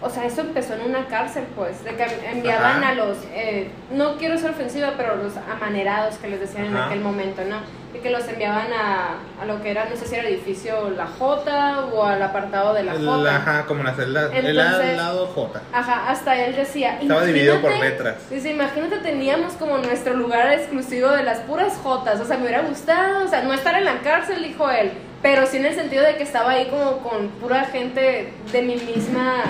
o 0.00 0.08
sea, 0.10 0.24
eso 0.24 0.42
empezó 0.42 0.74
en 0.74 0.82
una 0.82 1.06
cárcel, 1.06 1.44
pues, 1.56 1.82
de 1.82 1.94
que 1.96 2.04
enviaban 2.30 2.82
Ajá. 2.82 2.90
a 2.90 2.94
los, 2.94 3.18
eh, 3.32 3.68
no 3.90 4.16
quiero 4.16 4.38
ser 4.38 4.50
ofensiva, 4.50 4.92
pero 4.96 5.16
los 5.16 5.32
amanerados 5.36 6.16
que 6.18 6.28
les 6.28 6.40
decían 6.40 6.66
en 6.66 6.76
aquel 6.76 7.00
momento, 7.00 7.42
¿no? 7.44 7.56
Y 7.92 8.00
que 8.00 8.10
los 8.10 8.28
enviaban 8.28 8.68
a, 8.72 9.16
a 9.42 9.46
lo 9.46 9.60
que 9.60 9.70
era, 9.70 9.86
no 9.86 9.96
sé 9.96 10.06
si 10.06 10.14
era 10.14 10.28
el 10.28 10.34
edificio 10.34 10.90
La 10.90 11.06
J 11.06 11.86
o 11.92 12.04
al 12.04 12.22
apartado 12.22 12.74
de 12.74 12.84
La 12.84 12.92
J. 12.92 13.36
ajá, 13.36 13.64
como 13.66 13.82
la 13.82 13.94
celda, 13.94 14.30
el 14.32 14.54
lado 14.54 15.26
J. 15.34 15.60
Ajá, 15.72 16.10
hasta 16.10 16.36
él 16.44 16.54
decía. 16.54 17.00
Estaba 17.00 17.24
dividido 17.24 17.60
por 17.60 17.76
letras. 17.76 18.16
Dice, 18.30 18.50
imagínate, 18.50 18.98
teníamos 18.98 19.54
como 19.54 19.78
nuestro 19.78 20.14
lugar 20.14 20.52
exclusivo 20.52 21.08
de 21.08 21.22
las 21.24 21.38
puras 21.40 21.78
jotas. 21.82 22.20
O 22.20 22.24
sea, 22.24 22.36
me 22.36 22.44
hubiera 22.44 22.62
gustado, 22.62 23.24
o 23.24 23.28
sea, 23.28 23.42
no 23.42 23.52
estar 23.52 23.74
en 23.74 23.86
la 23.86 24.00
cárcel, 24.00 24.42
dijo 24.42 24.70
él, 24.70 24.92
pero 25.22 25.46
sí 25.46 25.56
en 25.56 25.66
el 25.66 25.74
sentido 25.74 26.04
de 26.04 26.16
que 26.16 26.22
estaba 26.22 26.52
ahí 26.52 26.66
como 26.66 26.98
con 26.98 27.28
pura 27.40 27.64
gente 27.64 28.32
de 28.52 28.62
mi 28.62 28.76
misma 28.76 29.42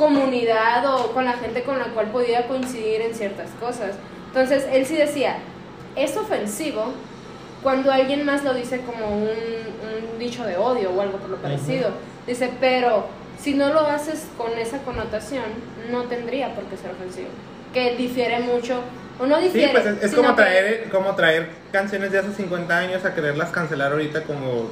comunidad 0.00 0.84
o 0.94 1.12
con 1.12 1.26
la 1.26 1.34
gente 1.34 1.62
con 1.62 1.78
la 1.78 1.84
cual 1.86 2.06
podía 2.06 2.48
coincidir 2.48 3.02
en 3.02 3.14
ciertas 3.14 3.50
cosas. 3.60 3.90
Entonces, 4.28 4.64
él 4.72 4.86
sí 4.86 4.96
decía, 4.96 5.36
es 5.94 6.16
ofensivo 6.16 6.92
cuando 7.62 7.92
alguien 7.92 8.24
más 8.24 8.42
lo 8.42 8.54
dice 8.54 8.80
como 8.80 9.06
un, 9.08 9.28
un 9.28 10.18
dicho 10.18 10.42
de 10.44 10.56
odio 10.56 10.90
o 10.90 11.00
algo 11.02 11.18
por 11.18 11.28
lo 11.28 11.36
parecido. 11.36 11.90
Dice, 12.26 12.50
pero 12.60 13.04
si 13.38 13.52
no 13.52 13.72
lo 13.74 13.80
haces 13.80 14.26
con 14.38 14.56
esa 14.58 14.78
connotación, 14.78 15.44
no 15.90 16.04
tendría 16.04 16.54
por 16.54 16.64
qué 16.64 16.78
ser 16.78 16.92
ofensivo. 16.92 17.28
Que 17.74 17.94
difiere 17.96 18.40
mucho, 18.40 18.80
o 19.20 19.26
no 19.26 19.36
Sí, 19.36 19.44
difiere. 19.44 19.72
pues 19.72 19.86
es, 20.02 20.14
como 20.14 20.30
que- 20.30 20.34
traer, 20.42 20.88
como 20.90 21.14
traer 21.14 21.50
canciones 21.72 22.10
de 22.10 22.20
hace 22.20 22.32
50 22.32 22.74
años 22.78 23.04
a 23.04 23.14
quererlas 23.14 23.50
cancelar 23.50 23.92
ahorita 23.92 24.22
como 24.22 24.68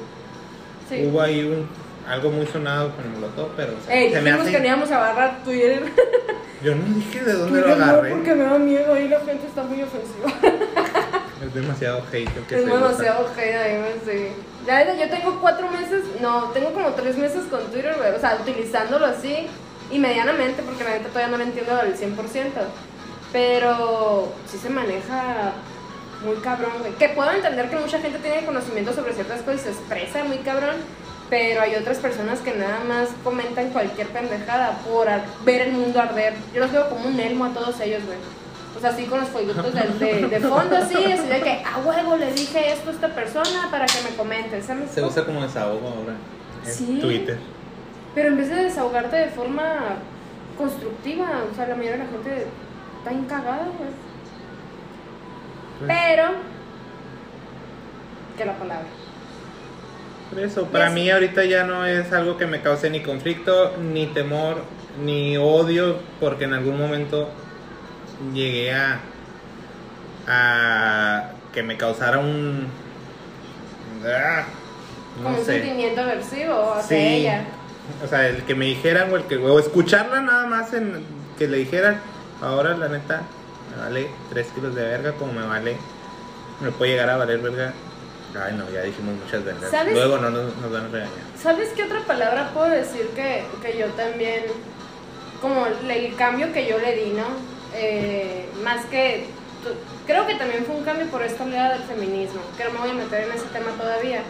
Sí. 0.89 1.05
hubo 1.05 1.21
ahí 1.21 1.43
un, 1.43 1.67
algo 2.09 2.31
muy 2.31 2.45
sonado 2.47 2.95
con 2.95 3.05
el 3.05 3.11
Molotov, 3.11 3.49
pero 3.55 3.73
o 3.77 3.85
sea, 3.85 3.95
Ey, 3.95 4.09
se 4.11 4.15
me 4.21 4.31
dijimos 4.31 4.41
hace... 4.41 4.51
que 4.51 4.59
no 4.59 4.65
íbamos 4.65 4.91
a 4.91 4.97
agarrar 4.97 5.43
Twitter. 5.43 5.83
Yo 6.63 6.75
no 6.75 6.95
dije 6.95 7.23
de 7.23 7.33
dónde 7.33 7.61
lo 7.61 7.65
Twitter 7.67 7.77
no, 7.77 7.85
agarré. 7.85 8.09
porque 8.09 8.35
me 8.35 8.43
da 8.43 8.57
miedo, 8.59 8.93
ahí 8.93 9.07
la 9.07 9.19
gente 9.21 9.47
está 9.47 9.63
muy 9.63 9.81
ofensiva. 9.83 10.33
Es 11.39 11.53
demasiado 11.53 12.03
hate 12.11 12.27
que 12.49 12.55
Es 12.55 12.63
se 12.63 12.67
usa. 12.67 12.79
demasiado 12.79 13.29
hate 13.37 13.55
ahí, 13.55 13.77
güey, 13.77 13.93
sí. 14.03 14.27
Ya 14.67 14.93
yo 14.93 15.09
tengo 15.09 15.39
cuatro 15.39 15.69
meses, 15.71 16.03
no, 16.19 16.49
tengo 16.49 16.73
como 16.73 16.89
tres 16.89 17.17
meses 17.17 17.45
con 17.49 17.61
Twitter, 17.71 17.95
güey, 17.97 18.11
o 18.13 18.19
sea, 18.19 18.37
utilizándolo 18.41 19.05
así 19.05 19.47
y 19.89 19.99
medianamente, 19.99 20.61
porque 20.63 20.83
la 20.83 20.89
neta 20.91 21.07
todavía 21.07 21.29
no 21.29 21.37
lo 21.37 21.43
entiendo 21.45 21.73
al 21.79 21.95
100%, 21.95 22.17
pero 23.31 24.33
sí 24.51 24.57
se 24.57 24.69
maneja 24.69 25.53
muy 26.25 26.35
cabrón, 26.37 26.71
güey. 26.79 26.91
Que 26.93 27.07
puedo 27.09 27.31
entender 27.31 27.69
que 27.69 27.77
mucha 27.77 27.99
gente 27.99 28.19
tiene 28.19 28.45
conocimiento 28.45 28.91
sobre 28.91 29.13
ciertas 29.13 29.41
cosas 29.41 29.61
y 29.61 29.63
se 29.63 29.69
expresa 29.69 30.23
muy 30.25 30.39
cabrón, 30.39 30.75
pero 31.29 31.61
hay 31.61 31.75
otras 31.75 31.97
personas 31.99 32.39
que 32.39 32.53
nada 32.53 32.79
más 32.87 33.09
comentan 33.23 33.69
cualquier 33.69 34.07
pendejada 34.07 34.79
por 34.89 35.07
ver 35.45 35.61
el 35.61 35.73
mundo 35.73 35.99
arder. 35.99 36.33
Yo 36.53 36.61
los 36.61 36.71
veo 36.71 36.89
como 36.89 37.07
un 37.07 37.19
elmo 37.19 37.45
a 37.45 37.49
todos 37.53 37.79
ellos, 37.81 38.03
güey. 38.05 38.17
O 38.75 38.79
sea, 38.79 38.91
así 38.91 39.05
con 39.05 39.19
los 39.19 39.29
fueguitos 39.29 39.73
de, 39.73 40.05
de, 40.05 40.27
de 40.27 40.39
fondo, 40.39 40.77
así, 40.77 40.95
así 40.95 41.27
de 41.27 41.41
que 41.41 41.63
a 41.65 41.79
huevo 41.85 42.15
le 42.15 42.31
dije 42.33 42.71
esto 42.71 42.89
a 42.89 42.93
esta 42.93 43.07
persona 43.09 43.67
para 43.71 43.85
que 43.85 44.01
me 44.09 44.15
comente. 44.15 44.61
¿se 44.61 44.73
me 44.73 44.87
Se 44.87 45.03
usa 45.03 45.25
como 45.25 45.41
desahogo 45.41 45.87
ahora. 45.87 46.13
En 46.65 46.71
Sí. 46.71 46.99
Twitter. 47.01 47.37
Pero 48.15 48.29
en 48.29 48.37
vez 48.37 48.49
de 48.49 48.55
desahogarte 48.63 49.15
de 49.17 49.27
forma 49.27 49.97
constructiva, 50.57 51.43
o 51.51 51.55
sea, 51.55 51.67
la 51.67 51.75
mayoría 51.75 51.97
de 51.97 52.03
la 52.05 52.09
gente 52.09 52.47
está 52.99 53.11
encagada, 53.11 53.65
güey. 53.77 53.89
Pues, 55.79 55.87
Pero, 55.87 56.23
que 58.37 58.45
la 58.45 58.53
palabra. 58.57 58.85
Por 60.29 60.39
eso, 60.39 60.65
para 60.65 60.85
Yes. 60.85 60.93
mí 60.93 61.09
ahorita 61.09 61.43
ya 61.45 61.63
no 61.63 61.85
es 61.85 62.11
algo 62.13 62.37
que 62.37 62.45
me 62.47 62.61
cause 62.61 62.89
ni 62.89 63.01
conflicto, 63.01 63.75
ni 63.77 64.07
temor, 64.07 64.63
ni 65.03 65.37
odio, 65.37 65.97
porque 66.19 66.43
en 66.45 66.53
algún 66.53 66.77
momento 66.77 67.29
llegué 68.33 68.73
a, 68.73 68.99
a 70.27 71.31
que 71.53 71.63
me 71.63 71.77
causara 71.77 72.19
un... 72.19 72.67
ah, 74.05 74.43
no 75.23 75.29
un 75.29 75.37
sé. 75.37 75.45
sentimiento 75.45 76.01
aversivo 76.01 76.73
hacia 76.73 76.97
Sí. 76.97 77.03
ella. 77.15 77.45
O 78.03 78.07
sea, 78.07 78.27
el 78.27 78.43
que 78.43 78.53
me 78.55 78.65
dijeran 78.65 79.11
o 79.11 79.15
el 79.17 79.23
que 79.23 79.37
o 79.37 79.59
escucharla 79.59 80.21
nada 80.21 80.45
más 80.45 80.73
en 80.73 81.03
que 81.39 81.47
le 81.47 81.57
dijeran, 81.57 81.99
ahora 82.41 82.77
la 82.77 82.87
neta 82.87 83.23
me 83.75 83.81
vale 83.83 84.07
3 84.29 84.47
kilos 84.53 84.75
de 84.75 84.83
verga 84.83 85.13
como 85.13 85.33
me 85.33 85.45
vale, 85.45 85.75
me 86.61 86.71
puede 86.71 86.91
llegar 86.91 87.09
a 87.09 87.17
valer 87.17 87.39
verga. 87.39 87.73
Ay 88.35 88.53
no, 88.53 88.69
ya 88.69 88.83
dijimos 88.83 89.15
muchas. 89.15 89.41
¿Sabes? 89.71 89.93
Luego 89.93 90.17
no 90.17 90.29
nos, 90.29 90.55
nos 90.57 90.71
van 90.71 90.85
a 90.85 90.87
regañar. 90.89 91.13
¿Sabes 91.41 91.69
qué 91.75 91.83
otra 91.83 92.01
palabra 92.01 92.51
puedo 92.53 92.69
decir 92.69 93.07
que, 93.15 93.43
que 93.61 93.77
yo 93.77 93.87
también, 93.87 94.43
como 95.41 95.65
el 95.65 96.15
cambio 96.15 96.53
que 96.53 96.67
yo 96.67 96.77
le 96.77 96.95
di, 96.95 97.11
¿no? 97.11 97.25
Eh, 97.75 98.49
más 98.63 98.85
que, 98.85 99.25
creo 100.05 100.25
que 100.27 100.35
también 100.35 100.65
fue 100.65 100.75
un 100.75 100.83
cambio 100.83 101.07
por 101.07 101.23
esta 101.23 101.43
oleada 101.43 101.73
del 101.73 101.83
feminismo, 101.83 102.41
que 102.57 102.65
no 102.65 102.71
me 102.71 102.79
voy 102.79 102.89
a 102.89 102.93
meter 102.93 103.23
en 103.23 103.31
ese 103.31 103.45
tema 103.47 103.71
todavía, 103.79 104.21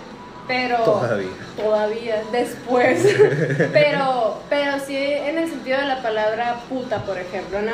pero... 0.47 0.77
Todavía. 0.77 1.29
Todavía, 1.55 2.23
después. 2.31 3.01
pero, 3.73 4.41
pero 4.49 4.79
sí 4.85 4.97
en 4.97 5.37
el 5.37 5.49
sentido 5.49 5.79
de 5.79 5.85
la 5.85 6.01
palabra 6.01 6.59
puta, 6.69 7.03
por 7.03 7.17
ejemplo, 7.17 7.61
¿no? 7.61 7.73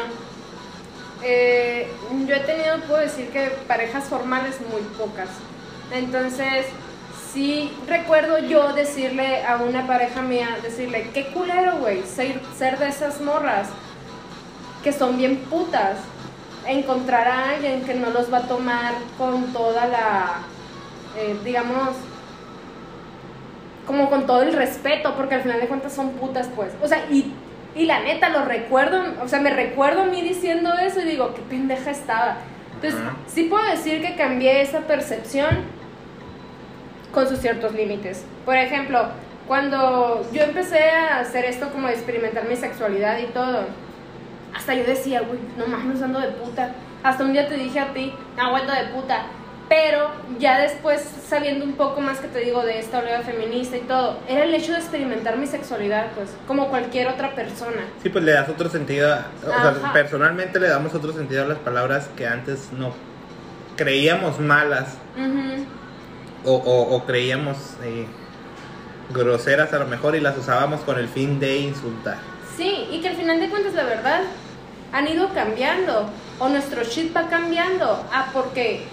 Eh, 1.24 1.88
yo 2.28 2.36
he 2.36 2.40
tenido, 2.42 2.78
puedo 2.88 3.02
decir 3.02 3.30
que 3.30 3.48
parejas 3.68 4.06
formales 4.06 4.56
muy 4.72 4.82
pocas. 4.98 5.30
Entonces, 5.92 6.66
sí 7.32 7.72
recuerdo 7.88 8.40
yo 8.40 8.74
decirle 8.74 9.46
a 9.46 9.58
una 9.58 9.86
pareja 9.86 10.22
mía, 10.22 10.58
decirle, 10.64 11.10
qué 11.14 11.28
culero, 11.28 11.78
güey, 11.80 12.04
ser, 12.04 12.42
ser 12.58 12.80
de 12.80 12.88
esas 12.88 13.22
morras 13.22 13.68
que 14.84 14.92
son 14.94 15.18
bien 15.18 15.38
putas. 15.50 15.98
Encontrar 16.68 17.28
a 17.28 17.50
alguien 17.52 17.84
que 17.84 17.94
no 17.94 18.10
los 18.10 18.34
va 18.34 18.40
a 18.40 18.48
tomar 18.48 18.94
con 19.20 19.54
toda 19.54 19.86
la, 19.86 20.38
eh, 21.16 21.38
digamos, 21.44 21.90
como 23.86 24.10
con 24.10 24.26
todo 24.26 24.42
el 24.42 24.54
respeto, 24.54 25.14
porque 25.16 25.36
al 25.36 25.42
final 25.42 25.60
de 25.60 25.68
cuentas 25.68 25.94
son 25.94 26.12
putas, 26.14 26.50
pues. 26.56 26.74
O 26.82 26.88
sea, 26.88 27.06
y, 27.12 27.32
y 27.76 27.86
la 27.86 28.00
neta, 28.00 28.30
lo 28.30 28.46
recuerdo, 28.46 29.04
o 29.22 29.28
sea, 29.28 29.40
me 29.42 29.52
recuerdo 29.52 30.04
a 30.04 30.06
mí 30.06 30.22
diciendo 30.22 30.74
eso 30.74 31.02
y 31.02 31.06
digo, 31.06 31.36
qué 31.36 31.42
pendeja 31.42 31.92
estaba. 31.92 32.38
Entonces, 32.74 33.00
sí 33.28 33.44
puedo 33.44 33.64
decir 33.66 34.02
que 34.02 34.16
cambié 34.16 34.62
esa 34.62 34.80
percepción 34.82 35.75
con 37.16 37.28
sus 37.28 37.40
ciertos 37.40 37.74
límites. 37.74 38.24
Por 38.46 38.56
ejemplo, 38.58 39.08
cuando 39.48 40.28
yo 40.32 40.44
empecé 40.44 40.92
a 40.92 41.20
hacer 41.22 41.46
esto 41.46 41.70
como 41.70 41.88
de 41.88 41.94
experimentar 41.94 42.46
mi 42.48 42.56
sexualidad 42.56 43.18
y 43.18 43.26
todo, 43.28 43.62
hasta 44.54 44.74
yo 44.76 44.84
decía, 44.86 45.22
güey, 45.22 45.40
no 45.58 45.66
mames, 45.66 46.02
ando 46.02 46.20
de 46.20 46.28
puta. 46.30 46.72
Hasta 47.04 47.24
un 47.24 47.34
día 47.34 47.48
te 47.48 47.56
dije 47.56 47.80
a 47.80 47.94
ti, 47.94 48.14
no, 48.38 48.56
ando 48.56 48.74
de 48.74 48.86
puta. 48.94 49.24
Pero 49.68 50.12
ya 50.40 50.60
después, 50.60 51.02
sabiendo 51.28 51.66
un 51.66 51.74
poco 51.74 52.00
más 52.00 52.20
que 52.20 52.28
te 52.28 52.40
digo 52.40 52.64
de 52.64 52.78
esta 52.80 53.00
oleada 53.00 53.22
feminista 53.22 53.76
y 53.78 53.82
todo, 53.82 54.20
era 54.28 54.44
el 54.44 54.54
hecho 54.54 54.74
de 54.74 54.78
experimentar 54.78 55.38
mi 55.38 55.48
sexualidad, 55.48 56.08
pues, 56.16 56.30
como 56.48 56.68
cualquier 56.70 57.08
otra 57.08 57.34
persona. 57.34 57.82
Sí, 58.04 58.10
pues 58.10 58.24
le 58.24 58.34
das 58.34 58.48
otro 58.48 58.70
sentido, 58.70 59.12
a- 59.12 59.26
o 59.44 59.80
sea, 59.80 59.92
personalmente 59.92 60.60
le 60.60 60.68
damos 60.68 60.94
otro 60.94 61.14
sentido 61.14 61.46
a 61.46 61.48
las 61.48 61.58
palabras 61.58 62.10
que 62.16 62.28
antes 62.28 62.70
no 62.74 62.94
creíamos 63.76 64.40
malas 64.40 64.98
Ujú. 65.18 65.66
O, 66.46 66.54
o- 66.56 66.96
o 66.96 67.06
creíamos 67.06 67.58
eh, 67.84 68.06
groseras 69.14 69.72
a 69.74 69.80
lo 69.80 69.86
mejor 69.88 70.16
y 70.16 70.20
las 70.20 70.38
usábamos 70.38 70.82
con 70.82 70.98
el 70.98 71.08
fin 71.08 71.40
de 71.40 71.58
insultar. 71.58 72.18
Sí, 72.58 72.88
y 72.92 73.02
que 73.02 73.10
al 73.10 73.16
final 73.16 73.40
de 73.40 73.50
cuentas, 73.50 73.74
la 73.74 73.84
verdad, 73.84 74.22
han 74.92 75.08
ido 75.08 75.30
cambiando. 75.34 76.10
O 76.40 76.50
nuestro 76.50 76.84
shit 76.84 77.16
va 77.16 77.28
cambiando. 77.28 78.04
Ah, 78.12 78.30
porque. 78.34 78.84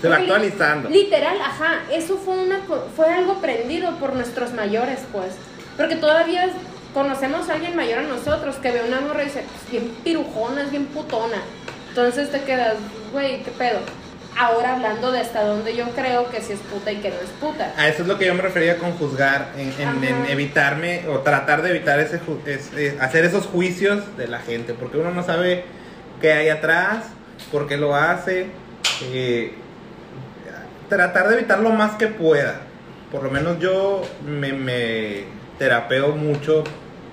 Se 0.00 0.08
va 0.08 0.16
actualizando. 0.16 0.88
Literal, 0.88 1.36
ajá. 1.40 1.80
Eso 1.92 2.16
fue, 2.16 2.34
una, 2.38 2.60
fue 2.96 3.12
algo 3.12 3.34
prendido 3.40 3.92
por 3.96 4.14
nuestros 4.14 4.52
mayores, 4.52 5.00
pues. 5.12 5.32
Porque 5.76 5.96
todavía 5.96 6.48
conocemos 6.94 7.48
a 7.48 7.54
alguien 7.54 7.76
mayor 7.76 7.98
a 8.00 8.02
nosotros 8.02 8.56
que 8.56 8.70
ve 8.70 8.82
una 8.86 9.00
morra 9.00 9.22
y 9.22 9.26
dice, 9.26 9.44
"Pues, 9.44 9.70
bien 9.70 9.92
pirujona, 10.04 10.62
es 10.62 10.70
bien 10.70 10.86
putona. 10.86 11.36
Entonces 11.88 12.30
te 12.30 12.40
quedas, 12.42 12.76
güey, 13.12 13.42
¿qué 13.42 13.50
pedo? 13.50 13.78
Ahora 14.38 14.74
hablando 14.74 15.10
de 15.10 15.20
hasta 15.20 15.42
dónde 15.44 15.74
yo 15.74 15.90
creo 15.90 16.30
que 16.30 16.40
si 16.40 16.52
es 16.52 16.60
puta 16.60 16.92
y 16.92 16.96
que 16.98 17.10
no 17.10 17.16
es 17.16 17.30
puta. 17.40 17.72
A 17.76 17.88
eso 17.88 18.02
es 18.02 18.08
lo 18.08 18.18
que 18.18 18.26
yo 18.26 18.34
me 18.34 18.42
refería 18.42 18.78
con 18.78 18.92
juzgar, 18.92 19.48
en, 19.56 19.72
en- 19.80 20.04
en 20.04 20.14
Ajá. 20.22 20.30
evitarme 20.32 21.06
o 21.08 21.18
tratar 21.20 21.62
de 21.62 21.70
evitar 21.70 21.98
ese, 22.00 22.20
ju- 22.20 22.38
es- 22.46 22.70
eh, 22.76 22.96
hacer 23.00 23.24
esos 23.24 23.46
juicios 23.46 24.16
de 24.16 24.28
la 24.28 24.38
gente, 24.40 24.74
porque 24.74 24.98
uno 24.98 25.10
no 25.10 25.22
sabe 25.24 25.64
qué 26.20 26.32
hay 26.32 26.48
atrás, 26.50 27.06
por 27.50 27.66
qué 27.66 27.76
lo 27.76 27.94
hace. 27.96 28.46
eh, 29.12 29.54
tratar 30.88 31.28
de 31.28 31.34
evitar 31.36 31.60
lo 31.60 31.70
más 31.70 31.96
que 31.96 32.06
pueda. 32.06 32.60
Por 33.12 33.22
lo 33.22 33.30
menos 33.30 33.58
yo 33.58 34.02
me, 34.26 34.52
me 34.52 35.24
terapeo 35.58 36.08
mucho. 36.16 36.64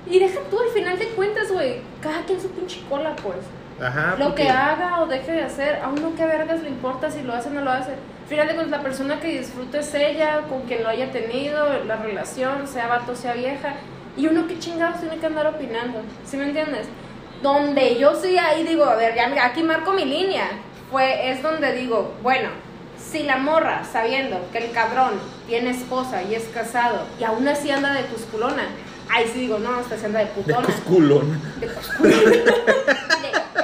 Y 0.09 0.19
deja 0.19 0.39
tú, 0.49 0.59
al 0.59 0.69
final 0.69 0.97
de 0.99 1.07
cuentas, 1.09 1.51
güey, 1.51 1.81
cada 2.01 2.23
quien 2.25 2.39
su 2.39 2.49
pinche 2.51 2.81
cola, 2.89 3.15
pues. 3.21 3.37
Ajá, 3.81 4.15
lo 4.17 4.25
porque- 4.27 4.43
que 4.43 4.49
haga 4.49 5.01
o 5.01 5.05
deje 5.07 5.31
de 5.33 5.41
hacer, 5.43 5.79
a 5.83 5.89
uno 5.89 6.13
qué 6.15 6.25
vergas 6.25 6.61
le 6.61 6.69
importa 6.69 7.11
si 7.11 7.21
lo 7.21 7.33
hace 7.33 7.49
o 7.49 7.51
no 7.53 7.61
lo 7.61 7.71
hace. 7.71 7.91
De 8.29 8.35
cuentas, 8.37 8.69
la 8.69 8.81
persona 8.81 9.19
que 9.19 9.27
disfrute 9.39 9.79
es 9.79 9.93
ella, 9.93 10.41
con 10.49 10.61
quien 10.63 10.81
lo 10.83 10.89
haya 10.89 11.11
tenido, 11.11 11.83
la 11.83 11.95
relación, 11.97 12.67
sea 12.67 12.87
vato, 12.87 13.15
sea 13.15 13.33
vieja. 13.33 13.75
Y 14.17 14.27
uno 14.27 14.47
qué 14.47 14.57
chingados 14.57 14.99
tiene 15.01 15.17
que 15.17 15.25
andar 15.27 15.45
opinando, 15.45 16.01
¿sí 16.25 16.37
me 16.37 16.45
entiendes? 16.45 16.87
Donde 17.43 17.99
yo 17.99 18.15
sí 18.15 18.37
ahí 18.37 18.63
digo, 18.63 18.85
a 18.85 18.95
ver, 18.95 19.13
ya 19.15 19.29
aquí 19.45 19.61
marco 19.61 19.93
mi 19.93 20.05
línea. 20.05 20.45
Fue, 20.89 21.29
es 21.29 21.43
donde 21.43 21.73
digo, 21.73 22.15
bueno, 22.23 22.49
si 22.97 23.23
la 23.23 23.37
morra, 23.37 23.83
sabiendo 23.83 24.39
que 24.51 24.59
el 24.59 24.71
cabrón 24.71 25.19
tiene 25.47 25.71
esposa 25.71 26.23
y 26.23 26.33
es 26.33 26.45
casado, 26.45 27.03
y 27.19 27.23
aún 27.25 27.47
así 27.47 27.69
anda 27.69 27.91
de 27.93 28.03
cusculona, 28.05 28.63
ahí 29.13 29.25
sí 29.31 29.41
digo, 29.41 29.59
no, 29.59 29.79
está 29.81 29.95
anda 30.03 30.19
de 30.19 30.25
De 30.25 30.31
putona. 30.31 30.65
cusculón. 30.65 31.41
De 31.59 31.67
cusculona. 31.67 32.31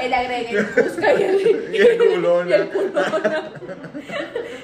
Le 0.10 0.16
agregué 0.16 0.58
el 0.60 0.68
cusca 0.72 1.14
y 1.14 1.24
el, 1.24 1.70
Y 1.74 1.78
el 1.78 1.98
culona. 1.98 2.50
y 2.50 2.54
el 2.54 2.70
culona. 2.70 3.50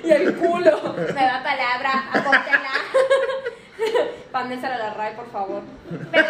Y 0.03 0.11
el 0.11 0.35
culo. 0.35 0.95
Me 0.97 1.13
da 1.13 1.41
palabra, 1.43 2.09
apóntela. 2.11 2.71
Pándensela 4.31 4.75
a 4.79 4.79
la 4.79 4.93
RAI, 4.93 5.15
por 5.15 5.31
favor. 5.31 5.61
Pero 6.11 6.27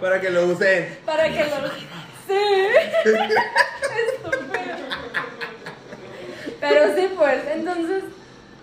Para 0.00 0.20
que 0.20 0.30
lo 0.30 0.46
usen. 0.46 0.98
para 1.06 1.28
que 1.28 1.44
lo. 1.44 1.68
Sí. 2.26 2.68
Estúpido. 3.04 3.40
Pero 6.60 6.94
sí, 6.94 7.08
pues, 7.16 7.42
entonces. 7.52 8.04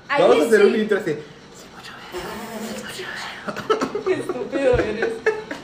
Ahí 0.07 0.21
Vamos 0.21 0.41
a 0.41 0.45
hacer 0.47 0.59
sí. 0.61 0.65
un 0.65 0.75
intro 0.75 0.97
así. 0.99 1.15
Qué 4.07 4.13
estúpido 4.13 4.79
eres. 4.79 5.09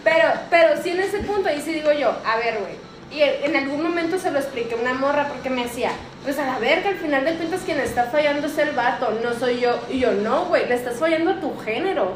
Pero, 0.05 0.29
pero 0.51 0.81
sí 0.81 0.91
en 0.91 0.99
ese 0.99 1.17
punto, 1.21 1.49
ahí 1.49 1.59
sí 1.59 1.73
digo 1.73 1.91
yo, 1.91 2.15
a 2.23 2.37
ver, 2.37 2.59
güey. 2.59 2.75
Y 3.11 3.21
en 3.21 3.55
algún 3.55 3.81
momento 3.81 4.19
se 4.19 4.29
lo 4.29 4.37
expliqué 4.37 4.75
a 4.75 4.77
una 4.77 4.93
morra 4.93 5.27
porque 5.27 5.49
me 5.49 5.63
decía, 5.63 5.89
pues 6.23 6.37
a 6.37 6.45
la 6.45 6.59
verga, 6.59 6.89
al 6.89 6.97
final 6.97 7.25
de 7.25 7.33
cuentas 7.33 7.61
quien 7.65 7.79
está 7.79 8.03
fallando 8.03 8.45
es 8.45 8.57
el 8.59 8.71
vato, 8.75 9.19
no 9.23 9.33
soy 9.33 9.59
yo. 9.59 9.79
Y 9.89 9.99
yo, 9.99 10.11
no, 10.11 10.45
güey, 10.45 10.67
le 10.67 10.75
estás 10.75 10.97
fallando 10.97 11.31
a 11.31 11.39
tu 11.39 11.57
género. 11.57 12.13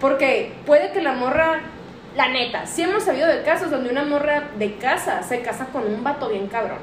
Porque 0.00 0.52
puede 0.66 0.92
que 0.92 1.00
la 1.00 1.14
morra, 1.14 1.60
la 2.14 2.28
neta, 2.28 2.66
sí 2.66 2.82
hemos 2.82 3.04
sabido 3.04 3.26
de 3.26 3.42
casos 3.42 3.70
donde 3.70 3.90
una 3.90 4.04
morra 4.04 4.50
de 4.58 4.74
casa 4.74 5.22
se 5.22 5.40
casa 5.40 5.66
con 5.72 5.84
un 5.84 6.04
vato 6.04 6.28
bien 6.28 6.48
cabrón. 6.48 6.78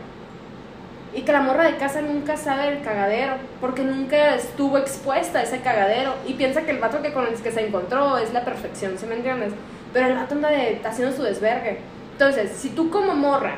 Y 1.14 1.22
que 1.22 1.32
la 1.34 1.42
morra 1.42 1.66
de 1.66 1.78
casa 1.78 2.02
nunca 2.02 2.36
sabe 2.36 2.70
el 2.70 2.82
cagadero, 2.82 3.34
porque 3.60 3.84
nunca 3.84 4.34
estuvo 4.36 4.80
expuesta 4.80 5.40
a 5.40 5.44
ese 5.44 5.62
cagadero. 5.62 6.16
Y 6.26 6.34
piensa 6.34 6.64
que 6.64 6.72
el 6.72 6.80
vato 6.80 7.04
que 7.04 7.14
con 7.14 7.28
el 7.28 7.36
que 7.36 7.52
se 7.52 7.68
encontró 7.68 8.18
es 8.18 8.34
la 8.34 8.44
perfección, 8.44 8.98
¿se 8.98 9.06
me 9.06 9.16
entiendes? 9.16 9.54
Pero 9.94 10.08
el 10.08 10.16
vato 10.16 10.36
anda 10.36 10.50
de, 10.50 10.82
haciendo 10.84 11.16
su 11.16 11.24
desvergue. 11.24 11.80
Entonces, 12.14 12.52
si 12.52 12.70
tú 12.70 12.90
como 12.90 13.16
morra 13.16 13.56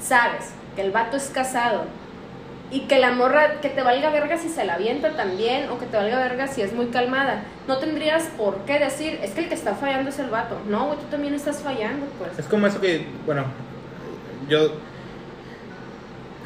sabes 0.00 0.52
que 0.76 0.82
el 0.82 0.90
vato 0.90 1.16
es 1.16 1.28
casado 1.28 1.84
y 2.70 2.82
que 2.82 2.98
la 2.98 3.12
morra, 3.12 3.60
que 3.60 3.68
te 3.68 3.82
valga 3.82 4.10
verga 4.10 4.38
si 4.38 4.48
se 4.48 4.64
la 4.64 4.74
avienta 4.74 5.16
también, 5.16 5.68
o 5.70 5.78
que 5.78 5.86
te 5.86 5.96
valga 5.96 6.18
verga 6.18 6.46
si 6.46 6.62
es 6.62 6.72
muy 6.72 6.86
calmada, 6.86 7.42
no 7.66 7.78
tendrías 7.78 8.24
por 8.36 8.58
qué 8.58 8.78
decir, 8.78 9.18
es 9.22 9.32
que 9.32 9.40
el 9.40 9.48
que 9.48 9.54
está 9.54 9.74
fallando 9.74 10.10
es 10.10 10.18
el 10.20 10.30
vato. 10.30 10.60
No, 10.68 10.86
güey, 10.86 10.98
tú 10.98 11.06
también 11.10 11.34
estás 11.34 11.58
fallando, 11.58 12.06
pues. 12.18 12.38
Es 12.38 12.46
como 12.46 12.68
eso 12.68 12.80
que, 12.80 13.06
bueno, 13.26 13.44
yo 14.48 14.72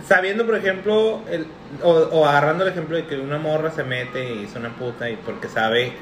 sabiendo, 0.07 0.47
por 0.47 0.57
ejemplo, 0.57 1.21
el, 1.31 1.47
o, 1.83 1.91
o, 1.91 2.27
agarrando 2.27 2.65
el 2.65 2.71
ejemplo 2.71 2.97
de 2.97 3.07
que 3.07 3.17
una 3.17 3.39
morra 3.39 3.71
se 3.71 3.85
mete 3.85 4.35
y 4.35 4.45
es 4.45 4.55
una 4.55 4.71
puta 4.77 5.11
y 5.11 5.17
porque 5.17 5.49
sabe 5.49 5.93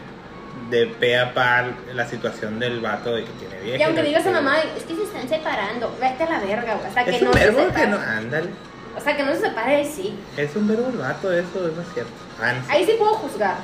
de 0.71 0.87
pe 0.87 1.19
a 1.19 1.35
pal 1.35 1.75
la 1.95 2.07
situación 2.07 2.59
del 2.59 2.81
vato 2.81 3.15
de 3.15 3.25
que 3.25 3.31
tiene 3.33 3.61
vieja. 3.61 3.79
Y 3.79 3.83
aunque 3.83 4.03
digas 4.03 4.27
a 4.27 4.31
mamá, 4.31 4.59
es 4.77 4.83
que 4.85 4.95
se 4.95 5.03
están 5.03 5.29
separando, 5.29 5.95
vete 6.01 6.23
a 6.25 6.31
la 6.31 6.41
verga, 6.41 6.75
güey, 6.75 6.87
hasta 6.87 7.05
que 7.05 7.17
es 7.17 7.23
no 7.23 7.31
un 7.31 7.37
se 7.37 7.45
verbo 7.45 7.61
separe. 7.61 7.83
que 7.85 7.91
no, 7.91 7.97
ándale. 7.99 8.51
O 8.97 9.01
sea, 9.01 9.17
que 9.17 9.23
no 9.23 9.33
se 9.35 9.41
separe, 9.41 9.77
ahí 9.77 9.85
sí. 9.91 10.19
Es 10.37 10.55
un 10.57 10.69
verbo 10.69 10.89
el 10.89 10.99
vato, 10.99 11.33
eso 11.33 11.67
es 11.69 11.95
cierto. 11.95 12.13
Ah, 12.41 12.53
no 12.53 12.67
sé. 12.67 12.73
Ahí 12.73 12.85
sí 12.87 12.93
puedo 12.99 13.15
juzgar. 13.15 13.57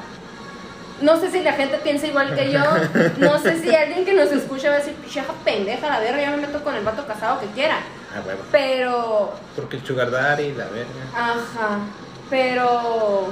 No 1.01 1.17
sé 1.21 1.31
si 1.31 1.41
la 1.43 1.53
gente 1.53 1.79
piensa 1.79 2.07
igual 2.09 2.35
que 2.35 2.51
yo. 2.51 2.61
No 3.19 3.39
sé 3.39 3.61
si 3.61 3.73
alguien 3.75 4.05
que 4.05 4.15
nos 4.15 4.33
escucha 4.33 4.69
va 4.71 4.77
a 4.77 4.79
decir, 4.79 4.95
pichaja 4.95 5.33
pendeja, 5.45 5.89
la 5.89 6.01
verga, 6.01 6.21
ya 6.23 6.31
me 6.33 6.39
meto 6.39 6.63
con 6.65 6.75
el 6.75 6.83
vato 6.85 7.07
casado 7.07 7.39
que 7.41 7.47
quiera. 7.49 7.77
Ah, 8.15 8.21
huevo. 8.27 8.41
Pero, 8.51 9.33
Porque 9.55 9.77
el 9.77 9.85
sugar 9.87 10.11
daddy, 10.11 10.53
la 10.55 10.65
verga. 10.67 10.89
ajá, 11.15 11.79
pero, 12.31 13.29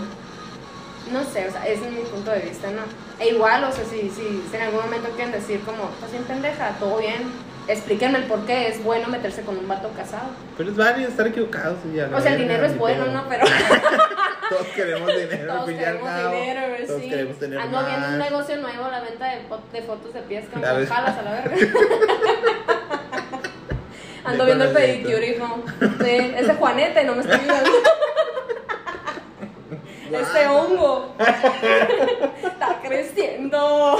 no 1.11 1.25
sé, 1.25 1.49
o 1.49 1.53
sea, 1.53 1.67
ese 1.67 1.87
es 1.87 1.93
mi 1.93 2.03
punto 2.03 2.31
de 2.31 2.41
vista, 2.41 2.69
¿no? 2.71 2.83
E 3.19 3.29
igual, 3.29 3.65
o 3.65 3.73
sea, 3.73 3.85
si, 3.85 4.11
si, 4.11 4.45
si 4.51 4.57
en 4.57 4.63
algún 4.63 4.81
momento 4.83 5.09
quieren 5.17 5.33
decir 5.33 5.61
como, 5.61 5.85
estás 5.95 6.11
bien 6.13 6.25
pendeja, 6.25 6.71
todo 6.79 6.99
bien, 6.99 7.23
explíquenme 7.67 8.19
el 8.19 8.25
por 8.25 8.45
qué 8.45 8.69
es 8.69 8.85
bueno 8.85 9.09
meterse 9.09 9.41
con 9.43 9.57
un 9.57 9.67
vato 9.67 9.91
casado. 9.97 10.29
Pero 10.59 10.71
es 10.71 10.77
válido 10.77 11.09
estar 11.09 11.27
equivocados. 11.27 11.79
y 11.91 11.97
ya, 11.97 12.11
O 12.15 12.21
sea, 12.21 12.33
el 12.33 12.39
dinero 12.39 12.67
es 12.67 12.77
bueno. 12.77 13.07
¿no? 13.07 13.25
Pero 13.29 13.47
Todos 14.51 14.67
queremos 14.69 15.09
dinero, 15.09 15.55
todos 15.55 15.71
queremos 15.71 16.09
cabo. 16.09 16.35
dinero, 16.37 16.61
güey, 16.69 16.87
Todos 16.87 17.03
sí. 17.03 17.09
queremos 17.09 17.39
tener 17.39 17.59
Ando 17.59 17.85
viendo 17.87 18.09
un 18.09 18.19
negocio 18.19 18.57
nuevo, 18.59 18.89
la 18.91 19.01
venta 19.01 19.25
de, 19.31 19.49
fo- 19.49 19.71
de 19.73 19.83
fotos 19.83 20.13
de 20.15 20.21
pies 20.21 20.45
con 20.53 20.63
jalas 20.63 20.91
a 21.19 21.23
la 21.23 21.31
verga. 21.33 21.57
Ando 24.25 24.45
De 24.45 24.55
viendo 24.55 24.65
el 24.67 24.73
pedicure, 24.73 25.29
hijo. 25.37 25.65
Sí, 26.05 26.33
ese 26.37 26.55
Juanete, 26.55 27.05
no 27.05 27.15
me 27.15 27.21
está 27.23 27.39
Ese 30.13 30.47
hongo 30.49 31.15
está 31.19 32.81
creciendo. 32.83 33.97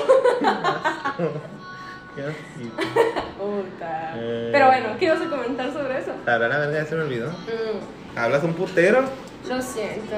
Puta. 3.39 4.13
Eh. 4.17 4.49
Pero 4.53 4.67
bueno, 4.67 4.87
¿qué 4.99 5.05
ibas 5.07 5.21
a 5.21 5.27
comentar 5.29 5.73
sobre 5.73 5.99
eso? 5.99 6.13
Ahora 6.27 6.49
la 6.49 6.59
verga 6.59 6.81
ya 6.83 6.87
se 6.87 6.95
me 6.95 7.03
olvidó. 7.03 7.31
Mm, 7.31 8.19
Hablas 8.19 8.43
un 8.45 8.55
putero. 8.55 9.03
lo 9.49 9.61
siento. 9.63 10.17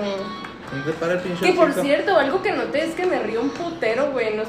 ¿Dónde 0.70 0.92
te 0.92 0.98
para 0.98 1.14
el 1.14 1.20
pinche 1.20 1.44
Que 1.46 1.52
por 1.54 1.72
cierto, 1.72 2.16
algo 2.16 2.42
que 2.42 2.52
noté 2.52 2.84
es 2.84 2.94
que 2.94 3.06
me 3.06 3.18
río 3.20 3.40
un 3.40 3.50
putero, 3.50 4.10
güey. 4.12 4.36
no- 4.36 4.44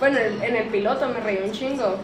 Bueno, 0.00 0.18
en, 0.18 0.56
el 0.56 0.68
piloto 0.68 1.08
me 1.08 1.20
reí 1.20 1.38
un 1.44 1.52
chingo. 1.52 1.96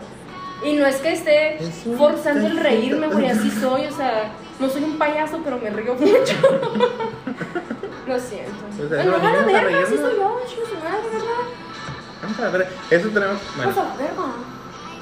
Y 0.65 0.75
no 0.75 0.87
es 0.87 0.97
que 0.97 1.13
esté 1.13 1.57
Es 1.63 1.85
forzando 1.99 2.47
el 2.47 2.57
reírme, 2.59 3.09
güey, 3.09 3.29
así 3.29 3.51
soy. 3.51 3.87
O 3.87 3.93
sea, 3.93 4.31
no 4.61 4.69
soy 4.69 4.85
un 4.85 4.99
payaso, 4.99 5.41
pero 5.43 5.59
me 5.59 5.71
río 5.71 5.95
mucho. 6.01 6.37
Lo 8.07 8.19
siento. 8.19 8.53
Pues 8.77 8.93
a 8.93 8.97
bueno, 8.97 9.17
eso 9.17 9.17
a 9.17 9.19
la 9.19 9.31
venimos 9.31 9.55
a 9.55 9.57
verga, 9.65 9.69
sí 9.87 9.97
reírnos. 9.97 10.11
soy 10.11 10.19
yo, 10.19 10.41
chico, 10.49 10.63
su 10.69 10.75
madre, 10.85 11.09
¿verdad? 11.13 11.43
Vamos 12.23 12.39
a 12.41 12.49
ver. 12.51 12.69
Eso 12.91 13.09
tenemos. 13.09 13.39
A 13.41 13.43
Bueno. 13.57 13.73
la 13.77 13.83
verga. 13.97 14.27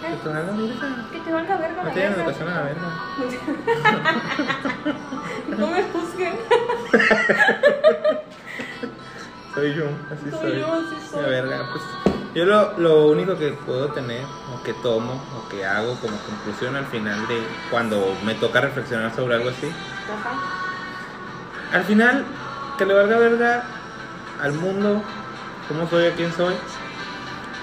que 0.02 0.08
te 0.22 0.28
valga 0.28 0.52
verga. 0.52 1.08
Que 1.12 1.18
te 1.20 1.30
valga 1.32 1.56
verga 1.56 1.82
No 1.84 1.90
tienen 1.90 2.10
verga. 2.12 2.24
educación 2.24 2.48
a 2.48 2.54
la 2.54 2.62
verga. 2.62 2.88
No 5.58 5.66
me 5.68 5.82
juzguen. 5.84 6.34
Soy 9.54 9.74
yo, 9.74 9.84
así 10.10 10.30
Soy 10.30 10.40
soy. 10.50 10.58
yo, 10.60 10.72
así 10.72 10.96
soy. 11.10 11.22
La 11.22 11.28
verga, 11.28 11.68
pues. 11.72 11.84
Yo 12.34 12.46
lo, 12.46 12.78
lo 12.78 13.06
único 13.08 13.36
que 13.36 13.50
puedo 13.52 13.88
tener, 13.92 14.24
o 14.24 14.62
que 14.62 14.72
tomo, 14.74 15.22
o 15.36 15.46
que 15.50 15.66
hago 15.66 15.94
como 16.00 16.16
conclusión 16.20 16.74
al 16.74 16.86
final 16.86 17.26
de 17.28 17.42
cuando 17.70 18.16
me 18.24 18.34
toca 18.34 18.62
reflexionar 18.62 19.14
sobre 19.14 19.34
algo 19.34 19.50
así, 19.50 19.66
Ajá. 19.68 21.76
al 21.76 21.84
final, 21.84 22.24
que 22.82 22.86
le 22.86 22.94
valga 22.94 23.16
verga 23.16 23.62
al 24.42 24.52
mundo, 24.54 25.02
cómo 25.68 25.88
soy, 25.88 26.06
a 26.06 26.14
quién 26.16 26.32
soy. 26.34 26.54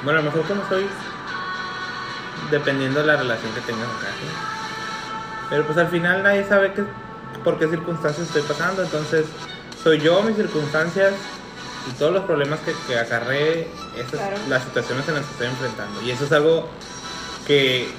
Bueno, 0.03 0.19
a 0.19 0.23
lo 0.23 0.31
mejor 0.31 0.47
cómo 0.47 0.63
soy, 0.69 0.87
dependiendo 2.49 3.01
de 3.01 3.07
la 3.07 3.17
relación 3.17 3.53
que 3.53 3.59
tengas 3.61 3.89
acá. 3.89 4.07
¿sí? 4.17 4.27
Pero 5.49 5.65
pues 5.65 5.77
al 5.77 5.89
final 5.89 6.23
nadie 6.23 6.45
sabe 6.47 6.71
qué, 6.71 6.85
por 7.43 7.59
qué 7.59 7.67
circunstancias 7.67 8.27
estoy 8.27 8.43
pasando, 8.43 8.81
entonces 8.81 9.25
soy 9.83 9.99
yo, 9.99 10.21
mis 10.21 10.37
circunstancias 10.37 11.13
y 11.89 11.91
todos 11.99 12.13
los 12.13 12.23
problemas 12.23 12.61
que, 12.61 12.73
que 12.87 12.97
acarré, 12.97 13.67
esas 13.97 14.11
Claro. 14.11 14.37
las 14.47 14.63
situaciones 14.63 15.05
en 15.09 15.15
las 15.15 15.25
que 15.25 15.31
estoy 15.31 15.47
enfrentando. 15.47 16.01
Y 16.01 16.11
eso 16.11 16.23
es 16.23 16.31
algo 16.31 16.69
que 17.45 17.89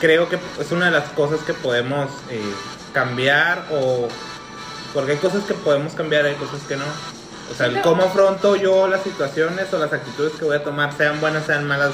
creo 0.00 0.28
que 0.28 0.38
es 0.58 0.70
una 0.70 0.86
de 0.86 0.90
las 0.90 1.08
cosas 1.12 1.40
que 1.46 1.54
podemos 1.54 2.10
eh, 2.28 2.42
cambiar 2.92 3.64
o 3.72 4.08
porque 4.94 5.12
hay 5.12 5.18
cosas 5.18 5.44
que 5.44 5.54
podemos 5.54 5.94
cambiar, 5.94 6.24
hay 6.24 6.34
cosas 6.34 6.62
que 6.62 6.76
no. 6.76 6.84
O 7.50 7.54
sea, 7.54 7.66
el 7.66 7.80
cómo 7.82 8.04
afronto 8.04 8.56
yo 8.56 8.86
las 8.86 9.02
situaciones 9.02 9.72
o 9.72 9.78
las 9.78 9.92
actitudes 9.92 10.34
que 10.34 10.44
voy 10.44 10.56
a 10.56 10.62
tomar, 10.62 10.92
sean 10.92 11.20
buenas, 11.20 11.46
sean 11.46 11.66
malas, 11.66 11.92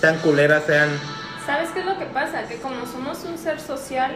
sean 0.00 0.18
culeras, 0.18 0.64
sean... 0.64 0.88
¿Sabes 1.46 1.70
qué 1.70 1.80
es 1.80 1.86
lo 1.86 1.98
que 1.98 2.06
pasa? 2.06 2.46
Que 2.48 2.56
como 2.56 2.86
somos 2.86 3.22
un 3.24 3.38
ser 3.38 3.60
social, 3.60 4.12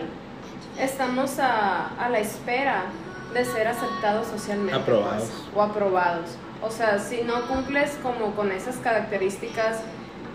estamos 0.79 1.39
a, 1.39 1.89
a 1.97 2.09
la 2.09 2.19
espera 2.19 2.87
de 3.33 3.45
ser 3.45 3.69
aceptados 3.69 4.27
socialmente. 4.29 4.75
Aprobados. 4.75 5.29
pues, 5.29 5.57
o 5.57 5.63
aprobados. 5.63 6.31
O 6.63 6.71
sea, 6.71 6.99
si 6.99 7.23
no 7.23 7.47
cumples 7.47 7.93
como 8.03 8.35
con 8.35 8.51
esas 8.51 8.77
características 8.77 9.79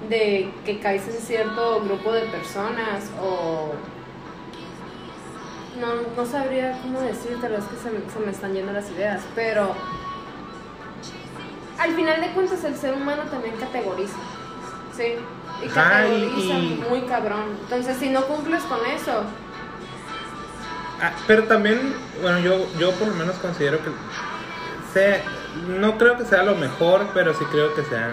de 0.10 0.52
que 0.66 0.80
caes 0.80 1.08
en 1.08 1.20
cierto 1.20 1.82
grupo 1.84 2.12
de 2.12 2.22
personas 2.22 3.04
o... 3.22 3.72
No, 5.80 5.88
no 6.18 6.26
sabría 6.30 6.78
cómo 6.82 7.00
decirte, 7.02 7.48
es 7.48 7.64
que 7.66 7.78
se 7.78 7.90
me, 7.92 8.00
se 8.12 8.20
me 8.26 8.32
están 8.32 8.54
yendo 8.54 8.72
las 8.74 8.90
ideas, 8.92 9.22
pero 9.36 9.74
al 11.78 11.92
final 11.94 12.20
de 12.20 12.28
cuentas 12.32 12.64
el 12.66 12.76
ser 12.76 12.94
humano 12.94 13.24
también 13.32 13.56
categoriza, 13.56 14.18
¿sí? 14.96 15.16
Y 15.64 15.68
categoriza 15.70 16.54
y- 16.54 16.86
muy 16.90 17.02
cabrón. 17.04 17.46
Entonces, 17.64 17.98
si 17.98 18.10
no 18.10 18.24
cumples 18.26 18.64
con 18.64 18.80
eso, 18.86 19.24
Ah, 21.02 21.14
pero 21.28 21.46
también, 21.46 21.96
bueno, 22.22 22.40
yo, 22.40 22.68
yo 22.78 22.92
por 22.92 23.08
lo 23.08 23.14
menos 23.14 23.38
considero 23.38 23.78
que 23.82 23.90
sea, 24.94 25.22
no 25.80 25.98
creo 25.98 26.18
que 26.18 26.26
sea 26.26 26.44
lo 26.44 26.56
mejor, 26.56 27.08
pero 27.14 27.34
sí 27.34 27.46
creo 27.52 27.74
que 27.74 27.84
sean 27.86 28.12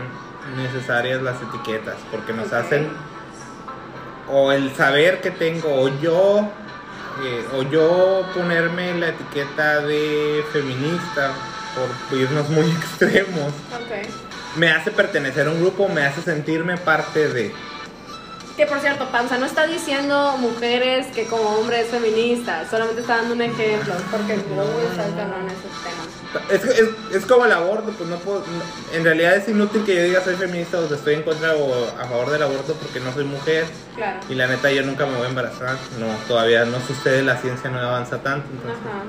necesarias 0.57 1.21
las 1.21 1.35
etiquetas, 1.43 1.97
porque 2.13 2.33
nos 2.33 2.53
hacen, 2.53 2.89
o 4.31 4.53
el 4.53 4.73
saber 4.77 5.21
que 5.21 5.33
tengo, 5.33 5.69
o 5.83 5.89
yo, 5.99 6.49
eh, 7.23 7.45
o 7.55 7.63
yo 7.63 8.27
ponerme 8.35 8.95
la 8.95 9.09
etiqueta 9.09 9.81
de 9.81 10.45
feminista, 10.53 11.33
por 12.09 12.19
irnos 12.19 12.49
muy 12.51 12.67
extremos, 12.71 13.53
ok. 13.73 14.57
me 14.57 14.71
hace 14.71 14.91
pertenecer 14.91 15.47
a 15.47 15.51
un 15.51 15.61
grupo, 15.61 15.89
me 15.89 16.05
hace 16.05 16.23
sentirme 16.23 16.77
parte 16.77 17.29
de... 17.29 17.53
Que 18.57 18.65
por 18.67 18.81
cierto, 18.81 19.07
Panza 19.11 19.37
no 19.37 19.45
está 19.45 19.67
diciendo 19.67 20.37
mujeres 20.39 21.07
que 21.15 21.27
como 21.27 21.43
hombre 21.59 21.83
es 21.83 21.89
feminista, 21.89 22.65
solamente 22.71 23.03
está 23.03 23.17
dando 23.19 23.35
un 23.35 23.43
ejemplo, 23.43 23.93
porque 24.11 24.35
muy 24.37 24.85
está 24.91 25.05
cabrón 25.15 25.47
ese 25.47 25.69
tema. 25.85 26.49
Es, 26.51 26.65
es, 26.65 26.89
es 27.15 27.27
como 27.27 27.45
el 27.45 27.53
aborto, 27.53 27.91
pues 27.99 28.09
no 28.09 28.17
puedo. 28.17 28.39
no- 28.41 28.97
en 28.97 29.05
realidad 29.05 29.37
es 29.37 29.47
inútil 29.49 29.85
que 29.85 29.95
yo 29.95 30.03
diga 30.05 30.25
soy 30.25 30.37
feminista 30.37 30.81
o 30.81 30.89
que 30.89 30.95
estoy 30.95 31.15
en 31.17 31.23
contra 31.23 31.55
o 31.55 31.87
a 32.01 32.05
favor 32.07 32.31
del 32.31 32.43
aborto 32.45 32.73
porque 32.75 32.99
no 33.01 33.13
soy 33.13 33.25
mujer. 33.25 33.67
Claro. 33.95 34.21
Y 34.31 34.35
la 34.35 34.47
neta, 34.47 34.71
yo 34.71 34.83
nunca 34.85 35.05
me 35.05 35.17
voy 35.19 35.27
a 35.27 35.29
embarazar. 35.29 35.77
No, 36.01 36.07
todavía 36.27 36.65
no 36.65 36.79
sucede, 36.81 37.23
la 37.23 37.37
ciencia 37.37 37.69
no 37.69 37.79
avanza 37.79 38.23
tanto. 38.23 38.49
entonces- 38.51 38.79
Ajá. 38.87 39.03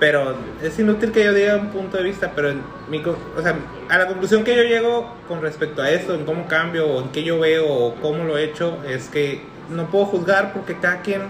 Pero 0.00 0.34
es 0.62 0.78
inútil 0.78 1.12
que 1.12 1.22
yo 1.22 1.34
diga 1.34 1.56
un 1.56 1.68
punto 1.68 1.98
de 1.98 2.02
vista, 2.04 2.32
pero 2.34 2.48
en 2.48 2.62
mi, 2.88 3.02
co- 3.02 3.18
o 3.36 3.42
sea, 3.42 3.54
a 3.90 3.98
la 3.98 4.06
conclusión 4.08 4.44
que 4.44 4.56
yo 4.56 4.62
llego 4.62 5.14
con 5.28 5.42
respecto 5.42 5.82
a 5.82 5.90
eso, 5.90 6.14
en 6.14 6.24
cómo 6.24 6.48
cambio 6.48 6.86
o 6.88 7.02
en 7.02 7.10
qué 7.10 7.22
yo 7.22 7.38
veo 7.38 7.68
o 7.68 7.94
cómo 7.96 8.24
lo 8.24 8.38
he 8.38 8.44
hecho, 8.44 8.78
es 8.88 9.08
que 9.10 9.42
no 9.68 9.86
puedo 9.90 10.06
juzgar 10.06 10.52
porque 10.54 10.78
cada 10.78 11.02
quien 11.02 11.22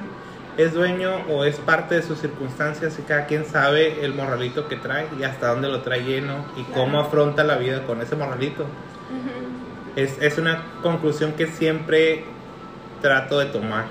es 0.56 0.72
dueño 0.72 1.10
o 1.28 1.44
es 1.44 1.56
parte 1.56 1.96
de 1.96 2.02
sus 2.02 2.20
circunstancias 2.20 2.96
y 2.98 3.02
cada 3.02 3.26
quien 3.26 3.44
sabe 3.44 4.04
el 4.04 4.14
morralito 4.14 4.68
que 4.68 4.76
trae 4.76 5.06
y 5.18 5.24
hasta 5.24 5.48
dónde 5.48 5.68
lo 5.68 5.80
trae 5.80 6.04
lleno 6.04 6.44
y 6.56 6.62
cómo 6.72 7.00
afronta 7.00 7.42
la 7.42 7.56
vida 7.56 7.82
con 7.86 8.00
ese 8.00 8.14
morralito. 8.14 8.66
Es, 9.96 10.16
es 10.22 10.38
una 10.38 10.62
conclusión 10.82 11.32
que 11.32 11.48
siempre 11.48 12.24
trato 13.02 13.38
de 13.40 13.46
tomar. 13.46 13.86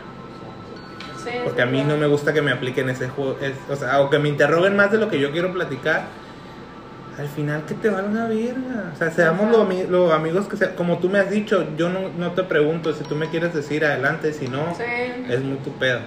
Sí, 1.23 1.29
Porque 1.43 1.61
a 1.61 1.65
mí 1.65 1.83
no 1.83 1.97
me 1.97 2.07
gusta 2.07 2.33
que 2.33 2.41
me 2.41 2.51
apliquen 2.51 2.89
ese 2.89 3.09
juego, 3.09 3.37
es- 3.41 3.53
o 3.69 3.75
sea, 3.75 4.01
o 4.01 4.09
que 4.09 4.19
me 4.19 4.29
interroguen 4.29 4.75
más 4.75 4.91
de 4.91 4.97
lo 4.97 5.09
que 5.09 5.19
yo 5.19 5.31
quiero 5.31 5.51
platicar. 5.53 6.03
Al 7.17 7.27
final 7.27 7.63
que 7.65 7.73
te 7.73 7.89
valga 7.89 8.27
verga. 8.27 8.91
O 8.93 8.97
sea, 8.97 9.11
seamos 9.11 9.51
los 9.51 9.89
los 9.89 10.11
amigos 10.13 10.47
que 10.47 10.55
sea, 10.55 10.73
como 10.75 10.99
tú 10.99 11.09
me 11.09 11.19
has 11.19 11.29
dicho, 11.29 11.67
yo 11.75 11.89
no, 11.89 12.07
no 12.17 12.31
te 12.31 12.43
pregunto 12.43 12.93
si 12.93 13.03
tú 13.03 13.15
me 13.15 13.27
quieres 13.29 13.53
decir 13.53 13.83
adelante, 13.83 14.31
si 14.31 14.47
no, 14.47 14.73
Sí. 14.75 14.83
es 15.27 15.41
muy 15.41 15.57
tu 15.57 15.71
pedo. 15.73 15.99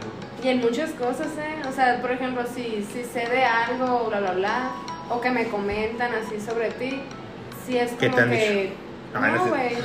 Y 0.43 0.49
en 0.49 0.61
muchas 0.61 0.91
cosas, 0.93 1.27
¿eh? 1.39 1.69
O 1.69 1.73
sea, 1.73 2.01
por 2.01 2.11
ejemplo, 2.13 2.43
si, 2.53 2.83
si 2.91 3.05
sé 3.05 3.29
de 3.29 3.45
algo, 3.45 4.07
bla, 4.09 4.21
bla, 4.21 4.33
bla, 4.33 4.71
o 5.11 5.21
que 5.21 5.31
me 5.31 5.47
comentan 5.49 6.13
así 6.15 6.41
sobre 6.41 6.71
ti, 6.71 7.03
si 7.67 7.77
es 7.77 7.93
¿Qué 7.93 8.09
como 8.11 8.25
que... 8.31 8.73
Ah, 9.15 9.29
no 9.37 9.45
sé. 9.45 9.51
güey. 9.51 9.77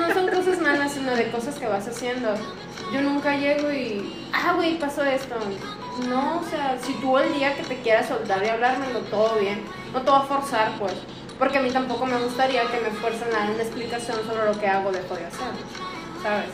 No 0.00 0.12
son 0.14 0.28
cosas 0.28 0.60
malas, 0.60 0.92
sino 0.92 1.14
de 1.14 1.30
cosas 1.30 1.54
que 1.54 1.66
vas 1.68 1.86
haciendo. 1.86 2.34
Yo 2.92 3.00
nunca 3.02 3.36
llego 3.36 3.70
y... 3.72 4.28
Ah, 4.32 4.52
güey, 4.56 4.78
pasó 4.78 5.04
esto. 5.04 5.34
No, 6.08 6.40
o 6.40 6.44
sea, 6.50 6.78
si 6.82 6.94
tú 6.94 7.18
el 7.18 7.32
día 7.34 7.54
que 7.56 7.62
te 7.62 7.80
quieras 7.82 8.08
soltar 8.08 8.42
y 8.44 8.48
hablármelo, 8.48 9.00
todo 9.10 9.38
bien. 9.38 9.62
No 9.92 10.00
te 10.02 10.10
voy 10.10 10.20
a 10.20 10.22
forzar, 10.24 10.72
pues. 10.78 10.94
Porque 11.38 11.58
a 11.58 11.62
mí 11.62 11.70
tampoco 11.70 12.06
me 12.06 12.18
gustaría 12.18 12.62
que 12.70 12.80
me 12.80 12.90
fuercen 12.90 13.28
a 13.34 13.40
dar 13.40 13.50
una 13.50 13.62
explicación 13.62 14.18
sobre 14.26 14.44
lo 14.46 14.58
que 14.58 14.66
hago 14.66 14.90
dejo 14.92 15.14
de 15.14 15.26
hacer. 15.26 15.48
¿Sabes? 16.22 16.46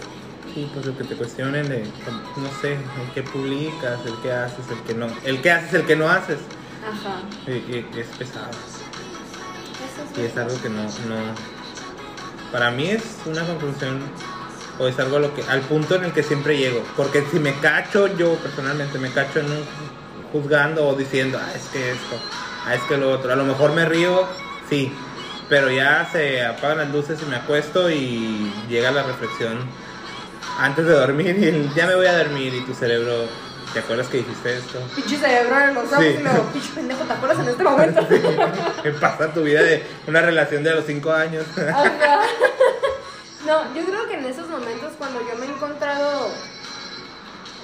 Sí, 0.55 0.71
pues 0.73 0.87
el 0.87 0.97
que 0.97 1.05
te 1.05 1.17
cuestionen 1.17 1.69
de, 1.69 1.81
no 2.37 2.49
sé, 2.63 2.75
el 2.75 3.13
que 3.15 3.23
publicas, 3.23 3.99
el 4.07 4.17
que 4.23 4.33
haces, 4.33 4.65
el 4.71 4.81
que 4.85 4.95
no, 4.95 5.07
el 5.25 5.43
que 5.43 5.51
haces, 5.51 5.75
el 5.75 5.87
que 5.87 5.97
no 5.97 6.09
haces, 6.09 6.39
Ajá. 6.83 7.21
y- 7.47 7.51
y- 7.75 7.87
es 8.01 8.07
pesado. 8.17 8.49
Eso 8.51 10.13
es 10.13 10.19
Y 10.19 10.27
es 10.27 10.37
algo 10.39 10.59
que 10.63 10.71
no, 10.71 10.83
no, 10.85 11.35
para 12.53 12.71
mí 12.71 12.87
es 12.89 13.03
una 13.27 13.45
conclusión 13.45 14.01
o 14.79 14.89
es 14.89 14.99
algo 14.99 15.17
a 15.17 15.21
lo 15.21 15.35
que, 15.35 15.43
al 15.43 15.61
punto 15.61 15.95
en 15.95 16.05
el 16.05 16.13
que 16.13 16.23
siempre 16.23 16.57
llego, 16.57 16.83
porque 16.97 17.25
si 17.31 17.39
me 17.39 17.55
cacho 17.61 18.07
yo 18.17 18.35
personalmente 18.37 18.99
me 18.99 19.11
cacho 19.11 19.41
en 19.41 19.47
un, 19.47 19.65
juzgando 20.33 20.87
o 20.87 20.95
diciendo, 20.95 21.39
ah, 21.43 21.53
es 21.55 21.65
que 21.69 21.93
esto, 21.93 22.17
ah, 22.67 22.75
es 22.75 22.83
que 22.83 22.97
lo 22.97 23.11
otro, 23.13 23.33
a 23.33 23.37
lo 23.37 23.45
mejor 23.45 23.73
me 23.73 23.85
río, 23.87 24.27
sí, 24.69 24.93
pero 25.49 25.71
ya 25.71 26.09
se 26.11 26.45
apagan 26.45 26.79
las 26.79 26.91
luces 26.91 27.19
y 27.23 27.27
me 27.27 27.37
acuesto 27.37 27.89
y 27.91 28.53
llega 28.69 28.91
la 28.91 29.05
reflexión 29.05 29.59
antes 30.59 30.85
de 30.87 30.93
dormir 30.93 31.37
y 31.39 31.75
ya 31.77 31.87
me 31.87 31.95
voy 31.95 32.07
a 32.07 32.19
dormir 32.19 32.53
y 32.55 32.61
tu 32.63 32.75
cerebro, 32.75 33.27
¿te 33.73 33.79
acuerdas 33.79 34.09
que 34.09 34.19
dijiste 34.19 34.57
esto? 34.59 34.81
Pinche 34.95 35.17
cerebro 35.17 35.61
en 35.61 35.75
los 35.75 35.85
ojos 35.93 36.05
Sí. 36.05 36.17
y 36.19 36.23
luego, 36.23 36.43
pinche 36.53 36.69
pendejo, 36.75 37.05
¿te 37.05 37.13
acuerdas 37.13 37.39
en 37.39 37.49
este 37.49 37.63
momento? 37.63 38.09
¿Qué 38.83 38.91
pasa 38.93 39.33
tu 39.33 39.43
vida 39.43 39.63
de 39.63 39.85
una 40.07 40.21
relación 40.21 40.63
de 40.65 40.75
los 40.75 40.85
cinco 40.85 41.13
años? 41.13 41.45
Ajá. 41.57 42.23
No, 43.47 43.75
yo 43.75 43.85
creo 43.87 44.09
que 44.09 44.15
en 44.15 44.25
esos 44.27 44.49
momentos 44.49 44.93
cuando 44.99 45.21
yo 45.21 45.37
me 45.39 45.47
he 45.47 45.49
encontrado 45.51 46.29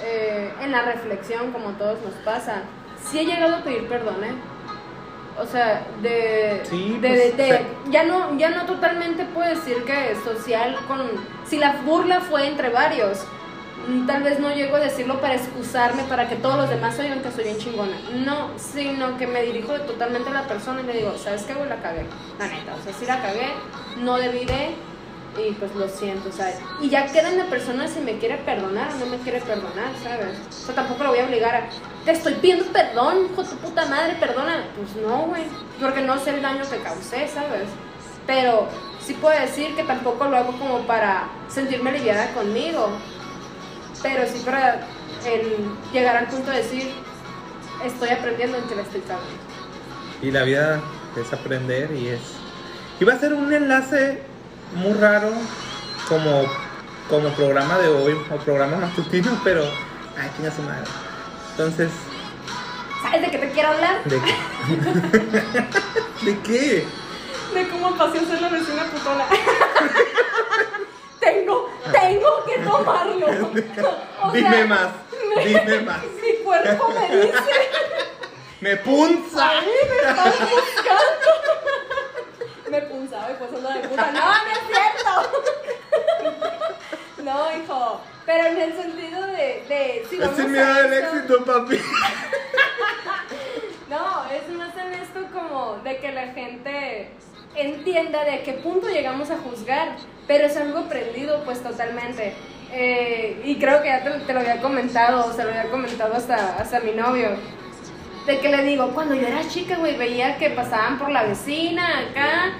eh, 0.02 0.52
en 0.60 0.72
la 0.72 0.82
reflexión, 0.82 1.52
como 1.52 1.70
a 1.70 1.72
todos 1.72 1.98
nos 2.02 2.14
pasa, 2.24 2.62
sí 3.04 3.20
he 3.20 3.24
llegado 3.24 3.56
a 3.56 3.60
pedir 3.64 3.88
perdón, 3.88 4.22
¿eh? 4.24 4.34
O 5.40 5.46
sea, 5.46 5.86
de, 6.02 6.62
Sí, 6.68 6.98
de, 7.00 7.08
pues, 7.08 7.36
de- 7.36 7.66
ya 7.90 8.04
no 8.04 8.36
ya 8.38 8.50
no 8.50 8.66
totalmente 8.66 9.24
puedo 9.24 9.48
decir 9.48 9.82
que 9.84 10.14
social 10.24 10.76
con 10.86 11.00
si 11.46 11.56
la 11.56 11.72
burla 11.84 12.20
fue 12.20 12.46
entre 12.46 12.68
varios, 12.68 13.24
mm, 13.88 14.06
tal 14.06 14.22
vez 14.24 14.38
no 14.40 14.54
llego 14.54 14.76
a 14.76 14.80
decirlo 14.80 15.20
para 15.22 15.34
excusarme 15.34 16.02
para 16.04 16.28
que 16.28 16.36
todos 16.36 16.56
los 16.58 16.68
demás 16.68 16.98
oigan 16.98 17.22
que 17.22 17.30
soy 17.30 17.44
bien 17.44 17.56
chingona. 17.58 17.96
No, 18.26 18.50
sino 18.58 19.16
que 19.16 19.26
me 19.26 19.42
dirijo 19.42 19.72
totalmente 19.80 20.28
a 20.28 20.34
la 20.34 20.42
persona 20.42 20.82
y 20.82 20.84
le 20.84 20.92
digo, 20.98 21.14
¿sabes 21.16 21.44
qué, 21.44 21.54
güey? 21.54 21.68
La 21.68 21.76
cagué. 21.80 22.04
La 22.38 22.46
neta, 22.48 22.74
o 22.78 22.84
sea, 22.84 22.92
sí 22.92 23.06
la 23.06 23.22
cagué, 23.22 23.48
no 24.00 24.18
debí 24.18 24.44
de, 24.44 24.74
y 25.38 25.52
pues 25.52 25.74
lo 25.74 25.88
siento, 25.88 26.30
¿sabes? 26.30 26.56
Y 26.80 26.90
ya 26.90 27.06
queda 27.06 27.30
en 27.30 27.38
la 27.38 27.46
persona 27.46 27.88
si 27.88 28.00
me 28.00 28.18
quiere 28.18 28.36
perdonar 28.38 28.92
o 28.92 28.98
no 28.98 29.06
me 29.06 29.16
quiere 29.18 29.40
perdonar, 29.40 29.92
¿sabes? 30.02 30.36
O 30.68 30.72
tampoco 30.72 31.04
lo 31.04 31.10
voy 31.10 31.20
a 31.20 31.24
obligar 31.24 31.54
a, 31.54 31.68
te 32.04 32.12
estoy 32.12 32.34
pidiendo 32.34 32.66
perdón, 32.66 33.28
hijo 33.30 33.42
de 33.42 33.48
tu 33.48 33.56
puta 33.56 33.86
madre, 33.86 34.16
perdona. 34.20 34.64
Pues 34.76 34.94
no, 34.96 35.22
güey, 35.22 35.44
porque 35.80 36.02
no 36.02 36.18
sé 36.18 36.30
el 36.30 36.42
daño 36.42 36.64
que 36.68 36.78
causé, 36.78 37.28
¿sabes? 37.28 37.68
Pero 38.26 38.68
sí 39.00 39.14
puedo 39.14 39.38
decir 39.38 39.74
que 39.74 39.84
tampoco 39.84 40.26
lo 40.26 40.36
hago 40.36 40.52
como 40.58 40.80
para 40.80 41.28
sentirme 41.48 41.90
aliviada 41.90 42.32
conmigo, 42.34 42.90
pero 44.02 44.26
sí 44.26 44.42
para 44.44 44.86
llegar 45.92 46.16
al 46.16 46.26
punto 46.26 46.50
de 46.50 46.58
decir, 46.58 46.92
estoy 47.84 48.10
aprendiendo 48.10 48.58
en 48.58 48.64
que 48.64 48.74
la 48.74 48.82
estoy 48.82 49.00
cagando. 49.00 49.30
Y 50.20 50.30
la 50.30 50.44
vida 50.44 50.80
es 51.16 51.32
aprender 51.32 51.90
y 51.92 52.08
es... 52.08 52.20
Iba 53.00 53.14
a 53.14 53.18
ser 53.18 53.32
un 53.32 53.52
enlace 53.52 54.22
muy 54.74 54.92
raro 54.94 55.30
como, 56.08 56.44
como 57.08 57.28
programa 57.30 57.78
de 57.78 57.88
hoy 57.88 58.12
o 58.30 58.36
programa 58.36 58.76
matutino, 58.78 59.40
pero... 59.44 59.62
Ay, 60.18 60.30
chinga 60.36 60.50
su 60.50 60.62
madre. 60.62 60.84
Entonces, 61.52 61.90
¿Sabes 63.02 63.22
de 63.22 63.30
qué 63.30 63.38
te 63.38 63.50
quiero 63.50 63.70
hablar? 63.70 64.04
¿de 64.04 64.20
qué? 64.20 64.34
¿De 66.30 66.38
qué? 66.40 66.86
De 67.54 67.68
cómo 67.68 67.96
pasé 67.96 68.18
a 68.18 68.24
ser 68.24 68.40
la 68.40 68.48
vecina 68.48 68.84
putona. 68.84 69.24
tengo, 71.20 71.70
tengo 71.92 72.44
que 72.44 72.58
tomarlo. 72.58 73.26
O 74.22 74.32
Dime 74.32 74.50
sea, 74.50 74.66
más, 74.66 74.88
dime 75.44 75.80
más. 75.80 75.98
Mi 76.22 76.44
cuerpo 76.44 76.88
me 76.90 77.16
dice, 77.16 77.70
¡Me 78.60 78.76
punza! 78.76 79.58
a 79.58 79.60
mí 79.62 79.66
me 79.66 79.96
están 79.96 80.32
buscando. 80.32 81.41
De 83.50 83.88
puta. 83.88 84.10
No, 84.12 84.20
no 84.20 84.50
es 84.52 84.60
cierto. 84.68 85.12
No, 87.24 87.56
hijo. 87.56 88.00
Pero 88.26 88.46
en 88.46 88.60
el 88.60 88.72
sentido 88.76 89.26
de, 89.26 89.64
de 89.68 90.06
si 90.08 90.16
vamos 90.18 90.38
Así 90.38 90.48
me 90.48 90.58
a 90.60 90.66
da 90.68 90.80
el 90.86 90.92
eso- 90.92 91.16
éxito, 91.16 91.44
papi. 91.44 91.78
No, 93.88 94.24
es 94.30 94.48
más 94.56 94.74
en 94.78 94.94
esto 94.94 95.20
como 95.34 95.76
de 95.84 95.98
que 95.98 96.12
la 96.12 96.28
gente 96.28 97.10
entienda 97.54 98.24
de 98.24 98.30
a 98.36 98.42
qué 98.42 98.54
punto 98.54 98.88
llegamos 98.88 99.30
a 99.30 99.36
juzgar, 99.36 99.96
pero 100.26 100.46
es 100.46 100.56
algo 100.56 100.78
aprendido 100.78 101.44
pues 101.44 101.62
totalmente. 101.62 102.32
Eh, 102.72 103.42
y 103.44 103.56
creo 103.58 103.82
que 103.82 103.88
ya 103.88 104.02
te, 104.02 104.10
te 104.20 104.32
lo 104.32 104.40
había 104.40 104.62
comentado, 104.62 105.26
o 105.26 105.32
se 105.34 105.44
lo 105.44 105.50
había 105.50 105.70
comentado 105.70 106.14
hasta, 106.14 106.56
hasta 106.56 106.80
mi 106.80 106.92
novio. 106.92 107.30
De 108.24 108.38
que 108.38 108.48
le 108.48 108.62
digo, 108.62 108.88
cuando 108.94 109.14
yo 109.14 109.26
era 109.26 109.46
chica, 109.48 109.76
güey, 109.76 109.94
veía 109.98 110.38
que 110.38 110.48
pasaban 110.50 110.98
por 110.98 111.10
la 111.10 111.24
vecina 111.24 111.98
acá 111.98 112.52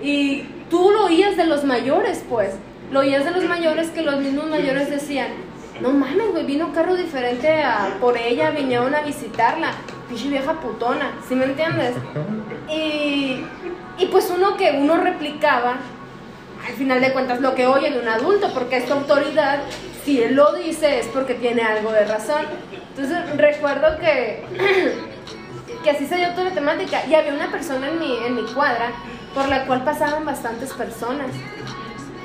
y 0.00 0.42
tú 0.70 0.90
lo 0.90 1.06
oías 1.06 1.36
de 1.36 1.46
los 1.46 1.64
mayores, 1.64 2.24
pues. 2.28 2.54
Lo 2.90 3.00
oías 3.00 3.24
de 3.24 3.32
los 3.32 3.44
mayores 3.44 3.90
que 3.90 4.02
los 4.02 4.18
mismos 4.18 4.48
mayores 4.48 4.88
decían, 4.90 5.28
no 5.80 5.90
mames, 5.90 6.32
güey, 6.32 6.46
vino 6.46 6.66
un 6.66 6.72
carro 6.72 6.96
diferente 6.96 7.62
a, 7.62 7.96
por 8.00 8.16
ella, 8.16 8.50
vinieron 8.50 8.94
a 8.94 9.02
visitarla. 9.02 9.72
Pinche 10.08 10.28
vieja 10.28 10.54
putona, 10.54 11.12
¿sí 11.28 11.34
me 11.34 11.44
entiendes? 11.44 11.94
Y, 12.68 13.44
y 13.98 14.06
pues 14.10 14.32
uno 14.34 14.56
que 14.56 14.78
uno 14.80 14.96
replicaba, 14.96 15.76
al 16.66 16.74
final 16.74 17.00
de 17.00 17.12
cuentas 17.12 17.40
lo 17.40 17.54
que 17.54 17.66
oye 17.66 17.90
de 17.90 18.00
un 18.00 18.08
adulto, 18.08 18.50
porque 18.54 18.78
esta 18.78 18.94
autoridad, 18.94 19.60
si 20.04 20.22
él 20.22 20.34
lo 20.34 20.54
dice 20.54 21.00
es 21.00 21.06
porque 21.08 21.34
tiene 21.34 21.62
algo 21.62 21.92
de 21.92 22.06
razón. 22.06 22.42
Entonces 22.96 23.36
recuerdo 23.36 23.98
que, 23.98 24.44
que 25.84 25.90
así 25.90 26.06
se 26.06 26.16
dio 26.16 26.30
toda 26.30 26.44
la 26.44 26.54
temática 26.54 27.02
y 27.06 27.14
había 27.14 27.34
una 27.34 27.50
persona 27.50 27.88
en 27.88 27.98
mi, 27.98 28.16
en 28.24 28.34
mi 28.34 28.42
cuadra 28.42 28.92
por 29.34 29.48
la 29.48 29.64
cual 29.66 29.84
pasaban 29.84 30.24
bastantes 30.24 30.72
personas. 30.72 31.28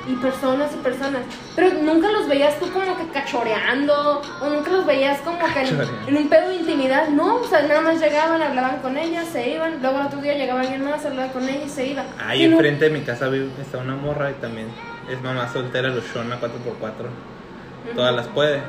Y 0.06 0.16
personas 0.16 0.70
y 0.74 0.82
personas. 0.82 1.22
Pero 1.56 1.70
nunca 1.82 2.12
los 2.12 2.28
veías 2.28 2.58
tú 2.60 2.70
como 2.70 2.94
que 2.98 3.08
cachoreando. 3.08 4.20
O 4.42 4.50
nunca 4.50 4.70
los 4.70 4.84
veías 4.84 5.18
como 5.20 5.38
que 5.38 5.60
en, 5.62 5.80
en 6.08 6.16
un 6.18 6.28
pedo 6.28 6.50
de 6.50 6.56
intimidad. 6.56 7.08
No, 7.08 7.36
o 7.36 7.44
sea, 7.46 7.62
nada 7.62 7.80
más 7.80 7.98
llegaban, 8.00 8.42
hablaban 8.42 8.80
con 8.82 8.98
ella, 8.98 9.24
se 9.24 9.48
iban. 9.48 9.80
Luego 9.80 10.00
el 10.00 10.06
otro 10.06 10.20
día 10.20 10.34
llegaba 10.34 10.60
alguien 10.60 10.84
más, 10.84 11.06
hablaba 11.06 11.32
con 11.32 11.48
ella 11.48 11.64
y 11.64 11.70
se 11.70 11.86
iba. 11.86 12.04
Ahí 12.22 12.46
no- 12.46 12.56
enfrente 12.56 12.84
de 12.84 12.90
mi 12.90 13.00
casa 13.00 13.28
vive, 13.28 13.48
está 13.62 13.78
una 13.78 13.94
morra 13.96 14.30
y 14.30 14.34
también 14.34 14.66
es 15.10 15.22
mamá 15.22 15.50
soltera, 15.50 15.88
luchona 15.88 16.38
4x4. 16.38 17.94
Todas 17.94 18.14
las 18.14 18.26
puede. 18.28 18.60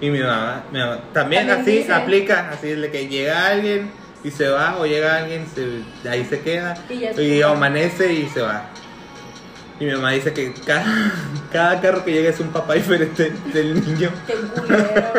Y 0.00 0.08
mi 0.10 0.20
mamá, 0.20 0.62
mi 0.72 0.78
mamá 0.78 0.98
también, 1.12 1.46
También 1.46 1.60
así 1.60 1.78
dice. 1.78 1.92
aplica, 1.92 2.50
así 2.50 2.70
es 2.70 2.80
de 2.80 2.90
que 2.90 3.08
llega 3.08 3.46
alguien 3.48 3.90
y 4.26 4.30
se 4.30 4.48
va, 4.48 4.76
o 4.78 4.86
llega 4.86 5.18
alguien, 5.18 5.46
se, 5.54 6.08
ahí 6.08 6.24
se 6.24 6.40
queda, 6.40 6.76
Y 6.88 7.04
y 7.22 7.42
amanece 7.42 8.12
y 8.12 8.28
se 8.28 8.40
va. 8.42 8.64
Y 9.78 9.84
mi 9.84 9.92
mamá 9.92 10.10
dice 10.12 10.32
que 10.32 10.52
cada, 10.66 10.84
cada 11.52 11.80
carro 11.80 12.04
que 12.04 12.12
llega 12.12 12.30
es 12.30 12.40
un 12.40 12.48
papá 12.48 12.74
diferente 12.74 13.30
del 13.52 13.74
niño. 13.86 14.10
Qué 14.26 14.34
culero. 14.34 15.12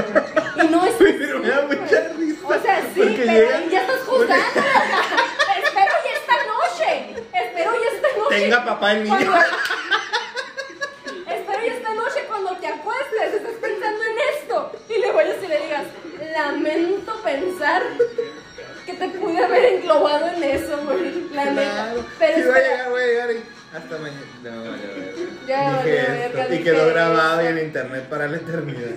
Y 0.63 0.67
no 0.67 0.85
es. 0.85 0.93
Pero 0.99 1.39
me 1.39 1.47
da 1.49 1.61
mucha 1.61 2.09
risa. 2.17 2.47
O 2.47 2.61
sea, 2.61 2.81
sí, 2.93 3.01
pero 3.01 3.31
llega- 3.31 3.65
ya 3.69 3.81
estás 3.81 3.99
juzgando. 4.07 4.43
Espero 5.63 5.93
ya 6.05 6.13
esta 6.19 6.35
noche. 6.47 7.15
Espero 7.33 7.71
ya 7.73 7.95
esta 7.95 8.07
noche. 8.17 8.35
Tenga 8.39 8.65
papá 8.65 8.91
el 8.93 9.03
niño. 9.03 9.15
Cuando- 9.17 9.37
Espero 11.27 11.65
ya 11.65 11.73
esta 11.73 11.93
noche 11.93 12.19
cuando 12.27 12.51
te 12.57 12.67
acuestes, 12.67 13.33
estés 13.35 13.55
pensando 13.61 14.01
en 14.03 14.17
esto. 14.41 14.71
Y 14.89 14.99
le 14.99 15.11
vayas 15.11 15.35
y 15.43 15.47
le 15.47 15.59
digas, 15.59 15.83
lamento 16.33 17.21
pensar 17.21 17.83
pude 19.37 19.45
haber 19.45 19.73
englobado 19.73 20.27
en 20.27 20.43
eso, 20.43 20.77
güey. 20.85 21.29
La 21.33 21.45
neta. 21.45 21.71
Claro. 21.71 22.05
Pero 22.19 22.35
Sí, 22.37 22.43
voy 22.43 22.55
a 22.55 22.59
llegar, 22.61 22.89
voy 22.89 23.01
a 23.01 23.05
llegar 23.07 23.31
y 23.31 23.43
hasta 23.75 23.97
mañana. 23.97 24.21
No, 24.43 24.49
vale, 24.51 24.71
vale. 24.71 25.13
Ya, 25.47 25.83
Dije 25.83 26.25
esto, 26.25 26.53
y 26.53 26.63
quedó 26.63 26.87
grabado 26.89 27.43
y 27.43 27.47
en 27.47 27.57
internet 27.59 28.03
para 28.09 28.27
la 28.27 28.37
eternidad. 28.37 28.89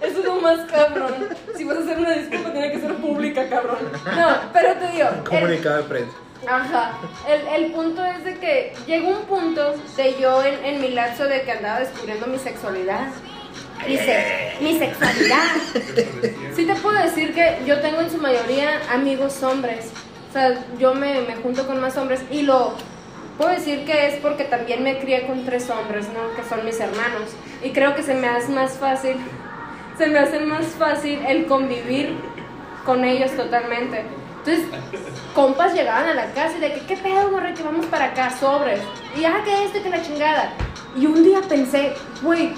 Eso 0.00 0.18
es 0.20 0.24
lo 0.24 0.36
más 0.36 0.60
cabrón. 0.70 1.28
Si 1.56 1.64
vas 1.64 1.78
a 1.78 1.80
hacer 1.80 1.98
una 1.98 2.12
disculpa, 2.12 2.52
tiene 2.52 2.72
que 2.72 2.80
ser 2.80 2.94
pública, 2.96 3.48
cabrón. 3.48 3.78
No, 4.16 4.36
pero 4.52 4.74
te 4.74 4.88
digo. 4.92 5.08
Comunicado 5.28 5.78
de 5.78 5.82
prensa. 5.84 6.12
Ajá. 6.48 6.92
El, 7.28 7.64
el 7.64 7.72
punto 7.72 8.04
es 8.04 8.22
de 8.24 8.38
que 8.38 8.74
llegó 8.86 9.08
un 9.08 9.24
punto 9.24 9.74
de 9.96 10.16
yo 10.20 10.44
en, 10.44 10.64
en 10.64 10.80
mi 10.80 10.88
lapso 10.90 11.24
de 11.24 11.42
que 11.42 11.52
andaba 11.52 11.80
descubriendo 11.80 12.26
mi 12.26 12.38
sexualidad. 12.38 13.08
Dice, 13.86 14.52
mi 14.60 14.78
sexualidad. 14.78 15.44
Sí 16.54 16.64
te 16.64 16.74
puedo 16.76 17.00
decir 17.00 17.34
que 17.34 17.58
yo 17.66 17.80
tengo 17.80 18.00
en 18.00 18.10
su 18.10 18.18
mayoría 18.18 18.80
amigos 18.90 19.42
hombres. 19.42 19.90
O 20.30 20.32
sea, 20.32 20.64
yo 20.78 20.94
me, 20.94 21.20
me 21.22 21.36
junto 21.36 21.66
con 21.66 21.80
más 21.80 21.96
hombres 21.96 22.20
y 22.30 22.42
lo 22.42 22.74
puedo 23.36 23.50
decir 23.50 23.84
que 23.84 24.08
es 24.08 24.14
porque 24.16 24.44
también 24.44 24.82
me 24.82 24.98
crié 24.98 25.26
con 25.26 25.44
tres 25.44 25.68
hombres, 25.70 26.06
¿no? 26.08 26.34
Que 26.34 26.48
son 26.48 26.64
mis 26.64 26.80
hermanos. 26.80 27.30
Y 27.62 27.70
creo 27.70 27.94
que 27.94 28.02
se 28.02 28.14
me 28.14 28.28
hace 28.28 28.52
más 28.52 28.72
fácil, 28.72 29.16
se 29.98 30.06
me 30.06 30.18
hace 30.18 30.40
más 30.40 30.66
fácil 30.66 31.20
el 31.26 31.46
convivir 31.46 32.16
con 32.84 33.04
ellos 33.04 33.32
totalmente. 33.32 34.04
Entonces, 34.38 34.64
compas 35.34 35.74
llegaban 35.74 36.08
a 36.08 36.14
la 36.14 36.26
casa 36.32 36.56
y 36.56 36.60
de 36.60 36.72
que, 36.72 36.80
¿qué 36.86 36.96
pedo, 36.96 37.30
morre? 37.30 37.52
Que 37.54 37.62
vamos 37.62 37.86
para 37.86 38.06
acá, 38.06 38.30
sobres. 38.30 38.80
Y 39.16 39.24
ah, 39.24 39.42
que 39.44 39.64
esto 39.64 39.78
y 39.78 39.80
que 39.82 39.90
la 39.90 40.02
chingada. 40.02 40.52
Y 40.96 41.06
un 41.06 41.22
día 41.24 41.40
pensé, 41.48 41.92
güey, 42.22 42.54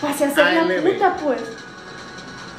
pasé 0.00 0.26
a 0.26 0.34
ser 0.34 0.54
la 0.54 0.82
puta, 0.82 1.16
pues. 1.16 1.40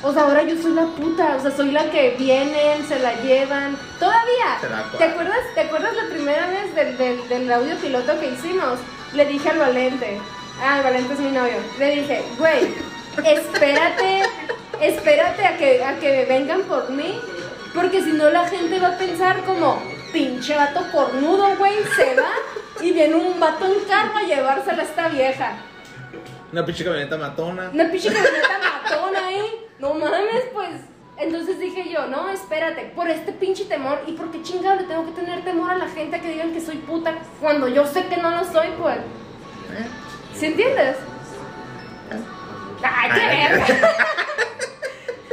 O 0.01 0.13
sea, 0.13 0.23
ahora 0.23 0.43
yo 0.43 0.55
soy 0.61 0.73
la 0.73 0.85
puta, 0.85 1.35
o 1.37 1.41
sea, 1.41 1.51
soy 1.51 1.71
la 1.71 1.91
que 1.91 2.15
vienen, 2.17 2.87
se 2.87 2.99
la 2.99 3.21
llevan. 3.21 3.77
Todavía. 3.99 4.57
La 4.69 4.97
¿Te 4.97 5.03
acuerdas, 5.03 5.39
¿Te 5.53 5.61
acuerdas 5.61 5.93
la 5.95 6.09
primera 6.09 6.47
vez 6.47 6.73
del, 6.73 6.97
del, 6.97 7.27
del 7.27 7.51
audio 7.51 7.75
piloto 7.75 8.17
que 8.19 8.31
hicimos? 8.31 8.79
Le 9.13 9.25
dije 9.25 9.49
al 9.49 9.57
Valente, 9.57 10.19
ah, 10.63 10.77
el 10.77 10.83
Valente 10.83 11.13
es 11.13 11.19
mi 11.19 11.31
novio. 11.31 11.57
Le 11.77 11.95
dije, 11.95 12.23
güey, 12.37 12.73
espérate, 13.25 14.23
espérate 14.79 15.45
a 15.45 15.57
que, 15.57 15.83
a 15.83 15.99
que 15.99 16.25
vengan 16.25 16.61
por 16.61 16.89
mí, 16.91 17.19
porque 17.73 18.01
si 18.01 18.13
no 18.13 18.29
la 18.29 18.47
gente 18.47 18.79
va 18.79 18.89
a 18.89 18.97
pensar 18.97 19.43
como, 19.43 19.81
pinche 20.13 20.55
vato 20.55 20.81
cornudo, 20.91 21.57
güey, 21.57 21.75
se 21.95 22.15
va 22.15 22.31
y 22.81 22.91
viene 22.91 23.15
un 23.15 23.39
vato 23.39 23.65
en 23.65 23.79
carro 23.85 24.17
a 24.17 24.23
llevársela 24.23 24.81
a 24.81 24.85
esta 24.85 25.07
vieja. 25.09 25.53
Una 26.51 26.65
pinche 26.65 26.83
camioneta 26.83 27.17
matona. 27.17 27.69
Una 27.73 27.89
pinche 27.89 28.11
camioneta 28.11 28.59
matona 28.83 29.27
ahí. 29.27 29.65
No 29.79 29.93
mames, 29.93 30.45
pues. 30.53 30.69
Entonces 31.17 31.59
dije 31.59 31.89
yo, 31.91 32.07
no, 32.07 32.29
espérate, 32.29 32.91
por 32.95 33.09
este 33.09 33.33
pinche 33.33 33.65
temor 33.65 34.01
y 34.07 34.13
porque 34.13 34.41
chingado 34.41 34.77
le 34.77 34.83
tengo 34.83 35.05
que 35.05 35.11
tener 35.11 35.43
temor 35.43 35.69
a 35.71 35.75
la 35.75 35.89
gente 35.89 36.19
que 36.21 36.29
digan 36.31 36.53
que 36.53 36.61
soy 36.61 36.77
puta 36.77 37.13
cuando 37.41 37.67
yo 37.67 37.85
sé 37.85 38.05
que 38.07 38.15
no 38.17 38.31
lo 38.31 38.45
soy, 38.45 38.69
pues. 38.79 38.97
¿Eh? 38.97 39.87
¿Sí 40.33 40.45
entiendes? 40.45 40.95
¡Ay, 42.81 43.09
qué 43.13 43.25
verga! 43.27 43.65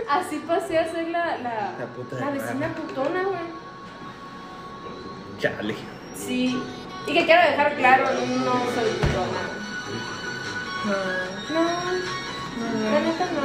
Así 0.08 0.42
pasé 0.46 0.78
a 0.78 0.90
ser 0.90 1.08
la, 1.08 1.38
la, 1.38 1.74
La 1.78 1.86
puta 1.94 2.18
la 2.18 2.30
vecina 2.30 2.68
putona, 2.74 3.22
güey. 3.22 3.40
Chale. 5.38 5.76
Sí. 6.16 6.60
Y 7.06 7.12
que 7.12 7.24
quiero 7.26 7.42
dejar 7.42 7.76
claro, 7.76 8.04
no 8.44 8.52
soy 8.74 8.90
putona. 9.00 9.55
No, 10.86 10.92
la 12.90 13.00
neta 13.00 13.26
no. 13.26 13.42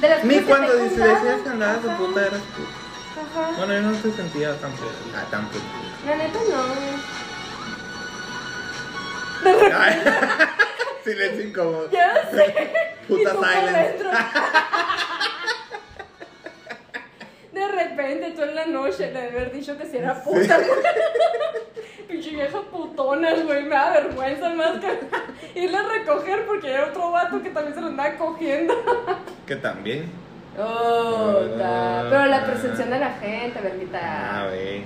De 0.00 0.08
las 0.08 0.24
Ni 0.24 0.40
cuando 0.40 0.72
andabas 0.72 0.98
de 0.98 1.30
ajá, 1.30 1.96
puta 1.96 2.26
eras 2.26 2.42
puta. 2.56 2.70
Ajá. 3.20 3.56
Bueno, 3.56 3.72
yo 3.74 3.82
no 3.82 3.92
te 3.96 4.10
sentía 4.12 4.56
tan 4.58 4.72
puta. 4.72 4.92
Ah, 5.16 5.24
tan 5.30 5.46
puta. 5.48 5.64
La 6.06 6.16
neta 6.16 6.38
no. 6.50 6.64
Ay. 9.78 10.02
Silencio 11.04 11.44
incómodo. 11.44 11.90
Ya 11.90 12.28
sé. 12.30 12.72
Puta 13.06 13.32
tú 13.32 13.44
silence. 13.44 14.04
De 17.54 17.68
repente, 17.68 18.32
tú 18.34 18.42
en 18.42 18.54
la 18.56 18.66
noche 18.66 19.10
de 19.12 19.18
haber 19.18 19.52
dicho 19.52 19.78
que 19.78 19.86
si 19.86 19.96
era 19.98 20.22
puta. 20.22 20.58
Pinche 22.08 22.30
vieja 22.30 22.60
putona, 22.70 23.32
güey. 23.44 23.62
Me 23.62 23.68
da 23.70 23.92
vergüenza 23.92 24.48
más 24.50 24.78
que 24.80 25.60
irle 25.60 25.76
a 25.78 25.82
recoger 25.82 26.44
porque 26.46 26.70
era 26.72 26.86
otro 26.86 27.10
vato 27.12 27.40
que 27.42 27.50
también 27.50 27.74
se 27.74 27.80
lo 27.80 27.86
andaba 27.88 28.14
cogiendo. 28.16 28.74
Que 29.46 29.56
también. 29.56 30.10
Oh, 30.58 31.40
Ah. 31.62 32.06
Pero 32.08 32.26
la 32.26 32.44
percepción 32.46 32.88
de 32.90 32.98
la 32.98 33.10
gente, 33.12 33.60
verdita. 33.60 34.40
A 34.40 34.46
ver. 34.46 34.82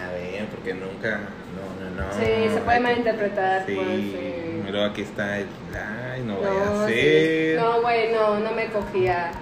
A 0.00 0.12
ver, 0.12 0.46
porque 0.46 0.74
nunca. 0.74 1.18
No, 1.56 1.84
no, 1.84 2.06
no. 2.06 2.12
Sí, 2.12 2.48
se 2.54 2.60
puede 2.60 2.78
malinterpretar. 2.80 3.66
Sí. 3.66 3.74
pues, 3.74 3.88
sí. 3.88 4.62
Pero 4.64 4.84
aquí 4.84 5.02
está 5.02 5.38
el. 5.38 5.46
Ay, 5.74 6.22
no 6.22 6.40
No, 6.40 6.84
a 6.84 6.86
sí. 6.86 6.94
ser. 6.94 7.60
No, 7.60 7.80
güey, 7.82 8.12
no, 8.12 8.38
no 8.38 8.52
me 8.52 8.66
cogía. 8.68 9.32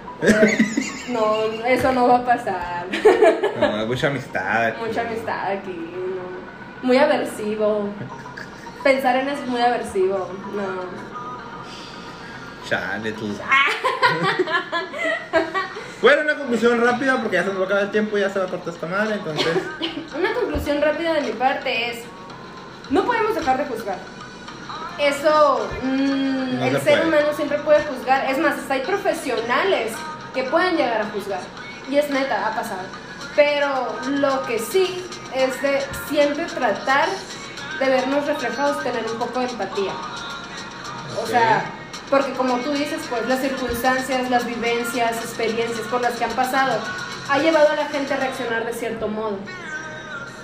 No, 1.09 1.35
eso 1.67 1.93
no 1.93 2.09
va 2.09 2.17
a 2.19 2.25
pasar. 2.25 2.87
No, 3.61 3.87
mucha 3.87 4.09
amistad. 4.09 4.65
aquí. 4.67 4.81
Mucha 4.87 5.01
amistad 5.03 5.51
aquí, 5.53 5.71
no. 5.95 6.87
Muy 6.87 6.99
aversivo. 6.99 7.89
Pensar 8.85 9.17
en 9.17 9.29
eso 9.29 9.43
es 9.43 9.49
muy 9.49 9.61
aversivo. 9.61 10.31
No. 10.55 11.07
Chale, 12.69 13.13
tú. 13.13 13.29
bueno, 16.03 16.23
una 16.23 16.35
conclusión 16.37 16.81
rápida 16.85 17.17
porque 17.21 17.37
ya 17.37 17.43
se 17.45 17.49
nos 17.51 17.59
va 17.59 17.63
a 17.63 17.67
acabar 17.67 17.83
el 17.85 17.91
tiempo 17.91 18.19
y 18.19 18.21
ya 18.21 18.31
se 18.31 18.39
va 18.39 18.45
a 18.47 18.49
cortar 18.49 18.75
esta 18.75 18.87
madre. 18.87 19.15
Entonces, 19.15 19.57
Una 20.19 20.35
conclusión 20.35 20.81
rápida 20.83 21.15
de 21.15 21.21
mi 21.23 21.33
parte 21.33 21.91
es: 21.91 22.05
no 22.91 23.05
podemos 23.05 23.35
dejar 23.35 23.59
de 23.59 23.65
juzgar. 23.67 23.99
Eso, 24.99 25.69
mm, 25.83 26.59
No 26.59 26.65
el 26.65 26.73
se 26.79 26.81
ser 26.81 26.99
puede. 27.01 27.07
humano 27.09 27.33
siempre 27.35 27.59
puede 27.59 27.83
juzgar. 27.85 28.31
Es 28.31 28.39
más, 28.39 28.55
hay 28.71 28.81
profesionales 28.81 29.93
que 30.37 30.45
pueden 30.45 30.77
llegar 30.77 31.01
a 31.01 31.07
juzgar. 31.07 31.41
Y 31.91 31.97
es 31.97 32.11
neta, 32.11 32.47
ha 32.47 32.55
pasado. 32.55 32.83
Pero 33.35 33.99
lo 34.21 34.45
que 34.47 34.59
sí 34.59 35.05
es 35.35 35.61
de 35.63 35.83
siempre 36.09 36.45
tratar 36.45 37.09
de 37.81 37.87
vernos 37.87 38.27
reflejados, 38.27 38.83
tener 38.83 39.05
un 39.11 39.19
poco 39.19 39.41
de 39.41 39.47
empatía. 39.47 39.93
O 41.23 41.27
sea, 41.27 41.65
porque 42.11 42.33
como 42.33 42.59
tú 42.59 42.73
dices, 42.73 43.01
pues 43.09 43.27
las 43.27 43.41
circunstancias, 43.41 44.31
las 44.31 44.47
vivencias, 44.47 45.17
experiencias 45.17 45.87
por 45.89 46.03
las 46.03 46.15
que 46.15 46.25
han 46.25 46.33
pasado, 46.33 46.79
ha 47.31 47.39
llevado 47.39 47.71
a 47.71 47.77
la 47.77 47.87
gente 47.87 48.13
a 48.15 48.19
reaccionar 48.19 48.67
de 48.67 48.75
cierto 48.75 49.09
modo. 49.09 49.39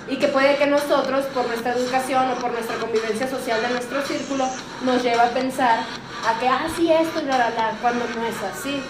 Y 0.09 0.17
que 0.17 0.27
puede 0.27 0.57
que 0.57 0.65
nosotros, 0.67 1.25
por 1.27 1.47
nuestra 1.47 1.73
educación 1.73 2.31
o 2.31 2.35
por 2.35 2.51
nuestra 2.51 2.75
convivencia 2.77 3.29
social 3.29 3.61
de 3.61 3.69
nuestro 3.69 4.01
círculo, 4.01 4.45
nos 4.83 5.01
lleva 5.01 5.23
a 5.23 5.29
pensar 5.29 5.79
a 6.27 6.39
que, 6.39 6.47
ah, 6.47 6.67
sí, 6.75 6.91
esto 6.91 7.21
y 7.21 7.25
la, 7.25 7.37
la, 7.37 7.49
la, 7.51 7.71
cuando 7.81 8.05
no 8.15 8.25
es 8.25 8.35
así. 8.43 8.83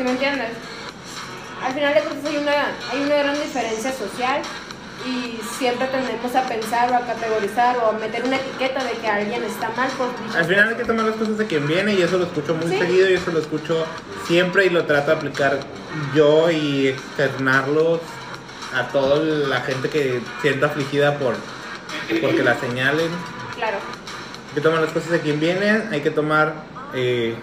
¿Sí 0.00 0.04
me 0.04 0.12
entiendes? 0.12 0.48
Al 1.62 1.74
final 1.74 1.92
de 1.92 2.00
cuentas 2.00 2.30
hay 2.30 2.36
una, 2.38 2.52
hay 2.90 3.02
una 3.02 3.16
gran 3.16 3.34
diferencia 3.34 3.92
social 3.92 4.40
y 5.06 5.38
siempre 5.58 5.88
tendemos 5.88 6.34
a 6.34 6.42
pensar 6.44 6.90
o 6.90 6.94
a 6.94 7.00
categorizar 7.00 7.76
o 7.76 7.88
a 7.88 7.92
meter 7.92 8.24
una 8.24 8.36
etiqueta 8.36 8.82
de 8.82 8.92
que 8.92 9.06
alguien 9.06 9.44
está 9.44 9.68
mal 9.76 9.90
por 9.98 10.08
al 10.34 10.44
final 10.46 10.70
hay 10.70 10.74
que 10.76 10.84
tomar 10.86 11.04
las 11.04 11.16
cosas 11.16 11.36
de 11.36 11.46
quien 11.46 11.66
viene 11.66 11.92
y 11.92 12.00
eso 12.00 12.16
lo 12.16 12.24
escucho 12.24 12.54
muy 12.54 12.68
Sí. 12.70 12.78
seguido 12.78 13.10
y 13.10 13.12
eso 13.12 13.30
lo 13.30 13.40
escucho 13.40 13.84
siempre 14.26 14.64
y 14.64 14.70
lo 14.70 14.86
trato 14.86 15.10
de 15.10 15.16
aplicar 15.18 15.60
yo 16.14 16.50
y 16.50 16.88
externarlos 16.88 18.00
a 18.74 18.88
toda 18.88 19.18
la 19.18 19.60
gente 19.60 19.90
que 19.90 20.22
sienta 20.40 20.68
afligida 20.68 21.18
por 21.18 21.34
porque 22.22 22.42
la 22.42 22.58
señalen. 22.58 23.10
Claro. 23.54 23.76
Hay 24.48 24.54
que 24.54 24.60
tomar 24.62 24.80
las 24.80 24.92
cosas 24.92 25.10
de 25.10 25.20
quien 25.20 25.38
viene, 25.38 25.82
hay 25.90 26.00
que 26.00 26.10
tomar 26.10 26.54
eh, 26.94 27.34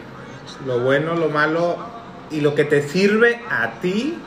lo 0.65 0.79
bueno, 0.79 1.13
lo 1.13 1.29
malo 1.29 1.95
y 2.31 2.41
lo 2.41 2.55
que 2.55 2.63
te 2.65 2.87
sirve 2.87 3.41
a 3.49 3.71
ti 3.81 4.17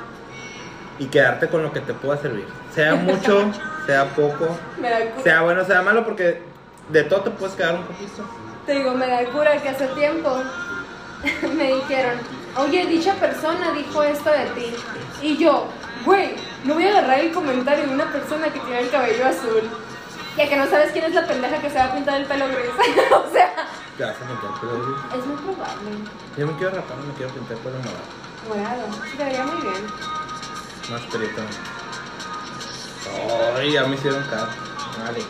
y 0.99 1.07
quedarte 1.07 1.49
con 1.49 1.63
lo 1.63 1.73
que 1.73 1.81
te 1.81 1.95
pueda 1.95 2.19
servir. 2.21 2.47
Sea 2.75 2.95
mucho, 2.97 3.51
sea 3.87 4.05
poco, 4.15 4.57
Me 4.81 4.91
da 4.91 4.99
cu- 5.11 5.23
sea 5.23 5.43
bueno, 5.43 5.65
sea 5.65 5.83
malo, 5.83 6.05
porque 6.05 6.43
de 6.89 7.03
todo 7.05 7.21
te 7.23 7.31
puedes 7.31 7.55
quedar 7.57 7.75
un 7.75 7.85
poquito. 7.85 8.25
Te 8.67 8.75
digo, 8.75 8.93
me 8.95 9.07
da 9.07 9.25
cura 9.27 9.57
que 9.61 9.69
hace 9.71 9.87
tiempo 9.89 10.43
me 11.57 11.75
dijeron, 11.75 12.19
oye, 12.57 12.87
dicha 12.87 13.15
persona 13.15 13.73
dijo 13.73 14.03
esto 14.03 14.31
de 14.31 14.45
ti. 14.61 14.75
Y 15.23 15.37
yo, 15.37 15.67
güey, 16.05 16.31
no 16.65 16.75
voy 16.75 16.87
a 16.87 16.91
agarrar 16.99 17.21
el 17.21 17.33
comentario 17.33 17.87
de 17.87 17.95
una 17.95 18.11
persona 18.13 18.47
que 18.53 18.59
tiene 18.61 18.81
el 18.81 18.91
cabello 18.91 19.27
azul. 19.27 19.63
Ya 20.37 20.49
que 20.49 20.57
no 20.57 20.67
sabes 20.67 20.93
quién 20.93 21.05
es 21.05 21.15
la 21.15 21.27
pendeja 21.27 21.59
que 21.61 21.69
se 21.69 21.77
va 21.77 21.87
a 21.87 21.95
pintar 21.95 22.21
el 22.21 22.27
pelo 22.27 22.47
gris. 22.47 22.71
o 23.13 23.33
sea, 23.33 23.53
Te 24.01 24.07
vas 24.07 24.17
a 24.17 24.25
pintar 24.25 24.51
el 24.55 24.61
pelo 24.61 24.73
gris. 24.83 24.97
es 25.21 25.27
muy 25.27 25.37
probable. 25.37 25.91
Yo 26.39 26.47
me 26.47 26.53
quiero 26.57 26.75
rapar, 26.75 26.97
me 27.07 27.13
quiero 27.13 27.33
pintar 27.35 27.57
el 27.59 27.63
pelo 27.63 27.77
morado. 27.77 28.09
Morado, 28.49 29.05
se 29.11 29.23
vería 29.25 29.45
muy 29.45 29.61
bien. 29.61 29.85
Más 30.91 31.01
perito. 31.03 31.43
Ay, 33.59 33.73
ya 33.73 33.85
me 33.85 33.97
hicieron 33.97 34.23
caso. 34.23 34.47
Vale. 35.05 35.21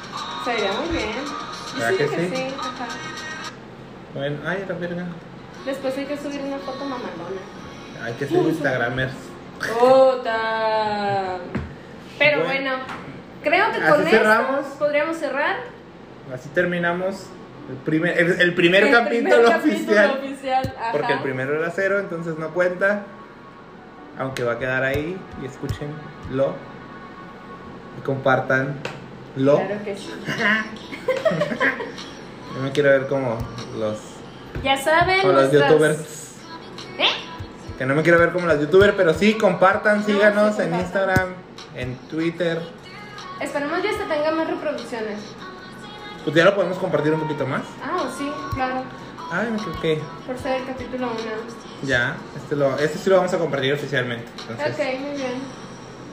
Se 0.45 0.51
vería 0.53 0.73
muy 0.75 0.89
bien. 0.97 1.17
¿Verdad 1.75 1.89
siento 1.97 2.11
que 2.15 2.17
que 2.17 2.29
sí? 2.29 2.37
sí, 2.37 2.55
ajá. 2.61 2.87
Bueno, 4.15 4.39
ay, 4.47 4.65
la 4.69 4.75
verga. 4.77 5.07
Después 5.67 5.99
hay 5.99 6.07
que 6.07 6.17
subir 6.17 6.41
una 6.41 6.59
foto 6.59 6.85
mamalona. 6.85 8.05
Hay 8.05 8.13
que 8.15 8.27
ser 8.29 8.39
instagramers. 8.39 9.13
¡Puta! 9.81 11.39
Pero 12.21 12.45
Bueno. 12.45 12.71
bueno, 12.71 12.77
creo 13.43 13.73
que 13.73 13.79
¿Así 13.79 13.91
con 13.93 14.07
esto 14.07 14.79
podríamos 14.79 15.17
cerrar. 15.17 15.57
así 16.33 16.49
terminamos 16.51 17.27
el 17.71 17.77
primer, 17.85 18.19
el, 18.19 18.41
el 18.41 18.55
primer 18.55 18.85
El 18.85 18.93
capítulo 18.93 19.37
primer 19.37 19.57
oficial. 19.57 20.11
capítulo 20.13 20.33
oficial, 20.35 20.75
ajá. 20.79 20.93
Porque 20.93 21.13
el 21.13 21.19
primero 21.21 21.55
era 21.59 21.71
cero, 21.71 21.99
entonces 22.01 22.39
no 22.39 22.49
cuenta. 22.51 23.03
Aunque 24.19 24.43
va 24.45 24.53
a 24.55 24.59
quedar 24.59 24.83
ahí 24.83 25.17
y 25.43 25.47
escúchenlo. 25.47 26.55
Y 27.99 28.03
compartanlo. 28.03 28.75
Claro 29.37 29.85
que 29.85 29.97
sí. 29.97 30.13
Yo 32.55 32.63
me 32.63 32.73
quiero 32.73 32.91
ver 32.91 33.07
como 33.07 33.39
los, 33.79 33.99
Ya 34.65 34.77
saben, 34.77 35.21
como 35.21 35.33
los 35.35 35.43
nuestras- 35.53 35.71
youtubers. 35.71 36.35
¿Eh? 36.99 37.07
Que 37.79 37.87
no 37.87 37.95
me 37.95 38.03
quiero 38.03 38.19
ver 38.19 38.33
como 38.33 38.47
los 38.47 38.61
youtubers, 38.61 38.95
pero 38.97 39.15
sí, 39.15 39.35
compartan, 39.35 40.01
No, 40.01 40.07
síganos 40.07 40.57
sí, 40.57 40.63
en 40.63 40.71
compartan. 40.71 40.81
Instagram, 40.81 41.29
en 41.77 41.97
Twitter. 42.09 42.61
Esperemos 43.41 43.83
ya 43.83 43.91
hasta 43.91 44.09
tenga 44.09 44.33
más 44.33 44.51
reproducciones. 44.51 45.19
Pues 46.31 46.35
ya 46.37 46.45
lo 46.45 46.55
podemos 46.55 46.79
compartir 46.79 47.13
un 47.13 47.21
poquito 47.21 47.45
más. 47.47 47.63
Ah, 47.83 48.09
sí, 48.17 48.31
claro. 48.55 48.83
Ay, 49.33 49.49
me 49.51 49.57
equivoqué. 49.59 50.01
Por 50.27 50.39
ser 50.39 50.61
el 50.61 50.67
capítulo 50.67 51.09
1. 51.09 51.17
Ya, 51.83 52.17
este, 52.37 52.55
lo, 52.57 52.79
este 52.79 52.99
sí 52.99 53.11
lo 53.11 53.17
vamos 53.17 53.33
a 53.33 53.39
compartir 53.39 53.73
oficialmente. 53.73 54.27
Entonces, 54.49 54.75
Ok, 54.75 55.01
muy 55.01 55.17
bien. 55.17 55.33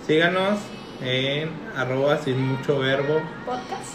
síganos 0.07 0.59
en 1.01 1.51
arroba 1.75 2.17
sin 2.19 2.41
mucho 2.41 2.79
verbo 2.79 3.21
Podcast. 3.45 3.93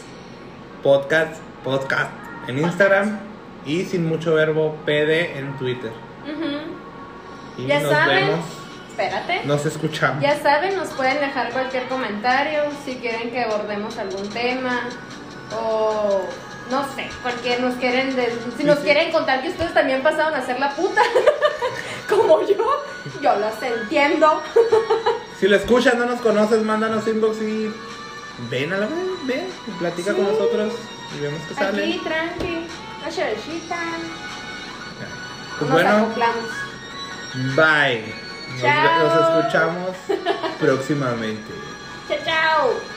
podcast, 0.82 1.36
podcast 1.64 2.10
en 2.46 2.58
Instagram 2.58 3.18
y 3.66 3.84
sin 3.84 4.06
mucho 4.06 4.34
verbo 4.34 4.76
PD 4.84 5.38
en 5.38 5.56
Twitter. 5.58 5.90
Ujú. 6.24 7.62
Y 7.62 7.66
Ya 7.66 7.80
nos 7.80 7.90
saben. 7.90 8.26
vemos, 8.28 8.44
Espérate. 8.90 9.40
nos 9.44 9.66
escuchamos. 9.66 10.22
Ya 10.22 10.40
saben, 10.40 10.76
nos 10.76 10.88
pueden 10.90 11.18
dejar 11.20 11.50
cualquier 11.52 11.88
comentario 11.88 12.62
si 12.84 12.96
quieren 12.96 13.30
que 13.30 13.42
abordemos 13.42 13.96
algún 13.98 14.28
tema 14.28 14.80
o 15.56 16.22
no 16.70 16.94
sé, 16.94 17.08
cualquier 17.22 17.60
nos 17.60 17.74
quieren 17.74 18.14
de- 18.16 18.32
si 18.56 18.64
nos 18.64 18.78
quieren 18.78 19.12
contar 19.12 19.42
que 19.42 19.48
ustedes 19.50 19.74
también 19.74 20.02
pasaron 20.02 20.34
a 20.34 20.44
ser 20.44 20.58
la 20.58 20.70
puta 20.74 21.02
como 22.08 22.40
yo, 22.46 22.56
yo 23.20 23.36
las 23.36 23.62
entiendo. 23.62 24.42
Si 25.38 25.48
lo 25.48 25.56
escuchas, 25.56 25.96
no 25.96 26.06
nos 26.06 26.20
conoces, 26.20 26.62
mándanos 26.62 27.04
inbox 27.08 27.42
y 27.42 27.74
ven 28.48 28.72
a 28.72 28.76
la 28.78 28.86
vez, 28.86 28.96
ven, 29.24 29.48
platica 29.80 30.12
Sí. 30.12 30.16
con 30.16 30.26
nosotros 30.28 30.72
y 31.16 31.20
vemos 31.20 31.40
qué 31.48 31.54
sale. 31.54 31.82
Aquí 31.82 32.00
tranqui, 32.04 32.66
una. 33.04 33.98
Pues 35.58 35.68
nos 35.68 35.70
bueno, 35.82 35.88
acoplamos. 35.96 36.44
bye. 37.56 38.14
Nos, 38.52 38.60
Chao. 38.60 39.08
nos 39.08 39.38
escuchamos 39.40 39.96
próximamente. 40.60 41.52
Chao, 42.08 42.18
chao. 42.24 42.91